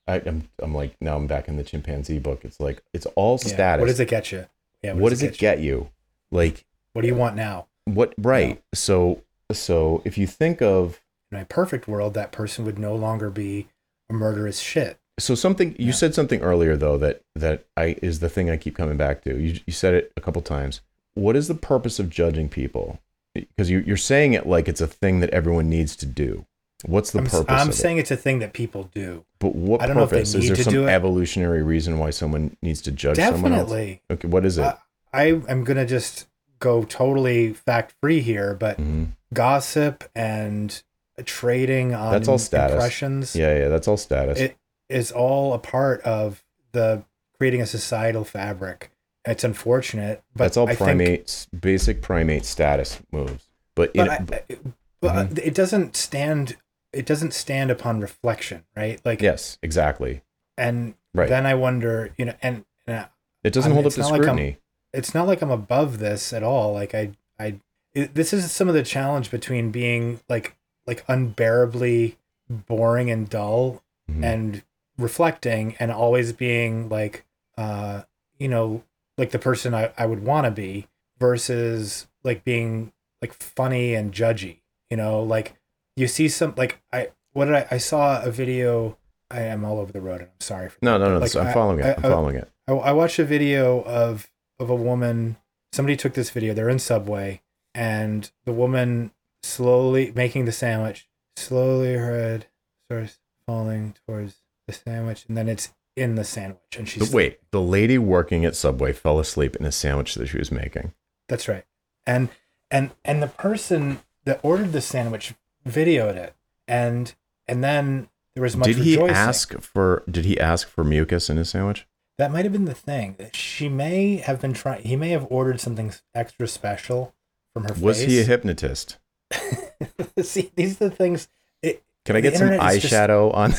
I, 0.08 0.22
I'm 0.26 0.48
I'm 0.60 0.74
like 0.74 0.96
now 1.00 1.16
I'm 1.16 1.26
back 1.26 1.48
in 1.48 1.56
the 1.56 1.62
chimpanzee 1.64 2.18
book. 2.18 2.44
It's 2.44 2.58
like 2.58 2.82
it's 2.94 3.06
all 3.14 3.38
Yeah. 3.42 3.48
status. 3.54 3.80
What 3.82 3.88
does 3.88 4.00
it 4.00 4.08
get 4.08 4.32
you? 4.32 4.46
Yeah. 4.82 4.94
what 4.94 5.10
does 5.10 5.22
it 5.22 5.32
you? 5.32 5.38
get 5.38 5.60
you? 5.60 5.90
Like 6.30 6.64
What 6.94 7.02
do 7.02 7.08
you 7.08 7.14
want 7.14 7.36
now? 7.36 7.66
what 7.84 8.14
right. 8.18 8.62
So 8.74 9.22
so 9.52 10.02
if 10.04 10.18
you 10.18 10.26
think 10.26 10.60
of 10.62 11.00
In 11.30 11.38
a 11.38 11.44
perfect 11.44 11.86
world, 11.88 12.14
that 12.14 12.32
person 12.32 12.64
would 12.64 12.78
no 12.78 12.94
longer 12.96 13.28
be 13.30 13.68
a 14.10 14.12
murderous 14.14 14.58
shit. 14.60 14.98
so 15.18 15.34
something 15.34 15.74
you 15.78 15.86
Yeah. 15.86 15.92
said 15.92 16.14
something 16.14 16.40
earlier 16.40 16.76
though 16.76 16.96
that 16.98 17.22
that 17.34 17.64
I 17.76 17.96
is 18.02 18.20
the 18.20 18.28
thing 18.28 18.48
I 18.50 18.56
keep 18.56 18.74
coming 18.76 18.96
back 18.96 19.22
to. 19.24 19.38
You 19.38 19.60
you 19.66 19.72
said 19.72 19.94
it 19.94 20.12
a 20.16 20.20
couple 20.20 20.40
times. 20.42 20.80
What 21.14 21.36
is 21.36 21.48
the 21.48 21.54
purpose 21.54 21.98
of 21.98 22.08
judging 22.08 22.48
people? 22.48 23.00
Because 23.34 23.68
you 23.70 23.80
you're 23.86 23.96
saying 23.96 24.32
it 24.32 24.46
like 24.46 24.68
it's 24.68 24.80
a 24.80 24.86
thing 24.86 25.20
that 25.20 25.30
everyone 25.30 25.68
needs 25.68 25.94
to 25.96 26.06
do. 26.06 26.46
What's 26.86 27.10
the 27.10 27.18
I'm, 27.20 27.26
purpose? 27.26 27.46
I'm 27.48 27.72
saying 27.72 27.98
it's 27.98 28.10
a 28.10 28.16
thing 28.16 28.38
that 28.38 28.52
people 28.52 28.88
do. 28.94 29.24
But 29.40 29.54
what 29.54 29.82
I 29.82 29.86
don't 29.86 29.96
know 29.96 30.04
if 30.04 30.10
they 30.10 30.18
purpose? 30.18 30.34
Is 30.34 30.42
need 30.42 30.48
there 30.50 30.56
to 30.56 30.64
some 30.64 30.72
do 30.72 30.86
it. 30.86 30.90
evolutionary 30.90 31.62
reason 31.62 31.98
why 31.98 32.10
someone 32.10 32.56
needs 32.62 32.80
to 32.82 32.92
judge 32.92 33.16
someone 33.16 33.52
else? 33.52 33.68
Definitely. 33.68 34.02
Okay, 34.10 34.28
what 34.28 34.44
is 34.44 34.58
it? 34.58 34.64
Uh, 34.64 34.74
I 35.12 35.24
am 35.48 35.64
gonna 35.64 35.86
just 35.86 36.26
go 36.60 36.84
totally 36.84 37.52
fact 37.52 37.94
free 38.00 38.20
here, 38.20 38.54
but 38.54 38.78
Mhm. 38.78 39.08
gossip 39.34 40.04
and 40.14 40.80
trading 41.24 41.94
on 41.94 42.12
That's 42.12 42.28
all 42.28 42.38
status. 42.38 42.74
impressions 42.74 43.34
Yeah, 43.34 43.56
yeah, 43.58 43.68
that's 43.68 43.88
all 43.88 43.96
status. 43.96 44.38
It- 44.38 44.56
is 44.88 45.12
all 45.12 45.52
a 45.52 45.58
part 45.58 46.00
of 46.02 46.42
the 46.72 47.02
creating 47.36 47.60
a 47.60 47.66
societal 47.66 48.24
fabric. 48.24 48.90
It's 49.26 49.44
unfortunate, 49.44 50.22
but 50.34 50.44
that's 50.44 50.56
all 50.56 50.64
I 50.66 50.70
think- 50.74 50.78
primates, 50.78 51.46
basic 51.60 52.00
primate 52.00 52.44
status 52.46 52.98
moves. 53.12 53.48
But, 53.74 53.92
but, 53.94 54.06
it, 54.06 54.10
I, 54.10 54.56
but 55.00 55.16
uh, 55.16 55.26
it 55.42 55.54
doesn't 55.54 55.94
stand. 55.96 56.56
It 56.98 57.06
doesn't 57.06 57.32
stand 57.32 57.70
upon 57.70 58.00
reflection, 58.00 58.64
right? 58.76 59.00
Like, 59.04 59.22
yes, 59.22 59.58
exactly. 59.62 60.22
and 60.56 60.94
Right. 61.14 61.28
then 61.28 61.46
I 61.46 61.54
wonder, 61.54 62.12
you 62.18 62.24
know, 62.26 62.34
and, 62.42 62.64
and 62.86 63.06
It 63.44 63.52
doesn't 63.52 63.70
I 63.72 63.74
mean, 63.74 63.82
hold 63.82 63.86
up 63.86 63.92
to 63.94 64.00
not 64.00 64.10
like 64.12 64.22
scrutiny. 64.22 64.58
it's 64.92 65.14
not 65.14 65.26
like 65.26 65.40
I'm 65.42 65.50
above 65.50 65.98
this 66.00 66.32
at 66.32 66.42
all. 66.42 66.72
Like 66.72 66.94
I, 66.94 67.12
I, 67.38 67.60
it, 67.94 68.14
this 68.14 68.32
is 68.32 68.50
some 68.52 68.68
of 68.68 68.74
the 68.74 68.82
challenge 68.82 69.30
between 69.30 69.70
being 69.70 70.20
like, 70.28 70.56
like 70.86 71.04
unbearably 71.08 72.18
boring 72.48 73.10
and 73.10 73.28
dull 73.28 73.82
Mhm. 74.10 74.24
and 74.24 74.62
reflecting 74.98 75.76
and 75.78 75.90
always 75.92 76.32
being 76.32 76.88
like, 76.88 77.24
uh, 77.56 78.02
you 78.38 78.48
know, 78.48 78.82
like 79.16 79.30
the 79.30 79.38
person 79.38 79.74
I, 79.74 79.92
I 79.98 80.06
would 80.06 80.22
want 80.24 80.44
to 80.46 80.50
be 80.50 80.86
versus 81.18 82.06
like 82.24 82.44
being 82.44 82.92
like 83.22 83.32
funny 83.32 83.94
and 83.94 84.12
judgy, 84.12 84.60
you 84.90 84.96
know, 84.96 85.22
like 85.22 85.54
you 85.98 86.08
see 86.08 86.28
some, 86.28 86.54
like 86.56 86.80
I, 86.92 87.08
what 87.32 87.46
did 87.46 87.54
I, 87.54 87.66
I 87.72 87.78
saw 87.78 88.22
a 88.22 88.30
video, 88.30 88.96
I 89.30 89.42
am 89.42 89.64
all 89.64 89.78
over 89.78 89.92
the 89.92 90.00
road 90.00 90.20
and 90.20 90.30
I'm 90.30 90.40
sorry 90.40 90.68
for 90.70 90.78
no, 90.82 90.96
no, 90.98 91.10
no. 91.10 91.18
like, 91.18 91.34
I'm 91.36 91.46
I- 91.48 91.52
following 91.52 91.80
it. 91.80 91.84
I- 91.84 91.94
I'm 91.94 92.04
I- 92.06 92.08
following 92.08 92.36
it. 92.36 92.50
I, 92.66 92.72
I 92.72 92.92
watched 92.92 93.18
a 93.18 93.24
video 93.24 93.82
of 93.82 94.30
of 94.60 94.68
a 94.70 94.74
woman. 94.74 95.36
Somebody 95.72 95.96
took 95.96 96.14
this 96.14 96.30
video. 96.30 96.54
They're 96.54 96.68
in 96.68 96.78
Subway, 96.78 97.42
and 97.74 98.30
the 98.44 98.52
woman 98.52 99.12
slowly 99.42 100.12
making 100.14 100.44
the 100.46 100.52
sandwich. 100.52 101.08
Slowly, 101.36 101.94
her 101.94 102.18
head 102.18 102.46
starts 102.86 103.18
falling 103.46 103.94
towards 104.06 104.36
the 104.66 104.72
sandwich, 104.74 105.24
and 105.28 105.36
then 105.36 105.48
it's 105.48 105.72
in 105.96 106.14
the 106.14 106.24
sandwich, 106.24 106.76
and 106.76 106.88
she's 106.88 107.02
But 107.08 107.14
wait, 107.14 107.38
the 107.50 107.60
lady 107.60 107.98
working 107.98 108.44
at 108.44 108.54
Subway 108.56 108.92
fell 108.92 109.18
asleep 109.18 109.56
in 109.56 109.64
a 109.66 109.72
sandwich 109.72 110.14
that 110.14 110.26
she 110.28 110.38
was 110.38 110.50
making. 110.52 110.92
That's 111.28 111.48
right. 111.48 111.64
And 112.06 112.28
and 112.70 112.90
and 113.04 113.22
the 113.22 113.28
person 113.28 114.00
that 114.24 114.40
ordered 114.42 114.72
the 114.72 114.80
sandwich 114.80 115.34
videoed 115.68 116.16
it, 116.16 116.34
and 116.66 117.14
and 117.46 117.62
then 117.64 118.08
there 118.34 118.42
was 118.42 118.56
much 118.56 118.66
Did 118.68 118.76
he 118.78 118.92
rejoicing. 118.96 119.14
ask 119.16 119.60
for? 119.60 120.02
Did 120.10 120.24
he 120.24 120.38
ask 120.40 120.68
for 120.68 120.84
mucus 120.84 121.28
in 121.30 121.36
his 121.36 121.50
sandwich? 121.50 121.86
That 122.18 122.32
might 122.32 122.44
have 122.44 122.52
been 122.52 122.64
the 122.64 122.74
thing. 122.74 123.16
She 123.32 123.68
may 123.68 124.16
have 124.16 124.40
been 124.40 124.52
trying. 124.52 124.82
He 124.82 124.96
may 124.96 125.10
have 125.10 125.26
ordered 125.30 125.60
something 125.60 125.92
extra 126.14 126.48
special 126.48 127.14
from 127.54 127.64
her 127.64 127.74
Was 127.80 127.98
face. 128.00 128.08
he 128.10 128.20
a 128.20 128.24
hypnotist? 128.24 128.98
See, 130.22 130.50
these 130.56 130.80
are 130.82 130.88
the 130.88 130.94
things. 130.94 131.28
It, 131.62 131.84
Can 132.04 132.16
I 132.16 132.20
get 132.20 132.36
some 132.36 132.48
is 132.52 132.82
just- 132.82 132.92
eyeshadow 132.92 133.32
on? 133.34 133.54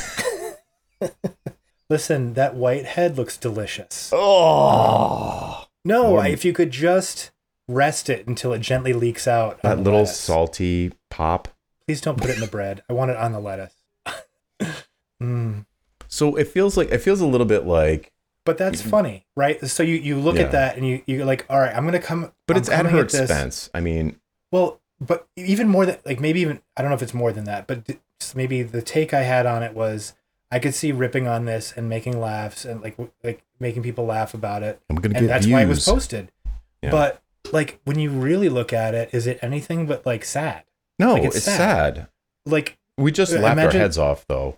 listen, 1.90 2.34
that 2.34 2.56
white 2.56 2.86
head 2.86 3.18
looks 3.18 3.38
delicious. 3.38 4.12
oh, 4.14 5.66
no, 5.86 6.12
warm. 6.12 6.26
if 6.28 6.44
you 6.44 6.54
could 6.54 6.72
just 6.72 7.32
rest 7.68 8.10
it 8.10 8.28
until 8.28 8.52
it 8.54 8.60
gently 8.60 8.94
leaks 8.94 9.28
out. 9.28 9.62
that 9.62 9.78
little 9.80 10.00
lettuce. 10.02 10.20
salty 10.20 10.92
pop. 11.10 11.48
Please 11.90 12.02
don't 12.02 12.20
put 12.20 12.30
it 12.30 12.36
in 12.36 12.40
the 12.42 12.46
bread. 12.46 12.84
I 12.88 12.94
want 12.94 13.10
it 13.10 13.18
on 13.18 13.32
the 13.32 13.40
lettuce. 13.40 13.74
mm. 15.24 15.66
So 16.08 16.36
it 16.36 16.48
feels 16.48 16.78
like 16.78 16.92
it 16.92 17.00
feels 17.00 17.20
a 17.20 17.26
little 17.26 17.48
bit 17.48 17.66
like, 17.66 18.12
But 18.46 18.60
that's 18.60 18.80
funny, 18.80 19.26
right? 19.36 19.60
So 19.68 19.82
you, 19.82 19.96
you 19.96 20.20
look 20.20 20.36
Yeah. 20.36 20.44
at 20.44 20.52
that 20.52 20.78
and 20.78 20.88
you 20.88 21.02
you're 21.08 21.26
like, 21.26 21.48
all 21.50 21.60
right, 21.60 21.76
I'm 21.76 21.86
gonna 21.86 21.98
come. 22.00 22.32
but 22.46 22.58
I'm 22.58 22.62
it's 22.62 22.70
at 22.70 22.86
her 22.86 23.02
this- 23.02 23.16
expense. 23.16 23.72
I 23.74 23.80
mean, 23.80 24.20
Well, 24.52 24.80
but 25.02 25.28
even 25.36 25.68
more 25.68 25.88
than 25.88 25.98
like 26.06 26.20
maybe 26.20 26.42
even 26.42 26.62
I 26.78 26.84
don't 26.84 26.92
know 26.92 26.96
if 26.96 27.02
it's 27.02 27.16
more 27.16 27.32
than 27.32 27.46
that, 27.46 27.66
but 27.66 27.82
maybe 28.36 28.62
the 28.62 28.84
take 28.84 29.12
I 29.16 29.24
had 29.24 29.48
on 29.48 29.64
it 29.64 29.74
was 29.74 30.14
I 30.52 30.60
could 30.60 30.76
see 30.76 30.92
ripping 30.92 31.28
on 31.28 31.46
this 31.46 31.74
and 31.76 31.90
making 31.90 32.22
laughs 32.22 32.66
and 32.66 32.82
like 32.84 32.98
like 33.24 33.42
making 33.60 33.82
people 33.82 34.06
laugh 34.06 34.36
about 34.36 34.62
it, 34.62 34.80
I'm 34.92 34.98
gonna 34.98 35.16
and 35.18 35.26
get 35.26 35.28
that's 35.34 35.46
views. 35.48 35.54
why 35.54 35.64
it 35.64 35.68
was 35.68 35.84
posted. 35.86 36.32
Yeah. 36.84 36.92
But 36.92 37.24
like 37.52 37.80
when 37.86 37.98
you 37.98 38.12
really 38.12 38.48
look 38.50 38.74
at 38.74 38.94
it, 38.94 39.10
is 39.12 39.26
it 39.26 39.40
anything 39.42 39.88
but 39.88 40.06
like 40.06 40.24
sad? 40.24 40.66
No, 41.00 41.14
like, 41.14 41.24
it's, 41.24 41.38
it's 41.38 41.46
sad. 41.46 41.96
sad. 41.96 42.08
Like 42.46 42.78
We 42.98 43.12
just 43.12 43.34
Uh, 43.34 43.40
laughed 43.40 43.60
our 43.60 43.72
heads 43.72 43.98
off, 43.98 44.26
though. 44.28 44.58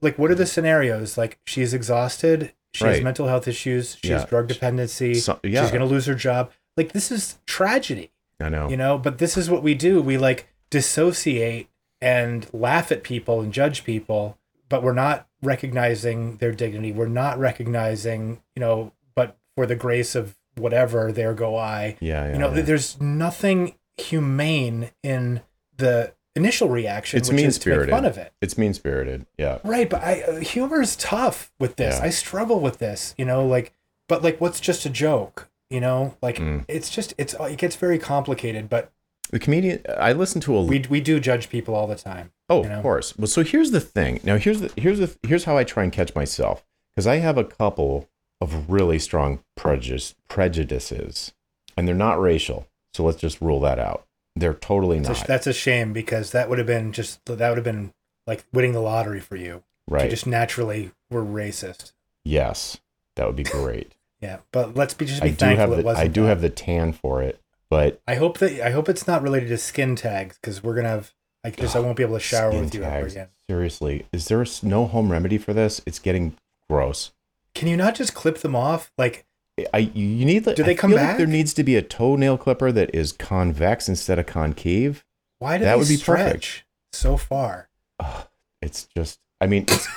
like 0.00 0.18
what 0.18 0.30
are 0.30 0.34
the 0.34 0.46
scenarios? 0.46 1.16
Like 1.18 1.38
she's 1.46 1.72
exhausted, 1.74 2.52
she 2.72 2.84
has 2.84 3.00
mental 3.02 3.26
health 3.28 3.46
issues, 3.48 3.96
she 4.02 4.08
Yeah. 4.10 4.18
has 4.20 4.24
drug 4.28 4.48
dependency, 4.48 5.14
So, 5.14 5.38
yeah, 5.42 5.62
she's 5.62 5.70
gonna 5.72 5.84
lose 5.86 6.06
her 6.06 6.14
job. 6.14 6.50
Like 6.76 6.92
this 6.92 7.10
is 7.12 7.38
tragedy. 7.46 8.10
I 8.38 8.50
know. 8.50 8.68
you 8.68 8.76
know 8.76 8.98
but 8.98 9.16
this 9.16 9.38
is 9.38 9.48
what 9.48 9.62
we 9.62 9.74
do 9.74 10.02
we 10.02 10.18
like 10.18 10.46
dissociate 10.68 11.68
and 12.02 12.46
laugh 12.52 12.92
at 12.92 13.02
people 13.02 13.40
and 13.40 13.50
judge 13.52 13.82
people 13.82 14.36
but 14.68 14.82
we're 14.82 14.92
not 14.92 15.26
recognizing 15.42 16.36
their 16.36 16.52
dignity 16.52 16.92
we're 16.92 17.08
not 17.08 17.38
recognizing 17.38 18.42
you 18.54 18.60
know 18.60 18.92
but 19.14 19.38
for 19.56 19.64
the 19.64 19.74
grace 19.74 20.14
of 20.14 20.36
whatever 20.56 21.10
there 21.12 21.32
go 21.32 21.56
i 21.56 21.96
yeah, 22.00 22.26
yeah. 22.26 22.32
you 22.34 22.38
know 22.38 22.52
yeah. 22.54 22.60
there's 22.60 23.00
nothing 23.00 23.74
humane 23.96 24.90
in 25.02 25.40
the 25.78 26.12
initial 26.34 26.68
reaction 26.68 27.18
It's 27.18 27.28
which 27.30 27.40
is 27.42 27.58
to 27.58 27.68
make 27.70 27.76
mean-spirited. 27.78 27.90
fun 27.94 28.04
of 28.04 28.18
it 28.18 28.32
it's 28.42 28.58
mean 28.58 28.74
spirited. 28.74 29.26
Yeah. 29.38 29.58
right 29.64 29.88
but 29.88 30.02
i 30.02 30.20
uh, 30.22 30.36
humor 30.40 30.80
is 30.82 30.96
tough 30.96 31.50
with 31.58 31.76
this 31.76 31.96
Yeah. 31.98 32.04
i 32.04 32.10
struggle 32.10 32.60
with 32.60 32.78
this 32.78 33.14
you 33.16 33.24
know 33.24 33.46
like 33.46 33.72
but 34.08 34.22
like 34.22 34.40
what's 34.40 34.60
just 34.60 34.84
a 34.84 34.90
joke 34.90 35.48
you 35.70 35.80
know 35.80 36.16
like 36.22 36.36
Mm. 36.36 36.64
it's 36.68 36.90
just 36.90 37.14
it's 37.18 37.34
it 37.40 37.56
gets 37.58 37.76
very 37.76 37.98
complicated 37.98 38.68
but 38.68 38.92
The 39.30 39.38
comedian. 39.40 39.82
I 39.98 40.12
listen 40.12 40.40
to 40.42 40.56
a. 40.56 40.62
we 40.62 40.84
we 40.88 41.00
do 41.00 41.18
judge 41.18 41.48
people 41.48 41.74
all 41.74 41.86
the 41.88 41.96
time. 41.96 42.30
oh, 42.48 42.62
you 42.62 42.68
know? 42.68 42.76
of 42.76 42.82
course. 42.82 43.16
Well, 43.18 43.26
so 43.26 43.42
here's 43.42 43.72
the 43.72 43.80
thing. 43.80 44.20
Now, 44.22 44.36
here's 44.38 44.60
the 44.60 44.70
here's 44.76 45.00
the 45.00 45.10
here's 45.26 45.44
how 45.44 45.56
I 45.58 45.64
try 45.64 45.82
and 45.82 45.92
catch 45.92 46.14
myself 46.14 46.64
because 46.94 47.08
I 47.08 47.16
have 47.16 47.36
a 47.36 47.42
couple 47.44 48.08
of 48.40 48.70
really 48.70 49.00
strong 49.00 49.40
prejudice 49.56 50.14
prejudices, 50.28 51.32
and 51.76 51.86
they're 51.88 51.94
not 51.96 52.20
racial. 52.20 52.68
So 52.94 53.04
let's 53.04 53.20
just 53.20 53.40
rule 53.40 53.60
that 53.60 53.78
out. 53.80 54.05
They're 54.36 54.54
totally 54.54 54.98
That's 55.00 55.20
not. 55.20 55.24
a, 55.24 55.28
that's 55.28 55.46
a 55.46 55.52
shame 55.52 55.92
because 55.92 56.30
that 56.30 56.48
would 56.48 56.58
have 56.58 56.66
been 56.66 56.92
just 56.92 57.24
that 57.24 57.48
would 57.48 57.58
have 57.58 57.64
been 57.64 57.92
like 58.26 58.44
winning 58.52 58.72
the 58.72 58.80
lottery 58.80 59.20
for 59.20 59.36
you. 59.36 59.44
You 59.44 59.62
right. 59.88 60.10
just 60.10 60.26
naturally 60.26 60.92
were 61.10 61.24
racist. 61.24 61.92
yes. 62.24 62.78
That 63.16 63.26
would 63.26 63.36
be 63.36 63.44
great. 63.58 63.94
Yeah, 64.20 64.38
but 64.52 64.74
let's 64.76 64.92
be 64.94 65.06
just 65.06 65.22
I 65.22 65.26
be 65.26 65.30
do 65.30 65.36
thankful 65.36 65.60
have 65.60 65.72
it 65.72 65.76
the 65.76 65.82
wasn't. 65.82 66.04
I 66.04 66.08
do 66.08 66.22
have 66.24 66.40
the 66.42 66.50
tan 66.50 66.92
for 66.92 67.22
it, 67.22 67.40
but 67.70 68.00
I 68.06 68.16
hope 68.16 68.38
that 68.38 68.60
I 68.60 68.70
hope 68.70 68.88
it's 68.88 69.06
not 69.06 69.22
related 69.22 69.48
to 69.48 69.58
skin 69.58 69.96
tags 69.96 70.38
because 70.38 70.62
we're 70.62 70.74
gonna 70.74 70.88
have. 70.88 71.12
I 71.44 71.50
just 71.50 71.76
I 71.76 71.80
won't 71.80 71.96
be 71.96 72.02
able 72.02 72.16
to 72.16 72.20
shower 72.20 72.50
with 72.50 72.74
you 72.74 72.82
ever 72.82 73.06
again. 73.06 73.28
Seriously, 73.48 74.06
is 74.12 74.28
there 74.28 74.44
no 74.62 74.86
home 74.86 75.12
remedy 75.12 75.38
for 75.38 75.52
this? 75.54 75.80
It's 75.86 75.98
getting 75.98 76.36
gross. 76.68 77.12
Can 77.54 77.68
you 77.68 77.76
not 77.76 77.94
just 77.94 78.14
clip 78.14 78.38
them 78.38 78.56
off? 78.56 78.90
Like 78.98 79.25
I 79.72 79.78
you 79.78 80.24
need. 80.26 80.44
Do 80.44 80.62
they 80.62 80.72
I 80.72 80.74
come 80.74 80.92
back? 80.92 81.08
Like 81.10 81.16
there 81.18 81.26
needs 81.26 81.54
to 81.54 81.64
be 81.64 81.76
a 81.76 81.82
toenail 81.82 82.38
clipper 82.38 82.72
that 82.72 82.94
is 82.94 83.12
convex 83.12 83.88
instead 83.88 84.18
of 84.18 84.26
concave. 84.26 85.04
why 85.38 85.58
do 85.58 85.64
That 85.64 85.78
would 85.78 85.88
be 85.88 85.96
perfect. 85.96 86.64
so 86.92 87.16
far? 87.16 87.68
Ugh, 88.00 88.26
it's 88.60 88.86
just. 88.96 89.18
I 89.40 89.46
mean, 89.46 89.64
it's 89.68 89.88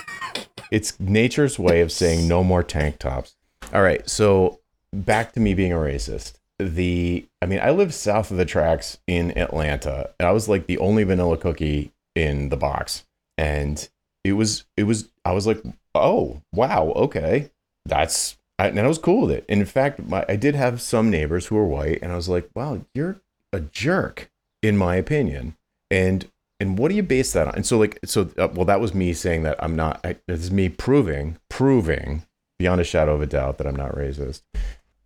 it's 0.70 1.00
nature's 1.00 1.58
way 1.58 1.80
of 1.80 1.92
saying 1.92 2.26
no 2.26 2.42
more 2.42 2.62
tank 2.62 2.98
tops. 2.98 3.36
All 3.72 3.82
right, 3.82 4.08
so 4.08 4.60
back 4.92 5.32
to 5.32 5.40
me 5.40 5.54
being 5.54 5.72
a 5.72 5.76
racist. 5.76 6.34
The 6.58 7.26
I 7.42 7.46
mean, 7.46 7.60
I 7.62 7.70
lived 7.70 7.94
south 7.94 8.30
of 8.30 8.36
the 8.36 8.44
tracks 8.44 8.98
in 9.06 9.36
Atlanta, 9.36 10.10
and 10.18 10.26
I 10.28 10.32
was 10.32 10.48
like 10.48 10.66
the 10.66 10.78
only 10.78 11.04
vanilla 11.04 11.36
cookie 11.36 11.92
in 12.14 12.48
the 12.48 12.56
box, 12.56 13.06
and 13.38 13.88
it 14.24 14.32
was 14.32 14.64
it 14.76 14.84
was 14.84 15.10
I 15.24 15.32
was 15.32 15.46
like, 15.46 15.62
oh 15.94 16.42
wow, 16.52 16.92
okay, 16.96 17.50
that's 17.86 18.36
I, 18.60 18.66
and 18.66 18.78
I 18.78 18.86
was 18.86 18.98
cool 18.98 19.22
with 19.22 19.30
it. 19.30 19.44
And 19.48 19.60
in 19.60 19.66
fact, 19.66 20.06
my, 20.06 20.24
I 20.28 20.36
did 20.36 20.54
have 20.54 20.82
some 20.82 21.10
neighbors 21.10 21.46
who 21.46 21.54
were 21.54 21.64
white, 21.64 21.98
and 22.02 22.12
I 22.12 22.16
was 22.16 22.28
like, 22.28 22.50
wow, 22.54 22.82
you're 22.94 23.20
a 23.54 23.60
jerk, 23.60 24.30
in 24.62 24.76
my 24.76 24.96
opinion. 24.96 25.56
And 25.90 26.28
and 26.60 26.78
what 26.78 26.90
do 26.90 26.94
you 26.94 27.02
base 27.02 27.32
that 27.32 27.48
on? 27.48 27.54
And 27.54 27.64
so 27.64 27.78
like 27.78 27.98
so 28.04 28.30
uh, 28.36 28.48
well, 28.52 28.66
that 28.66 28.80
was 28.80 28.92
me 28.94 29.14
saying 29.14 29.44
that 29.44 29.56
I'm 29.62 29.74
not. 29.74 30.00
I, 30.04 30.16
this 30.28 30.40
is 30.40 30.50
me 30.50 30.68
proving 30.68 31.38
proving 31.48 32.26
beyond 32.58 32.82
a 32.82 32.84
shadow 32.84 33.14
of 33.14 33.22
a 33.22 33.26
doubt 33.26 33.56
that 33.58 33.66
I'm 33.66 33.76
not 33.76 33.94
racist, 33.94 34.42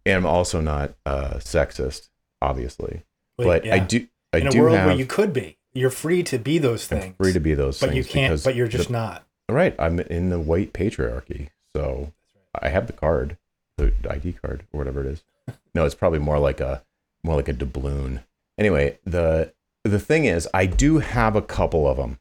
and 0.04 0.16
I'm 0.16 0.26
also 0.26 0.60
not 0.60 0.94
uh, 1.06 1.34
sexist, 1.34 2.08
obviously. 2.42 3.04
But 3.38 3.66
I 3.70 3.78
do 3.78 4.08
I 4.32 4.38
in 4.38 4.48
a 4.48 4.50
do 4.50 4.62
world 4.62 4.76
have 4.76 4.86
where 4.86 4.96
you 4.96 5.06
could 5.06 5.32
be. 5.32 5.58
You're 5.72 5.90
free 5.90 6.24
to 6.24 6.38
be 6.38 6.58
those 6.58 6.90
I'm 6.90 6.98
things. 7.00 7.16
free 7.18 7.32
to 7.32 7.40
be 7.40 7.54
those 7.54 7.78
things. 7.78 7.90
but 7.90 7.96
you 7.96 8.04
can't. 8.04 8.42
But 8.42 8.56
you're 8.56 8.66
just 8.68 8.88
the- 8.88 8.92
not. 8.94 9.24
right. 9.48 9.76
I'm 9.78 10.00
in 10.00 10.30
the 10.30 10.40
white 10.40 10.72
patriarchy, 10.72 11.50
so 11.76 12.12
I 12.60 12.68
have 12.68 12.88
the 12.88 12.92
card, 12.92 13.36
the 13.76 13.92
ID 14.08 14.34
card 14.34 14.64
or 14.72 14.78
whatever 14.78 15.00
it 15.00 15.06
is. 15.06 15.24
No, 15.74 15.84
it's 15.84 15.94
probably 15.94 16.18
more 16.18 16.38
like 16.38 16.60
a 16.60 16.82
more 17.22 17.36
like 17.36 17.48
a 17.48 17.52
doubloon. 17.52 18.22
Anyway, 18.58 18.98
the 19.04 19.52
the 19.84 19.98
thing 20.00 20.24
is, 20.24 20.48
I 20.54 20.66
do 20.66 20.98
have 20.98 21.36
a 21.36 21.42
couple 21.42 21.86
of 21.88 21.96
them, 21.96 22.18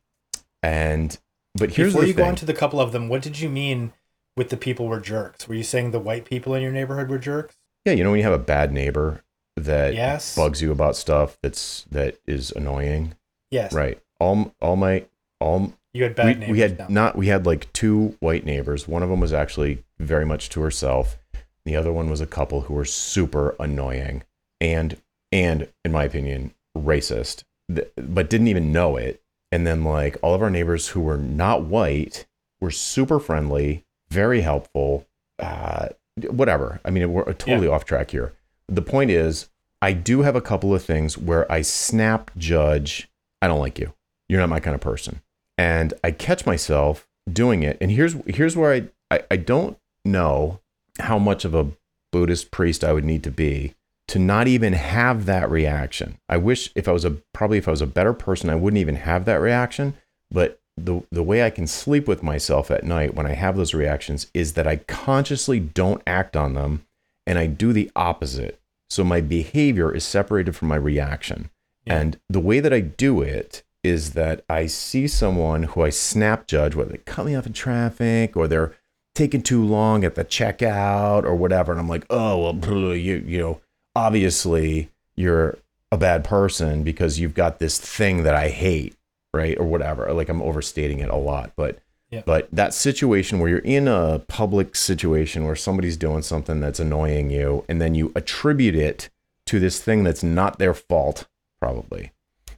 and 0.61 1.17
but 1.55 1.71
here's 1.71 1.93
Before 1.93 2.05
you 2.05 2.13
thing. 2.13 2.23
go 2.23 2.29
on 2.29 2.35
to 2.35 2.45
the 2.45 2.53
couple 2.53 2.79
of 2.81 2.91
them, 2.91 3.07
what 3.09 3.21
did 3.21 3.39
you 3.39 3.49
mean 3.49 3.93
with 4.35 4.49
the 4.49 4.57
people 4.57 4.87
were 4.87 4.99
jerks? 4.99 5.47
Were 5.47 5.53
you 5.55 5.63
saying 5.63 5.91
the 5.91 5.99
white 5.99 6.25
people 6.25 6.53
in 6.55 6.61
your 6.63 6.71
neighborhood 6.71 7.09
were 7.09 7.19
jerks? 7.19 7.55
yeah, 7.85 7.93
you 7.93 8.03
know 8.03 8.11
when 8.11 8.19
you 8.19 8.23
have 8.23 8.33
a 8.33 8.39
bad 8.39 8.71
neighbor 8.71 9.23
that 9.57 9.93
Yes. 9.93 10.35
bugs 10.35 10.61
you 10.61 10.71
about 10.71 10.95
stuff 10.95 11.37
that's 11.43 11.83
that 11.91 12.17
is 12.25 12.51
annoying, 12.51 13.13
Yes. 13.51 13.73
right? 13.73 14.01
All 14.19 14.53
all 14.61 14.75
my 14.75 15.05
all 15.39 15.73
You 15.93 16.03
had 16.03 16.15
bad 16.15 16.25
we, 16.25 16.33
neighbors. 16.33 16.49
we 16.51 16.59
had 16.61 16.79
now. 16.79 16.85
not 16.89 17.15
we 17.17 17.27
had 17.27 17.45
like 17.45 17.71
two 17.73 18.15
white 18.19 18.45
neighbors 18.45 18.87
one 18.87 19.03
of 19.03 19.09
them 19.09 19.19
was 19.19 19.33
actually 19.33 19.83
very 19.99 20.25
much 20.25 20.49
to 20.49 20.61
herself 20.61 21.17
the 21.65 21.75
other 21.75 21.91
one 21.93 22.09
was 22.09 22.21
a 22.21 22.27
couple 22.27 22.61
who 22.61 22.73
were 22.73 22.85
super 22.85 23.55
annoying 23.59 24.23
and 24.59 24.97
and 25.31 25.67
in 25.83 25.91
my 25.91 26.03
opinion 26.03 26.53
racist 26.77 27.43
but 27.69 28.29
didn't 28.29 28.47
even 28.47 28.71
know 28.71 28.97
it. 28.97 29.21
And 29.51 29.65
then 29.67 29.83
like 29.83 30.17
all 30.21 30.33
of 30.33 30.41
our 30.41 30.49
neighbors 30.49 30.89
who 30.89 31.01
were 31.01 31.17
not 31.17 31.63
white 31.63 32.25
were 32.59 32.71
super 32.71 33.19
friendly 33.19 33.85
very 34.09 34.41
helpful 34.41 35.07
uh 35.39 35.89
whatever. 36.29 36.79
I 36.85 36.91
mean 36.91 37.11
we're 37.11 37.31
totally 37.33 37.67
off 37.67 37.85
track 37.85 38.11
here. 38.11 38.33
The 38.67 38.81
point 38.81 39.11
is 39.11 39.49
i 39.81 39.93
do 39.93 40.21
have 40.21 40.35
a 40.35 40.41
couple 40.41 40.73
of 40.73 40.83
things 40.83 41.17
where 41.17 41.51
i 41.51 41.61
snap 41.61 42.31
judge 42.37 43.09
i 43.41 43.47
don't 43.47 43.59
like 43.59 43.79
you. 43.79 43.93
You're 44.29 44.39
not 44.39 44.49
my 44.49 44.59
kind 44.59 44.75
of 44.75 44.81
person. 44.81 45.21
And 45.57 45.93
I 46.03 46.11
catch 46.11 46.45
myself 46.45 47.07
doing 47.31 47.63
it. 47.63 47.77
And 47.79 47.91
here's 47.91 48.15
here's 48.27 48.57
where 48.57 48.73
I, 48.73 48.87
I 49.11 49.23
I 49.31 49.37
don't 49.37 49.77
know 50.05 50.59
how 50.99 51.17
much 51.17 51.45
of 51.45 51.53
a 51.53 51.71
Buddhist 52.11 52.51
priest 52.51 52.83
I 52.83 52.93
would 52.93 53.05
need 53.05 53.23
to 53.23 53.31
be 53.31 53.73
to 54.07 54.19
not 54.19 54.47
even 54.47 54.73
have 54.73 55.25
that 55.25 55.49
reaction. 55.49 56.17
I 56.29 56.37
wish 56.37 56.71
if 56.75 56.87
I 56.87 56.91
was 56.91 57.05
a 57.05 57.17
probably 57.33 57.57
if 57.57 57.67
I 57.67 57.71
was 57.71 57.81
a 57.81 57.87
better 57.87 58.13
person, 58.13 58.49
I 58.49 58.55
wouldn't 58.55 58.79
even 58.79 58.95
have 58.97 59.25
that 59.25 59.41
reaction. 59.41 59.95
But 60.29 60.59
the 60.77 61.03
the 61.11 61.23
way 61.23 61.43
I 61.43 61.49
can 61.49 61.67
sleep 61.67 62.07
with 62.07 62.23
myself 62.23 62.69
at 62.71 62.83
night 62.83 63.15
when 63.15 63.25
I 63.25 63.33
have 63.33 63.55
those 63.55 63.73
reactions 63.73 64.27
is 64.33 64.53
that 64.53 64.67
I 64.67 64.77
consciously 64.77 65.59
don't 65.59 66.01
act 66.05 66.35
on 66.35 66.53
them 66.53 66.85
and 67.25 67.39
I 67.39 67.47
do 67.47 67.73
the 67.73 67.91
opposite. 67.95 68.59
So 68.89 69.03
my 69.03 69.21
behavior 69.21 69.93
is 69.93 70.03
separated 70.03 70.55
from 70.55 70.67
my 70.67 70.75
reaction. 70.75 71.49
Yeah. 71.85 71.99
And 71.99 72.19
the 72.29 72.39
way 72.39 72.59
that 72.59 72.73
I 72.73 72.81
do 72.81 73.21
it 73.21 73.63
is 73.83 74.11
that 74.11 74.43
I 74.49 74.67
see 74.67 75.07
someone 75.07 75.63
who 75.63 75.81
I 75.81 75.89
snap 75.89 76.47
judge, 76.47 76.75
whether 76.75 76.91
they 76.91 76.97
cut 76.99 77.25
me 77.25 77.35
off 77.35 77.45
in 77.45 77.53
traffic 77.53 78.37
or 78.37 78.47
they're 78.47 78.75
taking 79.15 79.41
too 79.41 79.63
long 79.63 80.03
at 80.03 80.15
the 80.15 80.25
checkout 80.25 81.23
or 81.23 81.35
whatever. 81.35 81.71
And 81.71 81.79
I'm 81.79 81.89
like, 81.89 82.05
oh, 82.09 82.53
well, 82.53 82.95
you, 82.95 83.23
you 83.25 83.37
know, 83.39 83.61
obviously 83.95 84.89
you're 85.15 85.57
a 85.91 85.97
bad 85.97 86.23
person 86.23 86.83
because 86.83 87.19
you've 87.19 87.35
got 87.35 87.59
this 87.59 87.79
thing 87.79 88.23
that 88.23 88.35
I 88.35 88.49
hate, 88.49 88.95
right? 89.33 89.57
Or 89.59 89.65
whatever. 89.65 90.11
Like 90.13 90.29
I'm 90.29 90.41
overstating 90.41 90.99
it 90.99 91.09
a 91.09 91.15
lot, 91.15 91.51
but 91.55 91.79
Yeah. 92.09 92.23
but 92.25 92.47
that 92.51 92.73
situation 92.73 93.39
where 93.39 93.49
you're 93.49 93.59
in 93.59 93.87
a 93.87 94.19
public 94.27 94.75
situation 94.75 95.45
where 95.45 95.55
somebody's 95.55 95.97
doing 95.97 96.23
something 96.23 96.59
that's 96.59 96.79
annoying 96.79 97.29
you 97.29 97.63
and 97.69 97.79
then 97.79 97.93
you 97.95 98.11
attribute 98.15 98.75
it 98.75 99.09
to 99.45 99.59
this 99.59 99.79
thing 99.79 100.03
that's 100.03 100.23
not 100.23 100.57
their 100.57 100.73
fault, 100.73 101.27
probably. 101.59 102.11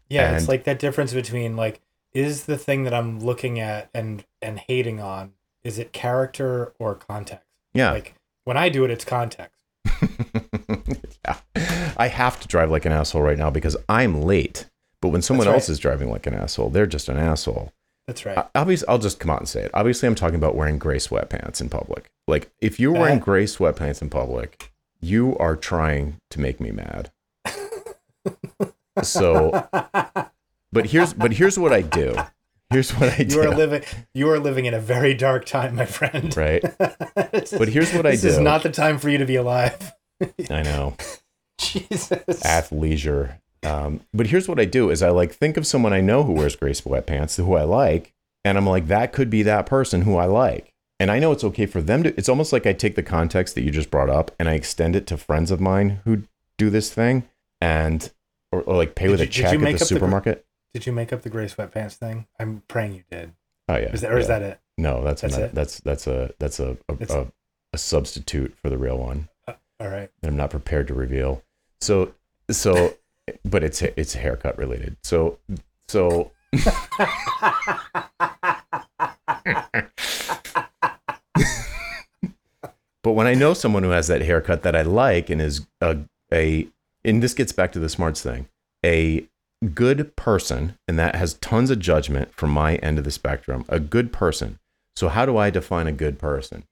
Yeah, 0.10 0.36
it's 0.38 0.48
like 0.48 0.66
that 0.66 0.80
difference 0.80 1.14
between 1.14 1.56
like 1.56 1.82
is 2.14 2.46
the 2.46 2.58
thing 2.58 2.84
that 2.84 2.94
I'm 2.94 3.20
looking 3.20 3.60
at 3.60 3.90
and 3.94 4.24
and 4.42 4.60
hating 4.60 5.02
on 5.02 5.34
is 5.66 5.80
it 5.80 5.92
character 5.92 6.74
or 6.80 6.96
context? 6.96 7.46
Yeah. 7.74 7.92
Like 7.92 8.16
when 8.46 8.56
I 8.56 8.70
do 8.70 8.86
it, 8.86 8.92
it's 8.92 9.04
context. 9.04 9.60
yeah. 11.26 11.38
I 11.98 12.08
have 12.08 12.40
to 12.40 12.48
drive 12.48 12.72
like 12.72 12.86
an 12.86 12.92
asshole 12.92 13.24
right 13.24 13.38
now 13.38 13.50
because 13.50 13.76
I'm 13.90 14.22
late. 14.22 14.70
But 15.02 15.10
when 15.10 15.22
someone 15.22 15.48
else 15.48 15.68
is 15.68 15.80
driving 15.80 16.10
like 16.10 16.26
an 16.26 16.34
asshole, 16.34 16.70
they're 16.70 16.88
just 16.88 17.10
an 17.10 17.18
asshole. 17.18 17.74
That's 18.08 18.26
right. 18.26 18.38
Obviously, 18.54 18.88
I'll 18.88 19.00
just 19.00 19.20
come 19.20 19.32
out 19.32 19.40
and 19.40 19.50
say 19.50 19.64
it. 19.64 19.72
Obviously, 19.74 20.08
I'm 20.08 20.16
talking 20.16 20.36
about 20.36 20.56
wearing 20.56 20.78
gray 20.78 20.98
sweatpants 20.98 21.60
in 21.60 21.70
public. 21.70 22.06
Like, 22.28 22.52
if 22.62 22.80
you're 22.80 22.94
wearing 22.94 23.16
That- 23.20 23.26
gray 23.26 23.46
sweatpants 23.46 24.02
in 24.02 24.10
public, 24.10 24.72
you 25.02 25.36
are 25.38 25.56
trying 25.56 26.18
to 26.30 26.40
make 26.40 26.60
me 26.60 26.72
mad. 26.72 27.12
So, 29.04 29.68
but 30.72 30.86
here's 30.86 31.14
but 31.14 31.34
here's 31.34 31.60
what 31.60 31.74
I 31.74 31.82
do. 31.82 32.16
Here's 32.72 32.92
what 32.92 33.10
I 33.20 33.24
do. 33.24 33.36
you 33.42 33.42
are 33.44 33.56
living 33.56 33.84
you 34.14 34.30
are 34.30 34.40
living 34.40 34.66
in 34.66 34.74
a 34.74 34.80
very 34.80 35.14
dark 35.14 35.46
time, 35.46 35.76
my 35.76 35.86
friend. 35.86 36.36
right? 36.36 36.64
Is- 37.34 37.52
But 37.58 37.70
here's 37.70 37.94
what 37.94 38.06
I 38.06 38.12
do. 38.12 38.18
this 38.18 38.24
is 38.26 38.40
not 38.40 38.64
the 38.64 38.72
time 38.72 38.98
for 38.98 39.10
you 39.10 39.18
to 39.18 39.26
be 39.26 39.36
alive. 39.36 39.94
I 40.50 40.64
know. 40.64 40.96
Jesus. 41.60 42.10
athleisure. 42.44 43.38
Um, 43.64 44.02
but 44.14 44.28
here's 44.28 44.48
what 44.48 44.60
I 44.60 44.66
do: 44.66 44.90
is 44.90 45.02
I 45.02 45.10
like 45.10 45.34
think 45.34 45.58
of 45.58 45.66
someone 45.66 45.94
I 45.94 46.02
know 46.02 46.24
who 46.24 46.34
wears 46.34 46.56
gray 46.56 46.72
sweatpants, 46.72 47.38
who 47.38 47.56
I 47.56 47.64
like, 47.64 48.14
and 48.44 48.58
I'm 48.58 48.68
like, 48.68 48.88
that 48.88 49.12
could 49.14 49.30
be 49.30 49.44
that 49.44 49.66
person 49.66 50.04
who 50.04 50.18
I 50.18 50.26
like. 50.26 50.72
And 51.00 51.12
I 51.12 51.20
know 51.20 51.32
it's 51.32 51.44
okay 51.44 51.66
for 51.66 51.82
them 51.82 52.04
to. 52.04 52.16
It's 52.18 52.30
almost 52.30 52.54
like 52.54 52.66
I 52.66 52.74
take 52.74 52.96
the 52.96 53.04
context 53.04 53.56
that 53.56 53.62
you 53.64 53.72
just 53.72 53.90
brought 53.92 54.10
up 54.10 54.32
and 54.40 54.48
I 54.48 54.54
extend 54.54 54.96
it 54.96 55.08
to 55.08 55.18
friends 55.18 55.52
of 55.52 55.60
mine 55.60 56.00
who 56.06 56.24
do 56.58 56.70
this 56.70 56.94
thing, 56.94 57.24
and 57.60 58.12
or, 58.52 58.62
or 58.62 58.76
like 58.76 58.96
pay 58.96 59.06
Did 59.08 59.12
with 59.12 59.20
you- 59.22 59.26
a 59.26 59.30
check 59.30 59.54
at 59.54 59.60
the 59.60 59.68
up 59.74 59.80
the 59.80 59.86
supermarket. 59.86 60.45
Did 60.76 60.86
you 60.86 60.92
make 60.92 61.14
up 61.14 61.22
the 61.22 61.30
gray 61.30 61.46
sweatpants 61.46 61.94
thing? 61.94 62.28
I'm 62.38 62.62
praying 62.68 62.96
you 62.96 63.04
did. 63.10 63.32
oh 63.70 63.78
yeah, 63.78 63.94
Is 63.94 64.02
that 64.02 64.12
or 64.12 64.18
is 64.18 64.28
that 64.28 64.42
it? 64.42 64.60
no? 64.78 65.02
That's 65.06 65.22
that's 65.22 65.38
not, 65.38 65.54
that's 65.54 65.80
that's 65.80 66.06
a 66.06 66.34
that's 66.38 66.60
a 66.60 66.76
a, 66.90 66.98
a 67.10 67.28
a 67.72 67.78
substitute 67.78 68.54
for 68.62 68.70
the 68.70 68.78
real 68.78 68.98
one. 68.98 69.30
Uh, 69.48 69.54
all 69.80 69.88
right. 69.88 70.12
that 70.20 70.28
I'm 70.28 70.36
not 70.36 70.50
prepared 70.50 70.90
to 70.90 70.94
reveal. 70.94 71.44
So 71.80 72.14
so 72.52 72.96
but 73.46 73.64
it's 73.64 73.82
it's 73.84 74.16
haircut 74.16 74.58
related. 74.58 74.98
So 75.02 75.40
so 75.88 76.34
But 83.02 83.14
when 83.14 83.28
I 83.28 83.34
know 83.34 83.54
someone 83.54 83.84
who 83.84 83.92
has 83.92 84.08
that 84.08 84.24
haircut 84.24 84.64
that 84.64 84.76
I 84.76 84.82
like 84.82 85.30
and 85.30 85.42
is 85.42 85.66
a, 85.80 86.00
a 86.34 86.68
and 87.06 87.24
this 87.24 87.34
gets 87.34 87.54
back 87.54 87.72
to 87.72 87.80
the 87.80 87.88
smarts 87.88 88.22
thing, 88.22 88.50
a 88.84 89.26
good 89.66 90.16
person, 90.16 90.78
and 90.88 90.98
that 91.00 91.16
has 91.16 91.36
tons 91.36 91.70
of 91.70 91.80
judgment 91.80 92.34
from 92.34 92.52
my 92.52 92.76
end 92.76 92.98
of 92.98 93.04
the 93.04 93.12
spectrum, 93.12 93.66
a 93.68 93.80
good 93.80 94.14
person. 94.14 94.60
So 94.96 95.10
how 95.10 95.26
do 95.26 95.38
I 95.38 95.50
define 95.50 95.88
a 95.88 95.92
good 95.92 96.18
person? 96.20 96.64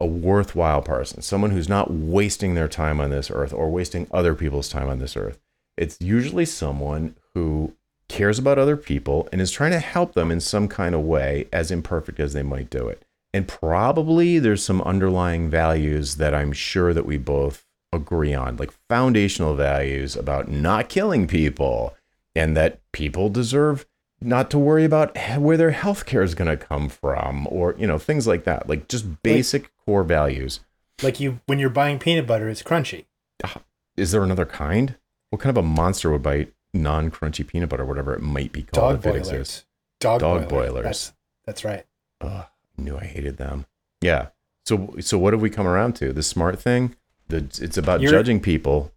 A 0.00 0.06
worthwhile 0.06 0.82
person, 0.82 1.22
someone 1.22 1.50
who's 1.50 1.68
not 1.68 1.90
wasting 1.90 2.54
their 2.54 2.68
time 2.68 3.00
on 3.00 3.10
this 3.10 3.30
earth 3.30 3.52
or 3.52 3.70
wasting 3.70 4.06
other 4.10 4.34
people's 4.34 4.68
time 4.68 4.88
on 4.88 5.00
this 5.00 5.16
earth. 5.16 5.38
It's 5.76 5.98
usually 6.00 6.44
someone 6.44 7.16
who 7.34 7.74
cares 8.08 8.38
about 8.38 8.58
other 8.58 8.76
people 8.76 9.28
and 9.32 9.40
is 9.40 9.50
trying 9.50 9.72
to 9.72 9.80
help 9.80 10.14
them 10.14 10.30
in 10.30 10.40
some 10.40 10.68
kind 10.68 10.94
of 10.94 11.02
way, 11.02 11.46
as 11.52 11.70
imperfect 11.70 12.20
as 12.20 12.32
they 12.32 12.42
might 12.42 12.70
do 12.70 12.88
it. 12.88 13.02
And 13.34 13.46
probably 13.46 14.38
there's 14.38 14.64
some 14.64 14.80
underlying 14.82 15.50
values 15.50 16.16
that 16.16 16.34
I'm 16.34 16.52
sure 16.52 16.94
that 16.94 17.06
we 17.06 17.18
both 17.18 17.66
agree 17.92 18.34
on, 18.34 18.56
like 18.56 18.72
foundational 18.88 19.54
values 19.54 20.16
about 20.16 20.48
not 20.48 20.88
killing 20.88 21.26
people 21.26 21.94
and 22.38 22.56
that 22.56 22.80
people 22.92 23.28
deserve 23.28 23.84
not 24.20 24.50
to 24.50 24.58
worry 24.58 24.84
about 24.84 25.16
where 25.38 25.56
their 25.56 25.72
health 25.72 26.06
care 26.06 26.22
is 26.22 26.34
going 26.34 26.48
to 26.48 26.56
come 26.56 26.88
from 26.88 27.48
or, 27.50 27.74
you 27.78 27.86
know, 27.86 27.98
things 27.98 28.26
like 28.26 28.44
that. 28.44 28.68
Like 28.68 28.88
just 28.88 29.22
basic 29.22 29.62
like, 29.62 29.72
core 29.84 30.04
values. 30.04 30.60
Like 31.02 31.18
you, 31.18 31.40
when 31.46 31.58
you're 31.58 31.68
buying 31.68 31.98
peanut 31.98 32.26
butter, 32.26 32.48
it's 32.48 32.62
crunchy. 32.62 33.06
Ah, 33.44 33.62
is 33.96 34.12
there 34.12 34.22
another 34.22 34.46
kind? 34.46 34.96
What 35.30 35.40
kind 35.40 35.56
of 35.56 35.64
a 35.64 35.66
monster 35.66 36.10
would 36.10 36.22
bite 36.22 36.52
non-crunchy 36.72 37.46
peanut 37.46 37.68
butter, 37.68 37.84
whatever 37.84 38.14
it 38.14 38.22
might 38.22 38.52
be 38.52 38.62
called 38.62 38.92
Dog 38.92 38.96
if 38.96 39.02
boilers. 39.02 39.28
it 39.28 39.34
exists? 39.34 39.64
Dog, 40.00 40.20
Dog 40.20 40.48
boilers. 40.48 40.70
boilers. 40.70 40.84
That's, 40.84 41.12
that's 41.44 41.64
right. 41.64 41.84
Ugh, 42.20 42.46
I 42.78 42.82
knew 42.82 42.96
I 42.96 43.04
hated 43.04 43.36
them. 43.36 43.66
Yeah. 44.00 44.28
So, 44.64 44.94
so 45.00 45.18
what 45.18 45.32
have 45.32 45.42
we 45.42 45.50
come 45.50 45.66
around 45.66 45.94
to? 45.96 46.12
The 46.12 46.22
smart 46.22 46.60
thing. 46.60 46.94
The 47.28 47.38
it's 47.60 47.76
about 47.76 48.00
You're, 48.00 48.12
judging 48.12 48.40
people. 48.40 48.92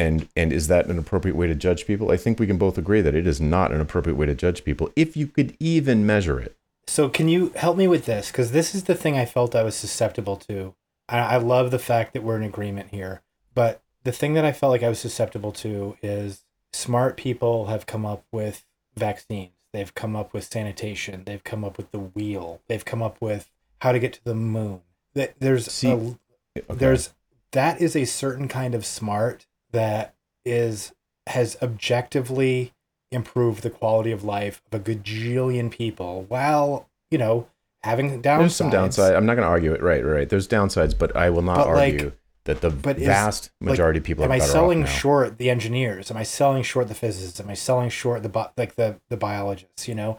And 0.00 0.28
and 0.34 0.50
is 0.50 0.68
that 0.68 0.86
an 0.86 0.98
appropriate 0.98 1.36
way 1.36 1.46
to 1.46 1.54
judge 1.54 1.86
people? 1.86 2.10
I 2.10 2.16
think 2.16 2.40
we 2.40 2.46
can 2.46 2.56
both 2.56 2.78
agree 2.78 3.02
that 3.02 3.14
it 3.14 3.26
is 3.26 3.38
not 3.38 3.70
an 3.70 3.82
appropriate 3.82 4.16
way 4.16 4.24
to 4.24 4.34
judge 4.34 4.64
people 4.64 4.90
if 4.96 5.14
you 5.14 5.26
could 5.26 5.54
even 5.60 6.06
measure 6.06 6.40
it. 6.40 6.56
So 6.86 7.10
can 7.10 7.28
you 7.28 7.52
help 7.54 7.76
me 7.76 7.86
with 7.86 8.06
this? 8.06 8.30
Because 8.30 8.52
this 8.52 8.74
is 8.74 8.84
the 8.84 8.94
thing 8.94 9.18
I 9.18 9.26
felt 9.26 9.54
I 9.54 9.62
was 9.62 9.76
susceptible 9.76 10.36
to. 10.48 10.74
I, 11.06 11.18
I 11.18 11.36
love 11.36 11.70
the 11.70 11.78
fact 11.78 12.14
that 12.14 12.22
we're 12.22 12.38
in 12.38 12.42
agreement 12.42 12.88
here, 12.90 13.20
but 13.54 13.82
the 14.02 14.10
thing 14.10 14.32
that 14.34 14.44
I 14.46 14.52
felt 14.52 14.70
like 14.70 14.82
I 14.82 14.88
was 14.88 14.98
susceptible 14.98 15.52
to 15.52 15.98
is 16.02 16.46
smart 16.72 17.18
people 17.18 17.66
have 17.66 17.84
come 17.84 18.06
up 18.06 18.24
with 18.32 18.64
vaccines. 18.96 19.52
They've 19.74 19.94
come 19.94 20.16
up 20.16 20.32
with 20.32 20.44
sanitation. 20.50 21.24
They've 21.26 21.44
come 21.44 21.62
up 21.62 21.76
with 21.76 21.90
the 21.90 22.00
wheel. 22.00 22.62
They've 22.68 22.84
come 22.84 23.02
up 23.02 23.18
with 23.20 23.50
how 23.82 23.92
to 23.92 23.98
get 23.98 24.14
to 24.14 24.24
the 24.24 24.34
moon. 24.34 24.80
There's 25.14 25.70
See, 25.70 25.90
a, 25.90 25.94
okay. 25.94 26.18
there's 26.70 27.12
that 27.52 27.82
is 27.82 27.94
a 27.94 28.06
certain 28.06 28.48
kind 28.48 28.74
of 28.74 28.86
smart 28.86 29.46
that 29.72 30.14
is 30.44 30.92
has 31.26 31.56
objectively 31.62 32.72
improved 33.12 33.62
the 33.62 33.70
quality 33.70 34.12
of 34.12 34.24
life 34.24 34.62
of 34.70 34.80
a 34.80 34.82
gajillion 34.82 35.70
people 35.70 36.24
while 36.28 36.88
you 37.10 37.18
know 37.18 37.48
having 37.82 38.22
downsides. 38.22 38.38
There's 38.38 38.56
some 38.56 38.70
downside. 38.70 39.14
I'm 39.14 39.26
not 39.26 39.34
going 39.34 39.46
to 39.46 39.50
argue 39.50 39.72
it. 39.72 39.82
Right, 39.82 40.04
right. 40.04 40.28
There's 40.28 40.48
downsides, 40.48 40.96
but 40.96 41.16
I 41.16 41.30
will 41.30 41.42
not 41.42 41.56
but 41.56 41.68
argue 41.68 42.04
like, 42.04 42.18
that 42.44 42.60
the 42.60 42.70
vast 42.70 43.44
is, 43.44 43.50
majority 43.60 43.98
like, 43.98 44.02
of 44.02 44.06
people. 44.06 44.24
Are. 44.24 44.26
Am 44.26 44.32
I 44.32 44.38
selling 44.38 44.84
short 44.86 45.38
the 45.38 45.50
engineers? 45.50 46.10
Am 46.10 46.16
I 46.16 46.22
selling 46.22 46.62
short 46.62 46.88
the 46.88 46.94
physicists? 46.94 47.40
Am 47.40 47.48
I 47.48 47.54
selling 47.54 47.90
short 47.90 48.22
the 48.22 48.50
like 48.56 48.76
the 48.76 48.96
the 49.08 49.16
biologists? 49.16 49.88
You 49.88 49.94
know, 49.94 50.18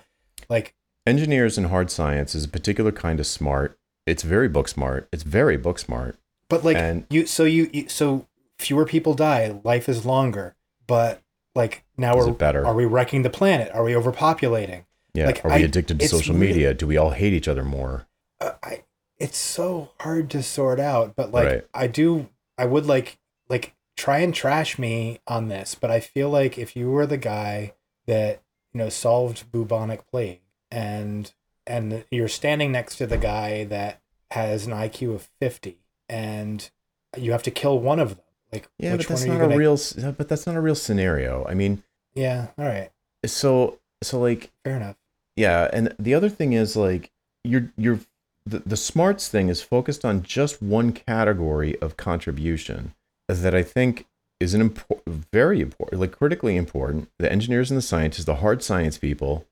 like 0.50 0.76
engineers 1.06 1.58
and 1.58 1.68
hard 1.68 1.92
science 1.92 2.36
is 2.36 2.46
a 2.46 2.50
particular 2.50 2.92
kind 2.92 3.20
of 3.20 3.28
smart. 3.28 3.78
It's 4.06 4.24
very 4.24 4.50
book 4.50 4.68
smart. 4.68 5.08
It's 5.12 5.24
very 5.24 5.58
book 5.58 5.80
smart. 5.80 6.18
But 6.50 6.66
like 6.66 6.76
and, 6.76 7.06
you, 7.10 7.26
so 7.28 7.46
you, 7.46 7.70
you, 7.72 7.88
so 7.88 8.28
fewer 8.62 8.86
people 8.86 9.14
die. 9.14 9.60
Life 9.64 9.90
is 9.90 10.06
longer. 10.06 10.56
But 10.88 11.22
like 11.56 11.84
now 11.98 12.16
we're 12.16 12.32
better. 12.32 12.66
Are 12.66 12.74
we 12.74 12.86
wrecking 12.86 13.24
the 13.24 13.30
planet? 13.30 13.72
Are 13.74 13.84
we 13.84 13.94
overpopulating? 13.94 14.86
Yeah. 15.14 15.28
Like, 15.28 15.44
are 15.44 15.50
we 15.50 15.56
I, 15.56 15.60
addicted 15.60 16.00
to 16.00 16.08
social 16.08 16.36
media? 16.36 16.74
Do 16.74 16.88
we 16.88 16.98
all 16.98 17.12
hate 17.12 17.34
each 17.34 17.48
other 17.48 17.64
more? 17.64 18.08
Uh, 18.40 18.52
I. 18.64 18.84
It's 19.20 19.38
so 19.38 19.92
hard 20.00 20.32
to 20.32 20.42
sort 20.42 20.80
out. 20.80 21.16
But 21.16 21.32
like 21.32 21.48
right. 21.48 21.68
I 21.74 21.88
do, 21.88 22.30
I 22.58 22.66
would 22.66 22.86
like 22.86 23.20
like 23.50 23.76
try 23.98 24.20
and 24.20 24.34
trash 24.34 24.80
me 24.80 25.20
on 25.28 25.50
this. 25.50 25.76
But 25.76 25.92
I 25.92 26.00
feel 26.00 26.30
like 26.30 26.58
if 26.58 26.76
you 26.76 26.90
were 26.90 27.06
the 27.06 27.18
guy 27.18 27.74
that 28.08 28.42
you 28.74 28.80
know 28.80 28.90
solved 28.90 29.52
bubonic 29.52 30.08
plague 30.08 30.42
and 30.72 31.32
and 31.68 32.04
you're 32.10 32.28
standing 32.28 32.72
next 32.72 32.98
to 32.98 33.06
the 33.06 33.18
guy 33.18 33.64
that 33.66 34.02
has 34.32 34.66
an 34.66 34.74
IQ 34.74 35.14
of 35.16 35.30
50 35.40 35.78
and 36.10 36.70
you 37.18 37.32
have 37.32 37.44
to 37.44 37.52
kill 37.52 37.80
one 37.80 38.00
of 38.00 38.16
them. 38.16 38.26
Like, 38.52 38.70
yeah, 38.78 38.98
but 38.98 39.08
that's 39.08 39.26
not 39.26 39.38
a 39.38 39.40
gonna... 39.40 39.58
real. 39.58 39.78
But 40.18 40.28
that's 40.28 40.46
not 40.46 40.56
a 40.56 40.62
real 40.62 40.76
scenario. 40.76 41.46
I 41.48 41.54
mean, 41.54 41.84
yeah, 42.14 42.48
all 42.58 42.66
right. 42.66 42.90
So, 43.26 43.80
so 44.04 44.20
like, 44.20 44.52
fair 44.64 44.76
enough. 44.76 44.98
Yeah, 45.36 45.70
and 45.72 45.96
the 45.98 46.14
other 46.14 46.30
thing 46.30 46.54
is 46.54 46.76
like, 46.76 47.12
you're 47.44 47.72
you're 47.78 48.00
the 48.46 48.60
the 48.60 48.78
smarts 48.78 49.28
thing 49.28 49.50
is 49.50 49.62
focused 49.62 50.04
on 50.04 50.24
just 50.24 50.62
one 50.62 50.92
category 50.92 51.80
of 51.82 51.98
contribution 51.98 52.94
that 53.28 53.56
I 53.56 53.64
think 53.64 54.06
is 54.40 54.54
an 54.54 54.62
important, 54.62 55.26
very 55.32 55.62
important, 55.62 56.02
like 56.02 56.12
critically 56.12 56.58
important. 56.58 57.10
The 57.20 57.32
engineers 57.32 57.72
and 57.72 57.78
the 57.78 57.84
scientists, 57.84 58.26
the 58.26 58.36
hard 58.36 58.64
science 58.64 58.98
people, 58.98 59.46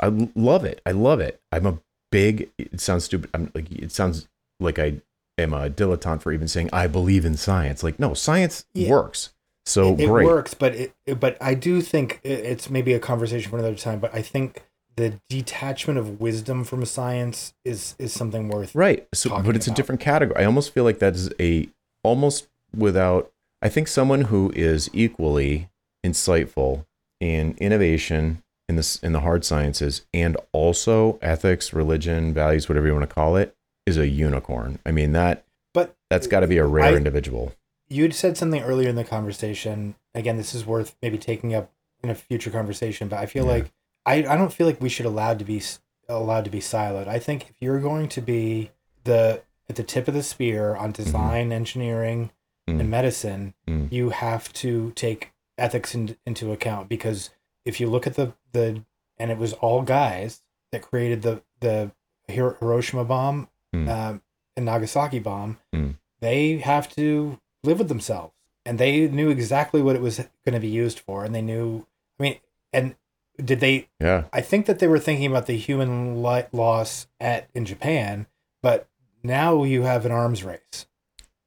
I 0.00 0.08
love 0.34 0.64
it. 0.64 0.80
I 0.84 0.92
love 0.92 1.20
it. 1.20 1.40
I'm 1.52 1.66
a 1.66 1.78
big. 2.10 2.50
It 2.58 2.80
sounds 2.80 3.04
stupid. 3.04 3.30
I'm 3.32 3.52
like 3.54 3.70
it 3.70 3.92
sounds 3.92 4.26
like 4.58 4.78
I 4.78 5.00
am 5.40 5.52
a 5.52 5.68
dilettante 5.68 6.22
for 6.22 6.32
even 6.32 6.48
saying 6.48 6.70
I 6.72 6.86
believe 6.86 7.24
in 7.24 7.36
science. 7.36 7.82
Like, 7.82 7.98
no, 7.98 8.14
science 8.14 8.64
yeah. 8.74 8.90
works. 8.90 9.30
So 9.66 9.94
it, 9.94 10.00
it 10.00 10.06
great. 10.08 10.26
works, 10.26 10.54
but 10.54 10.74
it, 10.74 10.94
but 11.20 11.36
I 11.40 11.54
do 11.54 11.80
think 11.80 12.20
it's 12.24 12.70
maybe 12.70 12.94
a 12.94 12.98
conversation 12.98 13.50
for 13.50 13.58
another 13.58 13.76
time. 13.76 14.00
But 14.00 14.14
I 14.14 14.22
think 14.22 14.64
the 14.96 15.20
detachment 15.28 15.98
of 15.98 16.20
wisdom 16.20 16.64
from 16.64 16.84
science 16.84 17.54
is 17.64 17.94
is 17.98 18.12
something 18.12 18.48
worth 18.48 18.74
right. 18.74 19.06
So, 19.14 19.30
but 19.42 19.56
it's 19.56 19.66
about. 19.66 19.74
a 19.74 19.76
different 19.76 20.00
category. 20.00 20.42
I 20.42 20.44
almost 20.44 20.72
feel 20.72 20.84
like 20.84 20.98
that 20.98 21.14
is 21.14 21.30
a 21.38 21.68
almost 22.02 22.48
without. 22.76 23.30
I 23.62 23.68
think 23.68 23.88
someone 23.88 24.22
who 24.22 24.50
is 24.56 24.88
equally 24.92 25.68
insightful 26.04 26.86
in 27.20 27.54
innovation 27.58 28.42
in 28.68 28.76
this 28.76 28.96
in 28.96 29.12
the 29.12 29.20
hard 29.20 29.44
sciences 29.44 30.06
and 30.14 30.36
also 30.52 31.18
ethics, 31.20 31.72
religion, 31.72 32.32
values, 32.32 32.68
whatever 32.68 32.86
you 32.86 32.94
want 32.94 33.08
to 33.08 33.14
call 33.14 33.36
it, 33.36 33.54
is 33.90 33.98
a 33.98 34.08
unicorn. 34.08 34.78
I 34.86 34.92
mean 34.92 35.12
that 35.12 35.44
but 35.72 35.96
that's 36.08 36.26
got 36.26 36.40
to 36.40 36.46
be 36.46 36.58
a 36.58 36.66
rare 36.66 36.94
I, 36.94 36.96
individual. 36.96 37.52
You 37.88 38.04
had 38.04 38.14
said 38.14 38.36
something 38.36 38.62
earlier 38.62 38.88
in 38.88 38.96
the 38.96 39.04
conversation. 39.04 39.94
Again, 40.14 40.36
this 40.36 40.54
is 40.54 40.66
worth 40.66 40.96
maybe 41.02 41.18
taking 41.18 41.54
up 41.54 41.72
in 42.02 42.10
a 42.10 42.14
future 42.14 42.50
conversation, 42.50 43.08
but 43.08 43.18
I 43.18 43.26
feel 43.26 43.44
yeah. 43.44 43.52
like 43.52 43.72
I, 44.06 44.14
I 44.14 44.36
don't 44.36 44.52
feel 44.52 44.66
like 44.66 44.80
we 44.80 44.88
should 44.88 45.06
allowed 45.06 45.38
to 45.40 45.44
be 45.44 45.62
allowed 46.08 46.44
to 46.44 46.50
be 46.50 46.60
siloed. 46.60 47.06
I 47.06 47.18
think 47.18 47.50
if 47.50 47.56
you're 47.60 47.80
going 47.80 48.08
to 48.08 48.20
be 48.20 48.70
the 49.04 49.42
at 49.68 49.76
the 49.76 49.84
tip 49.84 50.08
of 50.08 50.14
the 50.14 50.22
spear 50.22 50.74
on 50.74 50.92
mm-hmm. 50.92 51.02
design, 51.02 51.44
mm-hmm. 51.46 51.52
engineering, 51.52 52.30
mm-hmm. 52.68 52.80
and 52.80 52.90
medicine, 52.90 53.54
mm-hmm. 53.68 53.94
you 53.94 54.10
have 54.10 54.52
to 54.54 54.92
take 54.96 55.32
ethics 55.58 55.94
in, 55.94 56.16
into 56.24 56.52
account 56.52 56.88
because 56.88 57.30
if 57.64 57.80
you 57.80 57.88
look 57.88 58.06
at 58.06 58.14
the 58.14 58.32
the 58.52 58.82
and 59.18 59.30
it 59.30 59.38
was 59.38 59.52
all 59.54 59.82
guys 59.82 60.42
that 60.72 60.82
created 60.82 61.22
the 61.22 61.42
the 61.60 61.92
Hiroshima 62.28 63.04
bomb 63.04 63.48
mm. 63.74 63.88
um, 63.88 64.22
and 64.56 64.66
Nagasaki 64.66 65.18
bomb, 65.18 65.58
mm. 65.74 65.96
they 66.20 66.58
have 66.58 66.88
to 66.96 67.38
live 67.64 67.78
with 67.78 67.88
themselves, 67.88 68.34
and 68.64 68.78
they 68.78 69.08
knew 69.08 69.30
exactly 69.30 69.82
what 69.82 69.96
it 69.96 70.02
was 70.02 70.18
going 70.44 70.54
to 70.54 70.60
be 70.60 70.68
used 70.68 71.00
for, 71.00 71.24
and 71.24 71.34
they 71.34 71.42
knew. 71.42 71.86
I 72.18 72.22
mean, 72.22 72.38
and 72.72 72.94
did 73.42 73.60
they? 73.60 73.88
Yeah. 74.00 74.24
I 74.32 74.40
think 74.40 74.66
that 74.66 74.78
they 74.78 74.88
were 74.88 74.98
thinking 74.98 75.26
about 75.26 75.46
the 75.46 75.56
human 75.56 76.22
li- 76.22 76.46
loss 76.52 77.06
at 77.18 77.48
in 77.54 77.64
Japan, 77.64 78.26
but 78.62 78.88
now 79.22 79.64
you 79.64 79.82
have 79.82 80.06
an 80.06 80.12
arms 80.12 80.44
race. 80.44 80.86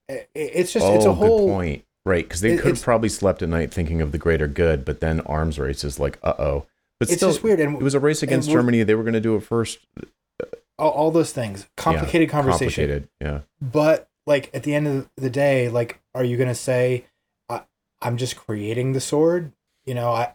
It, 0.10 0.30
it's 0.34 0.74
just 0.74 0.86
oh, 0.86 0.96
it's 0.96 1.06
a 1.06 1.10
oh, 1.10 1.14
whole 1.14 1.50
point, 1.50 1.86
right? 2.06 2.26
Because 2.26 2.42
they 2.42 2.54
it, 2.54 2.60
could 2.60 2.76
have 2.76 2.84
probably 2.84 3.10
slept 3.10 3.42
at 3.42 3.50
night 3.50 3.74
thinking 3.74 4.02
of 4.02 4.12
the 4.12 4.18
greater 4.18 4.48
good, 4.48 4.86
but 4.86 5.00
then 5.00 5.20
arms 5.22 5.60
race 5.60 5.84
is 5.84 6.00
like, 6.00 6.20
uh 6.24 6.34
oh. 6.40 6.66
But 7.00 7.10
it's 7.10 7.18
still, 7.18 7.32
just 7.32 7.44
weird. 7.44 7.60
And 7.60 7.76
it 7.76 7.82
was 7.82 7.96
a 7.96 8.00
race 8.00 8.24
against 8.24 8.50
Germany. 8.50 8.84
They 8.84 8.96
were 8.96 9.04
going 9.04 9.14
to 9.14 9.20
do 9.20 9.36
it 9.36 9.42
first 9.42 9.80
all, 10.78 10.92
all 10.92 11.12
those 11.12 11.32
things. 11.32 11.68
Complicated 11.78 12.28
yeah, 12.28 12.32
conversation. 12.32 12.84
Complicated, 12.84 13.10
yeah. 13.22 13.40
But 13.62 14.10
like 14.26 14.50
at 14.54 14.64
the 14.64 14.76
end 14.76 14.88
of 14.88 15.10
the 15.16 15.30
day, 15.30 15.70
like, 15.70 16.00
are 16.14 16.24
you 16.24 16.38
gonna 16.38 16.56
say, 16.56 17.06
I, 17.50 17.64
"I'm 18.02 18.18
just 18.18 18.36
creating 18.36 18.94
the 18.94 19.02
sword"? 19.02 19.52
You 19.86 19.96
know, 19.96 20.12
I 20.12 20.34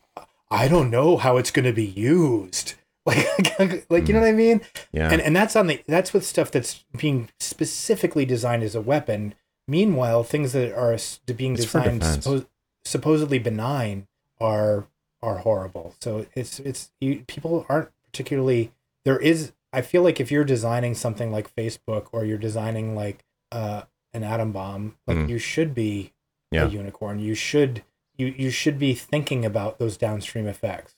I 0.51 0.69
don't 0.69 0.91
know 0.91 1.17
how 1.17 1.37
it's 1.37 1.51
gonna 1.51 1.73
be 1.73 1.87
used. 1.87 2.75
Like, 3.09 3.59
like 3.89 4.07
you 4.07 4.13
know 4.13 4.21
mm. 4.21 4.25
what 4.25 4.29
I 4.29 4.33
mean? 4.33 4.61
Yeah. 4.93 5.11
And 5.11 5.23
and 5.23 5.35
that's 5.35 5.57
on 5.57 5.67
the 5.67 5.83
that's 5.87 6.13
with 6.13 6.27
stuff 6.27 6.51
that's 6.51 6.85
being 6.95 7.31
specifically 7.41 8.27
designed 8.27 8.63
as 8.63 8.75
a 8.75 8.83
weapon. 8.83 9.35
Meanwhile, 9.67 10.25
things 10.25 10.53
that 10.53 10.75
are 10.75 10.95
being 11.35 11.55
it's 11.55 11.63
designed 11.63 12.03
suppo- 12.03 12.47
supposedly 12.85 13.39
benign 13.39 14.09
are 14.43 14.89
are 15.23 15.39
horrible. 15.39 15.95
So 16.03 16.27
it's 16.35 16.61
it's 16.61 16.91
you, 17.01 17.25
people 17.27 17.65
aren't 17.71 17.89
particularly 18.05 18.73
there 19.07 19.19
is 19.19 19.53
I 19.73 19.83
feel 19.83 20.03
like 20.03 20.21
if 20.21 20.31
you're 20.31 20.45
designing 20.45 20.95
something 20.95 21.31
like 21.31 21.55
Facebook 21.55 22.09
or 22.13 22.25
you're 22.25 22.39
designing 22.39 22.95
like 22.95 23.25
uh, 23.53 23.83
an 24.13 24.25
atom 24.25 24.53
bomb, 24.53 24.97
like 25.07 25.19
mm. 25.19 25.29
you 25.29 25.39
should 25.39 25.75
be 25.75 26.13
yeah. 26.51 26.65
a 26.65 26.69
unicorn. 26.69 27.19
You 27.19 27.35
should 27.35 27.83
you 28.17 28.35
you 28.37 28.51
should 28.51 28.79
be 28.79 28.95
thinking 28.95 29.45
about 29.45 29.79
those 29.79 29.97
downstream 29.97 30.47
effects. 30.47 30.95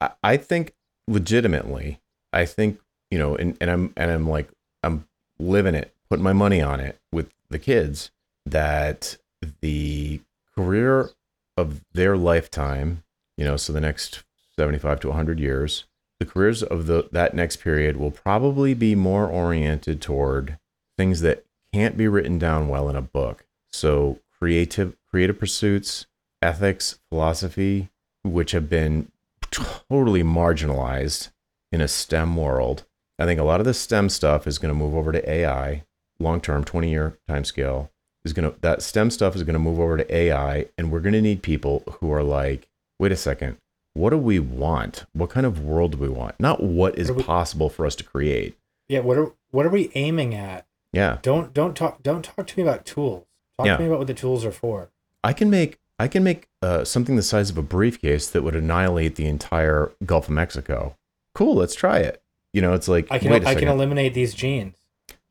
I, 0.00 0.10
I 0.22 0.36
think 0.36 0.74
legitimately, 1.08 2.00
I 2.32 2.44
think 2.44 2.80
you 3.10 3.18
know, 3.18 3.34
and, 3.36 3.56
and 3.60 3.70
I'm 3.70 3.92
and 3.96 4.10
I'm 4.10 4.28
like 4.28 4.48
I'm 4.82 5.06
living 5.38 5.74
it, 5.74 5.94
putting 6.08 6.24
my 6.24 6.32
money 6.32 6.62
on 6.62 6.80
it 6.80 6.98
with 7.10 7.32
the 7.50 7.58
kids 7.58 8.10
that 8.46 9.16
the 9.60 10.20
career 10.54 11.10
of 11.56 11.80
their 11.92 12.16
lifetime 12.16 13.02
you 13.36 13.44
know, 13.44 13.56
so 13.56 13.72
the 13.72 13.80
next 13.80 14.22
75 14.56 15.00
to 15.00 15.08
100 15.08 15.40
years, 15.40 15.84
the 16.22 16.30
careers 16.30 16.62
of 16.62 16.86
the 16.86 17.08
that 17.10 17.34
next 17.34 17.56
period 17.56 17.96
will 17.96 18.12
probably 18.12 18.74
be 18.74 18.94
more 18.94 19.26
oriented 19.26 20.00
toward 20.00 20.56
things 20.96 21.20
that 21.20 21.44
can't 21.72 21.96
be 21.96 22.06
written 22.06 22.38
down 22.38 22.68
well 22.68 22.88
in 22.88 22.94
a 22.94 23.02
book. 23.02 23.44
So 23.72 24.20
creative 24.38 24.96
creative 25.10 25.36
pursuits, 25.36 26.06
ethics, 26.40 27.00
philosophy, 27.08 27.90
which 28.22 28.52
have 28.52 28.70
been 28.70 29.10
totally 29.50 30.22
marginalized 30.22 31.30
in 31.72 31.80
a 31.80 31.88
STEM 31.88 32.36
world. 32.36 32.84
I 33.18 33.24
think 33.24 33.40
a 33.40 33.44
lot 33.44 33.60
of 33.60 33.66
the 33.66 33.74
STEM 33.74 34.08
stuff 34.08 34.46
is 34.46 34.58
going 34.58 34.72
to 34.72 34.78
move 34.78 34.94
over 34.94 35.10
to 35.10 35.28
AI, 35.28 35.82
long 36.20 36.40
term, 36.40 36.62
20 36.62 36.88
year 36.88 37.18
time 37.26 37.44
scale. 37.44 37.90
Is 38.24 38.32
going 38.32 38.48
to 38.48 38.56
that 38.60 38.82
STEM 38.82 39.10
stuff 39.10 39.34
is 39.34 39.42
going 39.42 39.54
to 39.54 39.58
move 39.58 39.80
over 39.80 39.96
to 39.96 40.16
AI, 40.16 40.66
and 40.78 40.92
we're 40.92 41.00
going 41.00 41.14
to 41.14 41.20
need 41.20 41.42
people 41.42 41.82
who 41.98 42.12
are 42.12 42.22
like, 42.22 42.68
wait 43.00 43.10
a 43.10 43.16
second, 43.16 43.56
what 43.94 44.10
do 44.10 44.18
we 44.18 44.38
want? 44.38 45.04
What 45.12 45.30
kind 45.30 45.44
of 45.46 45.60
world 45.62 45.92
do 45.92 45.98
we 45.98 46.08
want? 46.08 46.38
Not 46.40 46.62
what 46.62 46.98
is 46.98 47.08
What 47.10 47.18
we- 47.18 47.22
possible 47.24 47.68
for 47.68 47.84
us 47.86 47.94
to 47.96 48.04
create. 48.04 48.56
Yeah, 48.88 49.00
what 49.00 49.16
are 49.18 49.32
what 49.50 49.66
are 49.66 49.70
we 49.70 49.90
aiming 49.94 50.34
at? 50.34 50.66
Yeah, 50.92 51.18
Don't 51.22 51.54
don't 51.54 51.74
talk 51.76 52.02
don't 52.02 52.22
talk 52.24 52.46
to 52.46 52.58
me 52.58 52.62
about 52.68 52.84
tools. 52.84 53.24
Talk 53.58 53.66
Yeah. 53.66 53.76
to 53.76 53.82
me 53.82 53.88
about 53.88 53.98
what 53.98 54.06
the 54.08 54.14
tools 54.14 54.44
are 54.44 54.52
for. 54.52 54.90
I 55.24 55.32
can 55.32 55.48
make 55.50 55.78
I 55.98 56.08
can 56.08 56.22
make 56.24 56.48
uh, 56.62 56.84
something 56.84 57.16
the 57.16 57.22
size 57.22 57.48
of 57.50 57.56
a 57.58 57.62
briefcase 57.62 58.28
that 58.30 58.42
would 58.42 58.56
annihilate 58.56 59.14
the 59.16 59.26
entire 59.26 59.92
Gulf 60.04 60.26
of 60.28 60.34
Mexico. 60.34 60.96
Cool, 61.34 61.54
let's 61.54 61.74
try 61.74 61.98
it. 61.98 62.22
You 62.52 62.60
know, 62.60 62.74
it's 62.74 62.88
like 62.88 63.06
I 63.10 63.18
can 63.18 63.32
I 63.32 63.38
second. 63.40 63.60
can 63.60 63.68
eliminate 63.68 64.12
these 64.14 64.34
genes. 64.34 64.74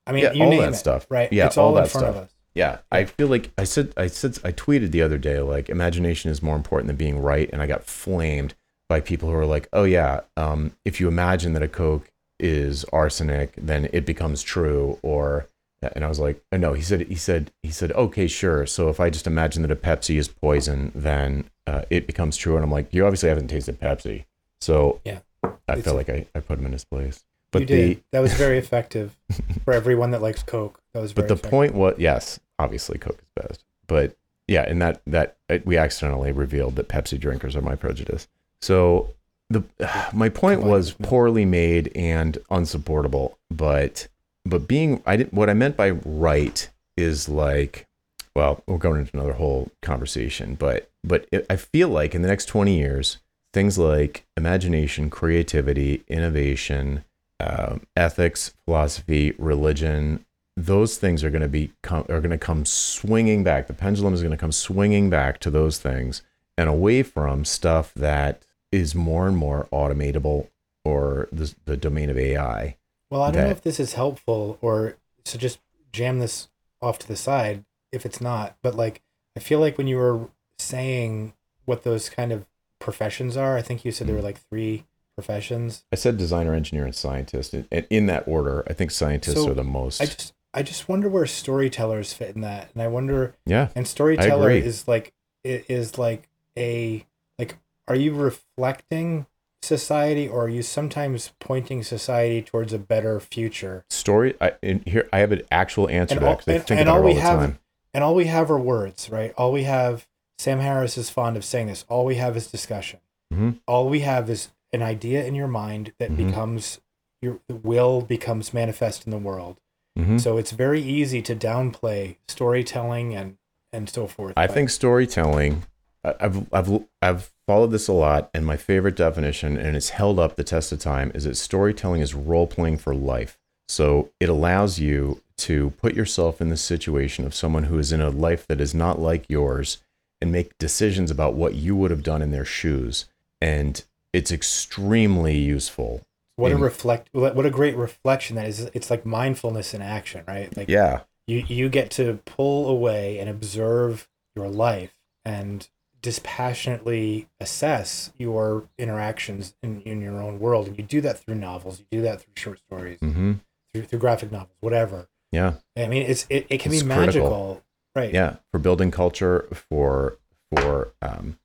I 0.08 0.12
mean, 0.14 0.24
Yeah, 0.24 0.32
you 0.34 0.44
all 0.44 0.50
name 0.50 0.62
that 0.62 0.74
it, 0.74 0.78
stuff. 0.78 1.06
right? 1.10 1.32
Yeah, 1.32 1.46
it's 1.48 1.58
all, 1.58 1.70
all 1.70 1.78
in 1.78 1.84
that 1.84 1.90
front 1.92 2.06
stuff. 2.06 2.16
of 2.16 2.24
us. 2.24 2.32
Yeah, 2.54 2.80
I 2.92 3.06
feel 3.06 3.28
like 3.28 3.52
I 3.58 3.64
said 3.64 3.94
I 3.96 4.08
said 4.08 4.38
I 4.44 4.52
tweeted 4.52 4.92
the 4.92 5.02
other 5.02 5.18
day 5.18 5.40
like 5.40 5.70
imagination 5.70 6.32
is 6.32 6.42
more 6.44 6.56
important 6.56 6.88
than 6.88 6.98
being 6.98 7.22
right, 7.22 7.50
and 7.52 7.62
I 7.62 7.68
got 7.68 7.86
flamed 7.86 8.56
by 8.90 9.00
people 9.00 9.30
who 9.30 9.36
are 9.36 9.46
like, 9.46 9.70
"Oh 9.72 9.86
yeah, 9.86 10.22
um, 10.36 10.74
if 10.84 11.00
you 11.00 11.08
imagine 11.08 11.54
that 11.54 11.64
a 11.64 11.68
Coke 11.70 12.12
is 12.40 12.84
arsenic, 12.86 13.54
then 13.56 13.88
it 13.94 14.06
becomes 14.06 14.44
true." 14.44 15.00
Or, 15.02 15.48
and 15.82 16.04
I 16.04 16.10
was 16.10 16.20
like, 16.20 16.44
oh, 16.52 16.58
"No." 16.58 16.74
He 16.74 16.82
said 16.82 17.02
he 17.08 17.16
said 17.16 17.52
he 17.64 17.72
said, 17.72 17.94
"Okay, 17.94 18.28
sure." 18.28 18.66
So 18.66 18.90
if 18.90 19.00
I 19.00 19.10
just 19.10 19.28
imagine 19.28 19.62
that 19.62 19.72
a 19.72 19.76
Pepsi 19.78 20.18
is 20.18 20.28
poison, 20.28 20.92
then 20.94 21.46
uh, 21.66 21.84
it 21.90 22.06
becomes 22.06 22.36
true. 22.36 22.56
And 22.56 22.66
I'm 22.66 22.72
like, 22.72 22.94
"You 22.94 23.06
obviously 23.06 23.30
haven't 23.30 23.48
tasted 23.48 23.80
Pepsi." 23.80 24.26
So 24.60 25.00
Yeah. 25.06 25.20
I 25.68 25.82
felt 25.82 25.96
like 25.96 26.10
I, 26.10 26.28
I 26.36 26.42
put 26.42 26.60
him 26.60 26.66
in 26.66 26.74
his 26.74 26.86
place. 26.86 27.24
You 27.54 27.60
But 27.62 27.68
did. 27.68 27.98
the 27.98 28.02
that 28.12 28.20
was 28.22 28.34
very 28.34 28.58
effective 28.58 29.18
for 29.64 29.74
everyone 29.74 30.12
that 30.12 30.22
likes 30.22 30.44
Coke. 30.44 30.82
That 30.94 31.02
was 31.02 31.12
very 31.12 31.24
but 31.24 31.28
the 31.28 31.34
effective. 31.36 31.52
point 31.52 31.74
was 31.76 31.96
yes 31.98 32.40
obviously 32.60 32.98
coke 32.98 33.20
is 33.22 33.44
best 33.48 33.64
but 33.88 34.16
yeah 34.48 34.62
and 34.68 34.82
that 34.82 35.02
that 35.08 35.38
uh, 35.50 35.58
we 35.66 35.78
accidentally 35.78 36.32
revealed 36.32 36.76
that 36.76 36.88
pepsi 36.90 37.20
drinkers 37.20 37.56
are 37.56 37.62
my 37.62 37.76
prejudice 37.76 38.28
so 38.62 39.14
the 39.50 39.64
my 40.14 40.30
point 40.30 40.62
was 40.64 40.92
poorly 41.02 41.46
made 41.46 41.92
and 41.96 42.38
unsupportable 42.52 43.38
but 43.50 44.08
but 44.46 44.68
being 44.68 45.02
i 45.06 45.16
didn't 45.16 45.34
what 45.34 45.50
i 45.50 45.54
meant 45.54 45.76
by 45.76 45.90
right 45.90 46.70
is 46.98 47.28
like 47.30 47.88
well 48.36 48.62
we're 48.68 48.78
going 48.78 49.00
into 49.00 49.16
another 49.18 49.34
whole 49.34 49.72
conversation 49.82 50.54
but 50.56 50.90
but 51.04 51.26
it, 51.32 51.46
i 51.50 51.56
feel 51.56 51.90
like 51.90 52.14
in 52.14 52.22
the 52.22 52.28
next 52.28 52.46
20 52.46 52.78
years 52.78 53.18
things 53.54 53.78
like 53.78 54.26
imagination 54.38 55.10
creativity 55.10 56.04
innovation 56.08 57.04
um, 57.42 57.82
ethics 57.96 58.54
philosophy 58.66 59.34
religion 59.38 60.26
those 60.58 60.98
things 60.98 61.24
are 61.24 61.30
going 61.30 61.42
to 61.42 61.48
be 61.48 61.72
come, 61.82 62.06
are 62.10 62.20
going 62.20 62.30
to 62.30 62.38
come 62.38 62.66
swinging 62.66 63.44
back. 63.44 63.68
The 63.68 63.74
pendulum 63.74 64.14
is 64.14 64.22
going 64.22 64.32
to 64.32 64.38
come 64.38 64.52
swinging 64.52 65.10
back 65.10 65.40
to 65.40 65.50
those 65.50 65.80
things 65.80 66.22
and 66.58 66.70
away 66.70 67.04
from 67.04 67.46
stuff 67.46 67.94
that 67.96 68.44
is 68.72 68.94
more 68.94 69.28
and 69.28 69.38
more 69.38 69.68
automatable 69.72 70.48
or 70.84 71.30
the, 71.32 71.54
the 71.66 71.78
domain 71.78 72.10
of 72.10 72.18
AI. 72.18 72.78
Well, 73.10 73.24
I 73.24 73.32
don't 73.32 73.44
know 73.44 73.50
if 73.50 73.62
this 73.62 73.80
is 73.80 73.94
helpful 73.94 74.58
or 74.62 74.98
so 75.26 75.38
just 75.38 75.60
jam 75.92 76.20
this 76.20 76.48
off 76.82 76.98
to 77.00 77.08
the 77.08 77.16
side 77.16 77.66
if 77.92 78.06
it's 78.06 78.22
not. 78.22 78.56
But 78.62 78.76
like, 78.76 79.02
I 79.36 79.40
feel 79.40 79.60
like 79.60 79.78
when 79.78 79.88
you 79.88 79.98
were 79.98 80.30
saying 80.58 81.34
what 81.66 81.84
those 81.84 82.10
kind 82.10 82.32
of 82.32 82.46
professions 82.80 83.38
are, 83.38 83.58
I 83.58 83.62
think 83.62 83.86
you 83.86 83.92
said 83.92 84.08
there 84.08 84.16
were 84.16 84.22
like 84.22 84.40
three 84.50 84.86
professions. 85.22 85.84
I 85.92 85.96
said 85.96 86.18
designer, 86.18 86.54
engineer, 86.54 86.86
and 86.86 86.96
scientist, 86.96 87.54
and 87.54 87.68
in 87.90 88.08
that 88.08 88.24
order. 88.28 88.64
I 88.68 88.74
think 88.74 88.92
scientists 88.92 89.36
So, 89.36 89.52
are 89.52 89.54
the 89.54 89.64
most. 89.64 90.02
I 90.02 90.06
just, 90.06 90.34
I 90.54 90.64
just 90.64 90.90
wonder 90.90 91.08
where 91.10 91.26
storytellers 91.26 92.14
fit 92.14 92.36
in 92.36 92.42
that, 92.42 92.70
and 92.74 92.82
I 92.82 92.88
wonder, 92.88 93.36
yeah, 93.46 93.70
and 93.76 93.88
storyteller 93.88 94.50
is 94.52 94.88
like, 94.88 95.14
i- 95.46 95.64
is 95.70 95.98
like 95.98 96.28
a, 96.58 97.06
like, 97.38 97.58
are 97.88 97.96
you 97.96 98.14
reflecting 98.14 99.28
society, 99.62 100.28
or 100.28 100.46
are 100.46 100.50
you 100.50 100.64
sometimes 100.64 101.34
pointing 101.40 101.84
society 101.84 102.42
towards 102.42 102.74
a 102.74 102.80
better 102.80 103.20
future? 103.20 103.86
story. 103.90 104.36
I 104.42 104.54
in 104.64 104.82
here 104.86 105.08
I 105.14 105.20
have 105.20 105.32
an 105.32 105.44
actual 105.52 105.88
answer 105.90 106.16
And 106.16 106.20
to 106.22 106.26
that 106.26 106.32
all- 106.32 106.42
I 106.48 106.54
and- 106.56 106.66
think 106.66 106.80
and 106.80 106.90
about 106.90 106.92
all 106.92 106.98
it 106.98 107.02
all 107.02 107.08
we 107.10 107.14
the 107.16 107.22
have- 107.22 107.40
time. 107.40 107.60
and 107.94 108.04
all 108.04 108.16
we 108.16 108.26
have 108.26 108.50
are 108.52 108.60
words, 108.60 109.10
right? 109.10 109.34
All 109.38 109.52
we 109.52 109.64
have, 109.64 110.08
Sam 110.40 110.60
Harris 110.60 110.98
is 110.98 111.10
fond 111.12 111.38
of 111.38 111.46
saying 111.46 111.68
this, 111.68 111.86
all 111.88 112.04
we 112.06 112.16
have 112.16 112.36
is 112.36 112.48
discussion. 112.48 113.00
Mhm. 113.34 113.60
All 113.68 113.88
we 113.88 114.00
have 114.02 114.30
is 114.30 114.50
an 114.74 114.82
idea 114.82 115.24
in 115.26 115.36
your 115.36 115.48
mind 115.48 115.94
that 116.00 116.12
Mhm. 116.12 116.18
becomes, 116.28 116.80
your 117.22 117.40
will 117.50 118.02
becomes 118.02 118.54
manifest 118.54 119.06
in 119.06 119.12
the 119.12 119.18
world. 119.18 119.58
Mhm. 119.98 120.20
So 120.20 120.38
it's 120.38 120.52
very 120.52 120.82
easy 120.82 121.22
to 121.24 121.36
downplay 121.36 122.16
storytelling 122.28 123.14
and, 123.16 123.38
and 123.74 123.90
so 123.90 124.08
forth. 124.08 124.34
I 124.38 124.48
But 124.48 124.54
think 124.54 124.70
storytelling. 124.70 125.64
I've 126.04 126.48
I've 126.52 126.84
I've 127.02 127.32
followed 127.46 127.72
this 127.72 127.88
a 127.88 127.94
lot, 127.94 128.32
and 128.34 128.44
my 128.46 128.58
favorite 128.58 128.96
definition, 128.96 129.56
and 129.58 129.76
it's 129.76 129.90
held 129.90 130.18
up 130.18 130.36
the 130.36 130.44
test 130.44 130.72
of 130.72 130.80
time, 130.80 131.12
is 131.14 131.26
that 131.26 131.38
storytelling 131.38 132.02
is 132.02 132.16
role 132.16 132.48
playing 132.48 132.78
for 132.80 132.96
life. 132.96 133.38
So 133.70 134.10
it 134.20 134.28
allows 134.28 134.80
you 134.80 135.22
to 135.38 135.70
put 135.72 135.94
yourself 135.94 136.42
in 136.42 136.50
the 136.50 136.58
situation 136.58 137.24
of 137.26 137.36
someone 137.36 137.66
who 137.66 137.78
is 137.78 137.92
in 137.92 138.02
a 138.02 138.10
life 138.10 138.48
that 138.48 138.60
is 138.60 138.74
not 138.74 139.00
like 139.00 139.26
yours, 139.30 139.78
and 140.20 140.32
make 140.32 140.58
decisions 140.58 141.12
about 141.12 141.36
what 141.36 141.54
you 141.54 141.76
would 141.76 141.92
have 141.92 142.04
done 142.04 142.22
in 142.24 142.32
their 142.32 142.46
shoes, 142.46 143.06
and 143.40 143.84
it's 144.14 144.32
extremely 144.32 145.38
useful. 145.38 146.02
what 146.36 146.52
a 146.52 146.58
reflect, 146.58 147.10
what 147.14 147.46
a 147.46 147.50
great 147.50 147.76
reflection 147.76 148.36
that 148.36 148.48
is. 148.48 148.62
It's 148.74 148.90
like 148.90 149.06
mindfulness 149.06 149.74
in 149.74 149.82
action, 149.82 150.24
right? 150.28 150.56
Like 150.56 150.70
Yeah, 150.70 151.02
you 151.28 151.44
you 151.48 151.70
get 151.70 151.92
to 151.92 152.20
pull 152.26 152.68
away 152.68 153.20
and 153.20 153.30
observe 153.30 154.08
your 154.36 154.48
life 154.50 154.94
and 155.26 155.68
dispassionately 156.02 157.28
assess 157.40 158.12
your 158.18 158.68
interactions 158.78 159.56
in, 159.62 159.82
in 159.82 160.02
your 160.02 160.20
own 160.22 160.40
world 160.40 160.68
and 160.68 160.78
you 160.78 160.84
do 160.84 161.00
that 161.00 161.20
through 161.20 161.36
novels 161.36 161.80
you 161.80 161.86
do 161.92 162.02
that 162.02 162.22
through 162.22 162.34
short 162.36 162.58
stories 162.60 162.98
hmm 163.00 163.34
through, 163.72 163.84
through 163.84 164.00
graphic 164.00 164.32
novels 164.32 164.56
whatever 164.62 165.08
yeah, 165.32 165.54
i 165.78 165.86
mean 165.88 166.02
it's 166.02 166.26
it, 166.30 166.48
it 166.50 166.60
can 166.60 166.72
It's 166.74 166.82
be 166.82 166.90
critical. 166.90 167.30
magical 167.30 167.64
right 167.96 168.14
yeah. 168.14 168.38
For 168.52 168.60
building 168.60 168.90
culture, 168.90 169.48
for 169.54 170.18
for 170.56 170.92
um, 171.02 171.38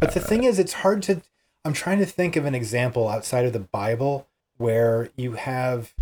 but 0.00 0.12
the 0.12 0.20
thing 0.20 0.42
is 0.44 0.58
it's 0.58 0.74
hard 0.74 1.02
to 1.04 1.22
i'm 1.64 1.72
trying 1.72 1.98
to 1.98 2.06
think 2.06 2.36
of 2.36 2.44
an 2.44 2.54
example 2.54 3.08
outside 3.08 3.44
of 3.44 3.52
the 3.52 3.60
bible 3.60 4.26
where 4.56 5.10
you 5.16 5.32
have 5.32 5.94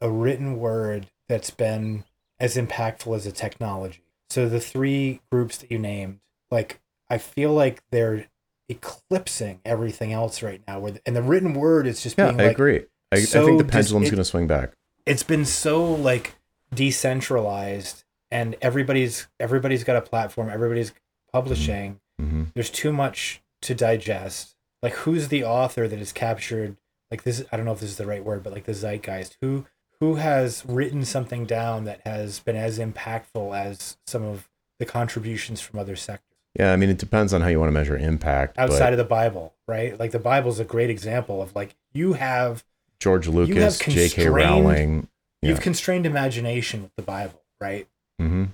a 0.00 0.10
written 0.10 0.58
word 0.58 1.08
that's 1.28 1.50
been 1.50 2.04
as 2.38 2.56
impactful 2.56 3.14
as 3.14 3.26
a 3.26 3.32
technology 3.32 4.04
so 4.28 4.48
the 4.48 4.60
three 4.60 5.20
groups 5.30 5.58
that 5.58 5.70
you 5.70 5.78
named 5.78 6.18
like 6.50 6.80
i 7.10 7.18
feel 7.18 7.52
like 7.52 7.82
they're 7.90 8.26
eclipsing 8.68 9.60
everything 9.64 10.12
else 10.12 10.42
right 10.42 10.60
now 10.66 10.78
where 10.78 10.94
and 11.06 11.14
the 11.14 11.22
written 11.22 11.54
word 11.54 11.86
is 11.86 12.02
just 12.02 12.18
yeah. 12.18 12.26
being 12.26 12.40
I 12.40 12.44
like 12.46 12.56
agree. 12.56 12.84
I, 13.12 13.18
I 13.18 13.20
think 13.20 13.58
the 13.58 13.64
pendulum's 13.64 14.10
going 14.10 14.18
to 14.18 14.24
swing 14.24 14.48
back. 14.48 14.72
it's 15.06 15.22
been 15.22 15.44
so 15.44 15.84
like 15.84 16.34
decentralized 16.74 18.02
and 18.32 18.56
everybody's 18.60 19.28
everybody's 19.38 19.84
got 19.84 19.94
a 19.94 20.00
platform 20.00 20.50
everybody's 20.50 20.92
publishing 21.32 22.00
hmm 22.18 22.44
there's 22.54 22.70
too 22.70 22.92
much 22.92 23.40
to 23.62 23.74
digest. 23.74 24.55
Like 24.86 24.94
who's 25.00 25.26
the 25.28 25.42
author 25.42 25.88
that 25.88 25.98
has 25.98 26.12
captured 26.12 26.76
like 27.10 27.24
this 27.24 27.44
I 27.50 27.56
don't 27.56 27.66
know 27.66 27.72
if 27.72 27.80
this 27.80 27.90
is 27.90 27.96
the 27.96 28.06
right 28.06 28.24
word, 28.24 28.44
but 28.44 28.52
like 28.52 28.64
the 28.66 28.72
zeitgeist. 28.72 29.36
Who 29.40 29.66
who 29.98 30.14
has 30.14 30.62
written 30.64 31.04
something 31.04 31.44
down 31.44 31.84
that 31.86 32.02
has 32.04 32.38
been 32.38 32.54
as 32.54 32.78
impactful 32.78 33.56
as 33.56 33.96
some 34.06 34.22
of 34.22 34.48
the 34.78 34.84
contributions 34.86 35.60
from 35.60 35.80
other 35.80 35.96
sectors 35.96 36.36
Yeah, 36.56 36.72
I 36.72 36.76
mean, 36.76 36.88
it 36.90 36.98
depends 36.98 37.32
on 37.34 37.40
how 37.40 37.48
you 37.48 37.58
want 37.58 37.68
to 37.70 37.74
measure 37.74 37.96
impact. 37.96 38.58
outside 38.58 38.92
of 38.92 38.98
the 38.98 39.04
Bible, 39.04 39.54
right? 39.66 39.98
Like 39.98 40.12
the 40.12 40.18
Bible's 40.20 40.60
a 40.60 40.64
great 40.64 40.88
example 40.90 41.42
of 41.42 41.52
like 41.56 41.74
you 41.92 42.12
have 42.12 42.62
George 43.00 43.26
Lucas, 43.26 43.78
J.K. 43.80 44.28
Rowling. 44.28 45.08
you've 45.42 45.60
constrained 45.60 46.06
imagination 46.06 46.82
with 46.82 46.94
the 46.94 47.02
Bible, 47.02 47.42
right? 47.60 47.88
hmm 48.20 48.44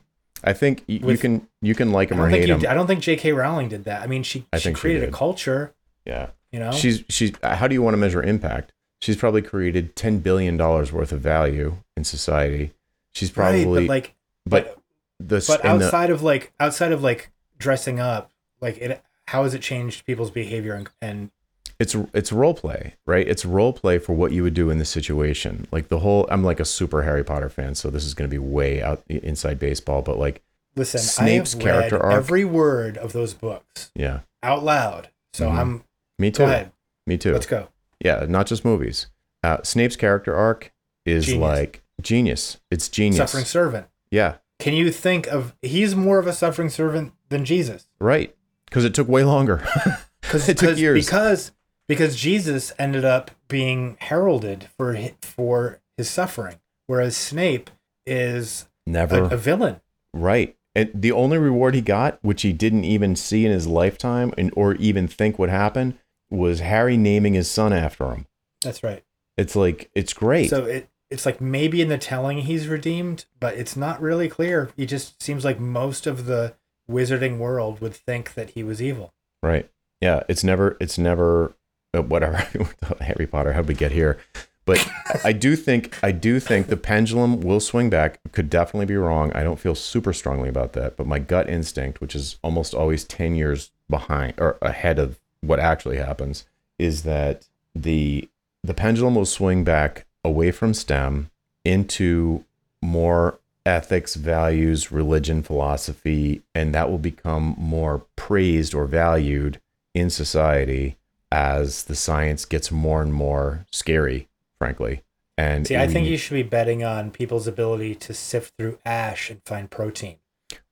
I 0.43 0.55
think 0.55 0.83
you 0.87 1.01
With- 1.01 1.21
can 1.21 1.47
you 1.61 1.75
can 1.75 1.93
like 1.93 2.11
I 2.11 2.15
him 2.15 2.21
or 2.21 2.25
don't 2.25 2.33
think 2.33 2.49
hate 2.49 2.65
him. 2.65 2.71
I 2.71 2.75
don't 2.75 2.87
think 2.87 3.01
J.K. 3.01 3.33
Rowling 3.33 3.69
did 3.69 3.85
that. 3.85 4.01
I 4.03 4.07
mean, 4.07 4.23
she 4.23 4.47
I 4.53 4.59
she 4.59 4.65
think 4.65 4.77
she 4.79 4.81
created 4.81 5.09
a 5.09 5.13
culture, 5.13 5.73
Yeah, 6.05 6.31
you 6.51 6.59
know. 6.59 6.73
she's 6.73 7.05
she's. 7.09 7.33
How 7.43 7.67
do 7.69 7.75
you 7.75 7.83
want 7.83 7.95
to 7.95 7.99
measure 7.99 8.23
impact? 8.23 8.73
She's 9.01 9.17
probably 9.17 9.43
created 9.43 9.97
ten 9.97 10.19
billion 10.21 10.57
dollars 10.57 10.93
worth 10.93 11.13
of 11.13 11.21
value 11.21 11.77
in 11.97 12.05
society. 12.05 12.73
She's 13.13 13.31
probably, 13.31 13.65
right, 13.65 13.75
but 13.75 13.85
like 13.89 14.15
but 14.47 14.79
the 15.19 15.45
but 15.47 15.65
and 15.65 15.81
the- 15.81 15.87
outside 15.87 16.11
of 16.11 16.23
like 16.23 16.53
outside 16.59 16.93
of 16.93 17.03
like 17.03 17.31
dressing 17.59 18.01
up 18.01 18.31
like 18.61 18.79
it 18.79 19.03
how 19.29 19.45
has 19.45 19.55
it 19.55 19.63
changed 19.63 20.05
people's 20.05 20.31
behavior 20.33 20.75
and, 20.75 20.89
and 21.01 21.31
it's 21.79 21.97
it's 22.15 22.31
role 22.33 22.55
play, 22.55 22.95
right? 23.07 23.27
It's 23.27 23.45
role 23.45 23.73
play 23.73 23.99
for 23.99 24.13
what 24.13 24.31
you 24.33 24.43
would 24.45 24.55
do 24.55 24.71
in 24.71 24.79
the 24.79 24.85
situation. 24.85 25.67
Like 25.73 25.89
the 25.89 25.99
whole, 25.99 26.29
I'm 26.31 26.45
like 26.45 26.61
a 26.61 26.65
super 26.65 27.03
Harry 27.03 27.25
Potter 27.25 27.49
fan, 27.49 27.75
so 27.75 27.91
this 27.91 28.05
is 28.05 28.15
going 28.15 28.29
to 28.31 28.33
be 28.33 28.39
way 28.39 28.81
out 28.83 29.03
inside 29.09 29.59
baseball. 29.59 30.01
But 30.03 30.17
like, 30.17 30.43
listen, 30.77 31.01
Snape's 31.01 31.55
I 31.55 31.59
have 31.59 31.65
character 31.65 32.01
arc- 32.01 32.15
every 32.15 32.45
word 32.45 32.97
of 32.99 33.13
those 33.13 33.35
books 33.35 33.91
yeah, 33.97 34.21
out 34.45 34.63
loud. 34.63 35.09
So 35.33 35.49
Mhm. 35.49 35.59
I'm 35.59 35.85
me 36.23 36.31
go 36.31 36.45
too. 36.47 36.51
ahead. 36.51 36.73
Me 37.07 37.19
too. 37.19 37.33
Let's 37.33 37.47
go. 37.47 37.69
Yeah, 38.03 38.25
not 38.29 38.47
just 38.47 38.65
movies. 38.65 39.09
Uh, 39.43 39.59
Snape's 39.63 39.97
character 39.97 40.35
arc 40.35 40.73
is 41.05 41.27
Genius. 41.27 41.41
like 41.43 41.83
genius. 42.01 42.59
It's 42.71 42.89
genius. 42.89 43.17
Suffering 43.19 43.45
servant. 43.45 43.87
Yeah, 44.11 44.37
Can 44.59 44.75
you 44.75 44.91
think 44.93 45.27
of 45.27 45.55
he's 45.63 45.95
more 45.97 46.19
of 46.19 46.27
a 46.27 46.33
suffering 46.33 46.69
servant 46.71 47.13
than 47.29 47.45
Jesus? 47.45 47.87
right. 48.01 48.35
Because 48.67 48.85
it 48.87 48.95
took 48.95 49.09
way 49.09 49.23
longer. 49.25 49.63
Because 50.23 50.49
It 50.49 50.57
took 50.57 50.79
years. 50.79 51.05
because 51.05 51.51
because 51.89 52.15
Jesus 52.17 52.73
ended 52.79 53.05
up 53.05 53.33
being 53.49 53.97
heralded 54.01 54.69
for 54.79 54.95
hi- 54.95 55.15
for 55.21 55.81
his 55.97 56.09
suffering, 56.09 56.57
whereas 56.87 57.17
Snape 57.17 57.69
is 58.07 58.67
a, 58.87 58.91
Never. 58.91 59.25
a 59.25 59.37
villain. 59.37 59.81
Right. 60.15 60.57
And 60.75 60.91
the 60.95 61.13
only 61.13 61.37
reward 61.39 61.75
he 61.75 61.81
got, 61.83 62.19
which 62.23 62.43
he 62.43 62.53
didn't 62.53 62.85
even 62.85 63.15
see 63.17 63.45
in 63.45 63.53
his 63.53 63.67
lifetime 63.67 64.33
and, 64.39 64.51
or 64.57 64.75
even 64.77 65.07
think 65.09 65.39
would 65.39 65.51
happen, 65.51 65.99
was 66.33 66.61
Harry 66.61 66.97
naming 66.97 67.35
his 67.35 67.51
son 67.51 67.73
after 67.73 68.11
him. 68.13 68.27
That's 68.63 68.83
right. 68.83 69.05
It's 69.37 69.55
like, 69.55 69.91
it's 69.95 70.13
great. 70.13 70.51
So 70.51 70.65
it 70.65 70.89
it's 71.11 71.27
like 71.27 71.43
maybe 71.43 71.83
in 71.83 71.89
the 71.89 71.99
telling 71.99 72.39
he's 72.39 72.69
redeemed, 72.69 73.27
but 73.39 73.55
it's 73.55 73.77
not 73.77 74.01
really 74.01 74.29
clear. 74.31 74.71
He 74.77 74.87
just 74.87 75.23
seems 75.23 75.45
like 75.45 75.61
most 75.61 76.07
of 76.07 76.25
the 76.25 76.55
wizarding 76.91 77.37
world 77.37 77.81
would 77.83 77.95
think 77.95 78.33
that 78.35 78.51
he 78.51 78.63
was 78.63 78.81
evil. 78.81 79.13
right. 79.43 79.69
Yeah. 80.01 80.23
It's 80.29 80.43
never, 80.43 80.77
it's 80.81 80.99
never, 80.99 81.55
uh, 81.95 82.03
whatever. 82.03 82.39
Harry 83.01 83.27
Potter, 83.27 83.53
how'd 83.53 83.69
we 83.69 83.75
get 83.75 83.93
here? 83.93 84.19
But 84.65 84.85
I 85.25 85.33
do 85.33 85.55
think, 85.55 85.97
I 86.03 86.13
do 86.13 86.41
think 86.41 86.67
the 86.69 86.77
pendulum 86.77 87.41
will 87.41 87.61
swing 87.61 87.89
back. 87.91 88.19
Could 88.33 88.51
definitely 88.51 88.87
be 88.87 88.97
wrong. 88.97 89.33
I 89.33 89.45
don't 89.45 89.61
feel 89.61 89.75
super 89.75 90.13
strongly 90.13 90.49
about 90.49 90.73
that. 90.73 90.97
But 90.97 91.07
my 91.07 91.19
gut 91.21 91.49
instinct, 91.49 92.01
which 92.01 92.17
is 92.17 92.39
almost 92.43 92.75
always 92.75 93.05
10 93.05 93.35
years 93.37 93.71
behind 93.89 94.35
or 94.39 94.59
ahead 94.63 94.99
of 94.99 95.21
what 95.43 95.61
actually 95.61 95.99
happens, 95.99 96.47
is 96.79 97.03
that 97.03 97.47
the 97.75 98.29
the 98.65 98.75
pendulum 98.75 99.15
will 99.15 99.27
swing 99.27 99.65
back 99.65 100.07
away 100.25 100.51
from 100.53 100.73
STEM 100.73 101.31
into 101.65 102.45
more 102.81 103.39
ethics, 103.65 104.15
values, 104.15 104.91
religion, 104.91 105.43
philosophy, 105.43 106.43
and 106.55 106.75
that 106.75 106.91
will 106.91 106.99
become 106.99 107.55
more 107.59 108.05
praised 108.17 108.75
or 108.75 108.87
valued 108.87 109.61
in 109.95 110.11
society 110.11 110.97
as 111.31 111.85
the 111.85 111.95
science 111.95 112.45
gets 112.45 112.71
more 112.71 113.03
and 113.03 113.13
more 113.13 113.67
scary, 113.71 114.29
frankly. 114.59 115.03
And 115.39 115.67
See, 115.67 115.77
I 115.77 115.89
think 115.89 116.07
you 116.07 116.19
should 116.19 116.35
be 116.35 116.43
betting 116.43 116.85
on 116.85 117.11
people's 117.11 117.47
ability 117.47 117.95
to 117.97 118.15
sift 118.15 118.55
through 118.59 118.79
ash 118.85 119.31
and 119.31 119.41
find 119.45 119.71
protein. 119.71 120.17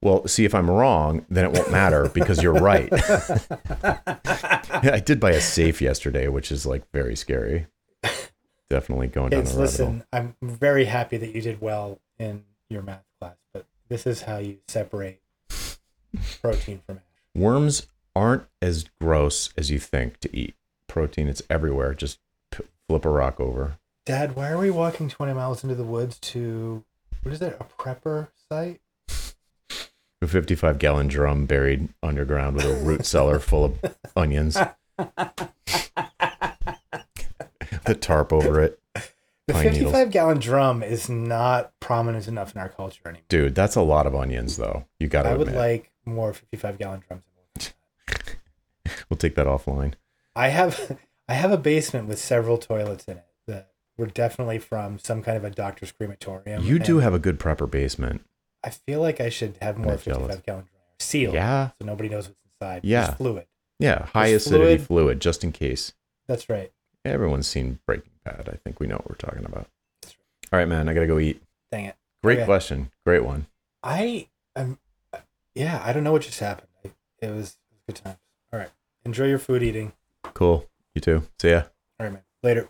Well, 0.03 0.27
see 0.27 0.45
if 0.45 0.55
I'm 0.55 0.71
wrong, 0.71 1.27
then 1.29 1.45
it 1.45 1.53
won't 1.53 1.71
matter 1.71 2.09
because 2.09 2.43
you're 2.43 2.55
right. 2.55 2.89
I 3.83 5.03
did 5.05 5.21
buy 5.21 5.33
a 5.33 5.41
safe 5.41 5.83
yesterday, 5.83 6.29
which 6.29 6.51
is 6.51 6.65
like 6.67 6.91
very 6.93 7.17
scary. 7.17 7.67
Definitely 8.69 9.09
going 9.09 9.31
down 9.31 9.43
Kids, 9.43 9.55
the 9.55 9.61
rabbit 9.63 9.77
hole. 9.77 9.87
listen, 9.87 10.05
I'm 10.13 10.37
very 10.43 10.85
happy 10.85 11.17
that 11.17 11.35
you 11.35 11.43
did 11.43 11.61
well 11.61 12.01
in 12.19 12.45
your 12.69 12.83
math 12.83 13.05
class, 13.21 13.37
but 13.53 13.67
this 13.89 14.07
is 14.07 14.23
how 14.23 14.39
you 14.39 14.59
separate 14.69 15.21
protein 16.41 16.81
from 16.87 16.99
ash. 16.99 17.03
Worms 17.35 17.87
aren't 18.15 18.45
as 18.63 18.85
gross 19.01 19.51
as 19.57 19.71
you 19.71 19.79
think 19.79 20.19
to 20.21 20.37
eat. 20.37 20.55
Protein, 20.87 21.29
it's 21.29 21.43
everywhere. 21.51 21.95
Just 21.95 22.19
p- 22.51 22.65
flip 22.89 23.05
a 23.05 23.09
rock 23.09 23.41
over. 23.41 23.79
Dad, 24.07 24.35
why 24.35 24.51
are 24.51 24.59
we 24.59 24.71
walking 24.71 25.09
20 25.09 25.35
miles 25.35 25.63
into 25.63 25.75
the 25.75 25.85
woods 25.85 26.19
to 26.19 26.85
what 27.23 27.35
is 27.35 27.43
it? 27.43 27.57
A 27.61 27.65
prepper 27.65 28.29
site? 28.49 28.81
A 30.23 30.27
55 30.27 30.79
gallon 30.79 31.09
drum 31.09 31.47
buried 31.47 31.89
underground 32.03 32.57
with 32.57 32.67
a 32.67 32.75
root 32.85 33.07
cellar 33.07 33.39
full 33.39 33.65
of 33.65 33.97
onions. 34.15 34.55
the 37.87 37.95
tarp 37.99 38.33
over 38.33 38.61
it. 38.61 38.79
The 39.47 39.55
55 39.55 39.73
needles. 39.73 40.13
gallon 40.13 40.39
drum 40.39 40.83
is 40.83 41.09
not 41.09 41.73
prominent 41.81 42.29
enough 42.29 42.55
in 42.55 42.61
our 42.61 42.69
culture 42.69 43.01
anymore. 43.07 43.25
Dude, 43.29 43.55
that's 43.55 43.77
a 43.77 43.83
lot 43.83 44.07
of 44.07 44.15
onions, 44.15 44.59
though. 44.59 44.85
You 44.99 45.09
got 45.09 45.23
to 45.23 45.31
I 45.31 45.37
would 45.37 45.49
admit. 45.49 45.59
like 45.59 45.91
more 46.05 46.33
55 46.35 46.79
gallon 46.79 47.03
drums. 47.09 47.25
we'll 49.09 49.17
take 49.17 49.35
that 49.37 49.47
offline. 49.47 49.95
I 50.37 50.49
have 50.49 50.99
I 51.29 51.35
have 51.35 51.51
a 51.51 51.57
basement 51.57 52.09
with 52.09 52.19
several 52.19 52.59
toilets 52.59 53.05
in 53.07 53.19
it 53.19 53.27
that 53.47 53.71
were 53.97 54.07
definitely 54.07 54.59
from 54.59 54.99
some 54.99 55.23
kind 55.23 55.37
of 55.37 55.45
a 55.45 55.51
doctor's 55.51 55.93
crematorium. 55.93 56.65
You 56.65 56.79
do 56.79 56.99
have 56.99 57.15
a 57.15 57.19
good 57.19 57.39
proper 57.39 57.67
basement. 57.67 58.25
I 58.65 58.71
feel 58.71 59.01
like 59.01 59.21
I 59.21 59.29
should 59.31 59.57
have 59.63 59.79
more 59.79 59.97
55 59.97 60.43
gallon 60.45 60.65
drums 60.65 60.69
sealed 60.99 61.35
Yeah. 61.35 61.69
so 61.79 61.87
nobody 61.87 62.09
knows 62.09 62.29
what's 62.29 62.41
inside. 62.61 62.81
Yeah. 62.85 63.07
Just 63.07 63.17
fluid. 63.19 63.47
Yeah. 63.79 64.07
High 64.07 64.31
There's 64.31 64.47
acidity 64.47 64.77
fluid. 64.77 64.87
fluid, 64.87 65.21
just 65.21 65.43
in 65.45 65.53
case. 65.53 65.93
That's 66.29 66.49
right. 66.49 66.71
Everyone's 67.05 67.47
seen 67.47 67.79
Breaking 67.87 68.13
Bad. 68.25 68.49
I 68.53 68.57
think 68.57 68.79
we 68.81 68.87
know 68.87 68.97
what 68.97 69.09
we're 69.09 69.15
talking 69.17 69.45
about. 69.47 69.67
All 70.53 70.59
right, 70.59 70.69
man. 70.69 70.89
I 70.89 70.95
got 70.95 71.01
to 71.01 71.07
go 71.07 71.19
eat. 71.19 71.43
Dang 71.73 71.87
it. 71.87 71.97
Great 72.23 72.39
Okay. 72.41 72.45
question. 72.47 72.91
Great 73.07 73.25
one. 73.25 73.47
I 73.83 74.29
am 74.55 74.79
yeah, 75.55 75.83
I 75.85 75.93
don't 75.93 76.05
know 76.05 76.13
what 76.13 76.23
just 76.23 76.39
happened. 76.41 76.69
I, 76.85 76.91
it 77.27 77.31
was 77.35 77.57
it 77.71 77.75
was 77.75 77.81
good 77.87 77.97
times. 77.97 78.19
All 78.53 78.59
right. 78.59 78.69
Enjoy 79.07 79.25
your 79.25 79.39
food 79.39 79.63
eating. 79.63 79.93
Cool. 80.35 80.67
You 80.95 81.01
too. 81.01 81.23
See 81.41 81.51
ya. 81.51 81.63
All 81.99 82.07
right, 82.07 82.13
man. 82.13 82.23
Later. 82.43 82.69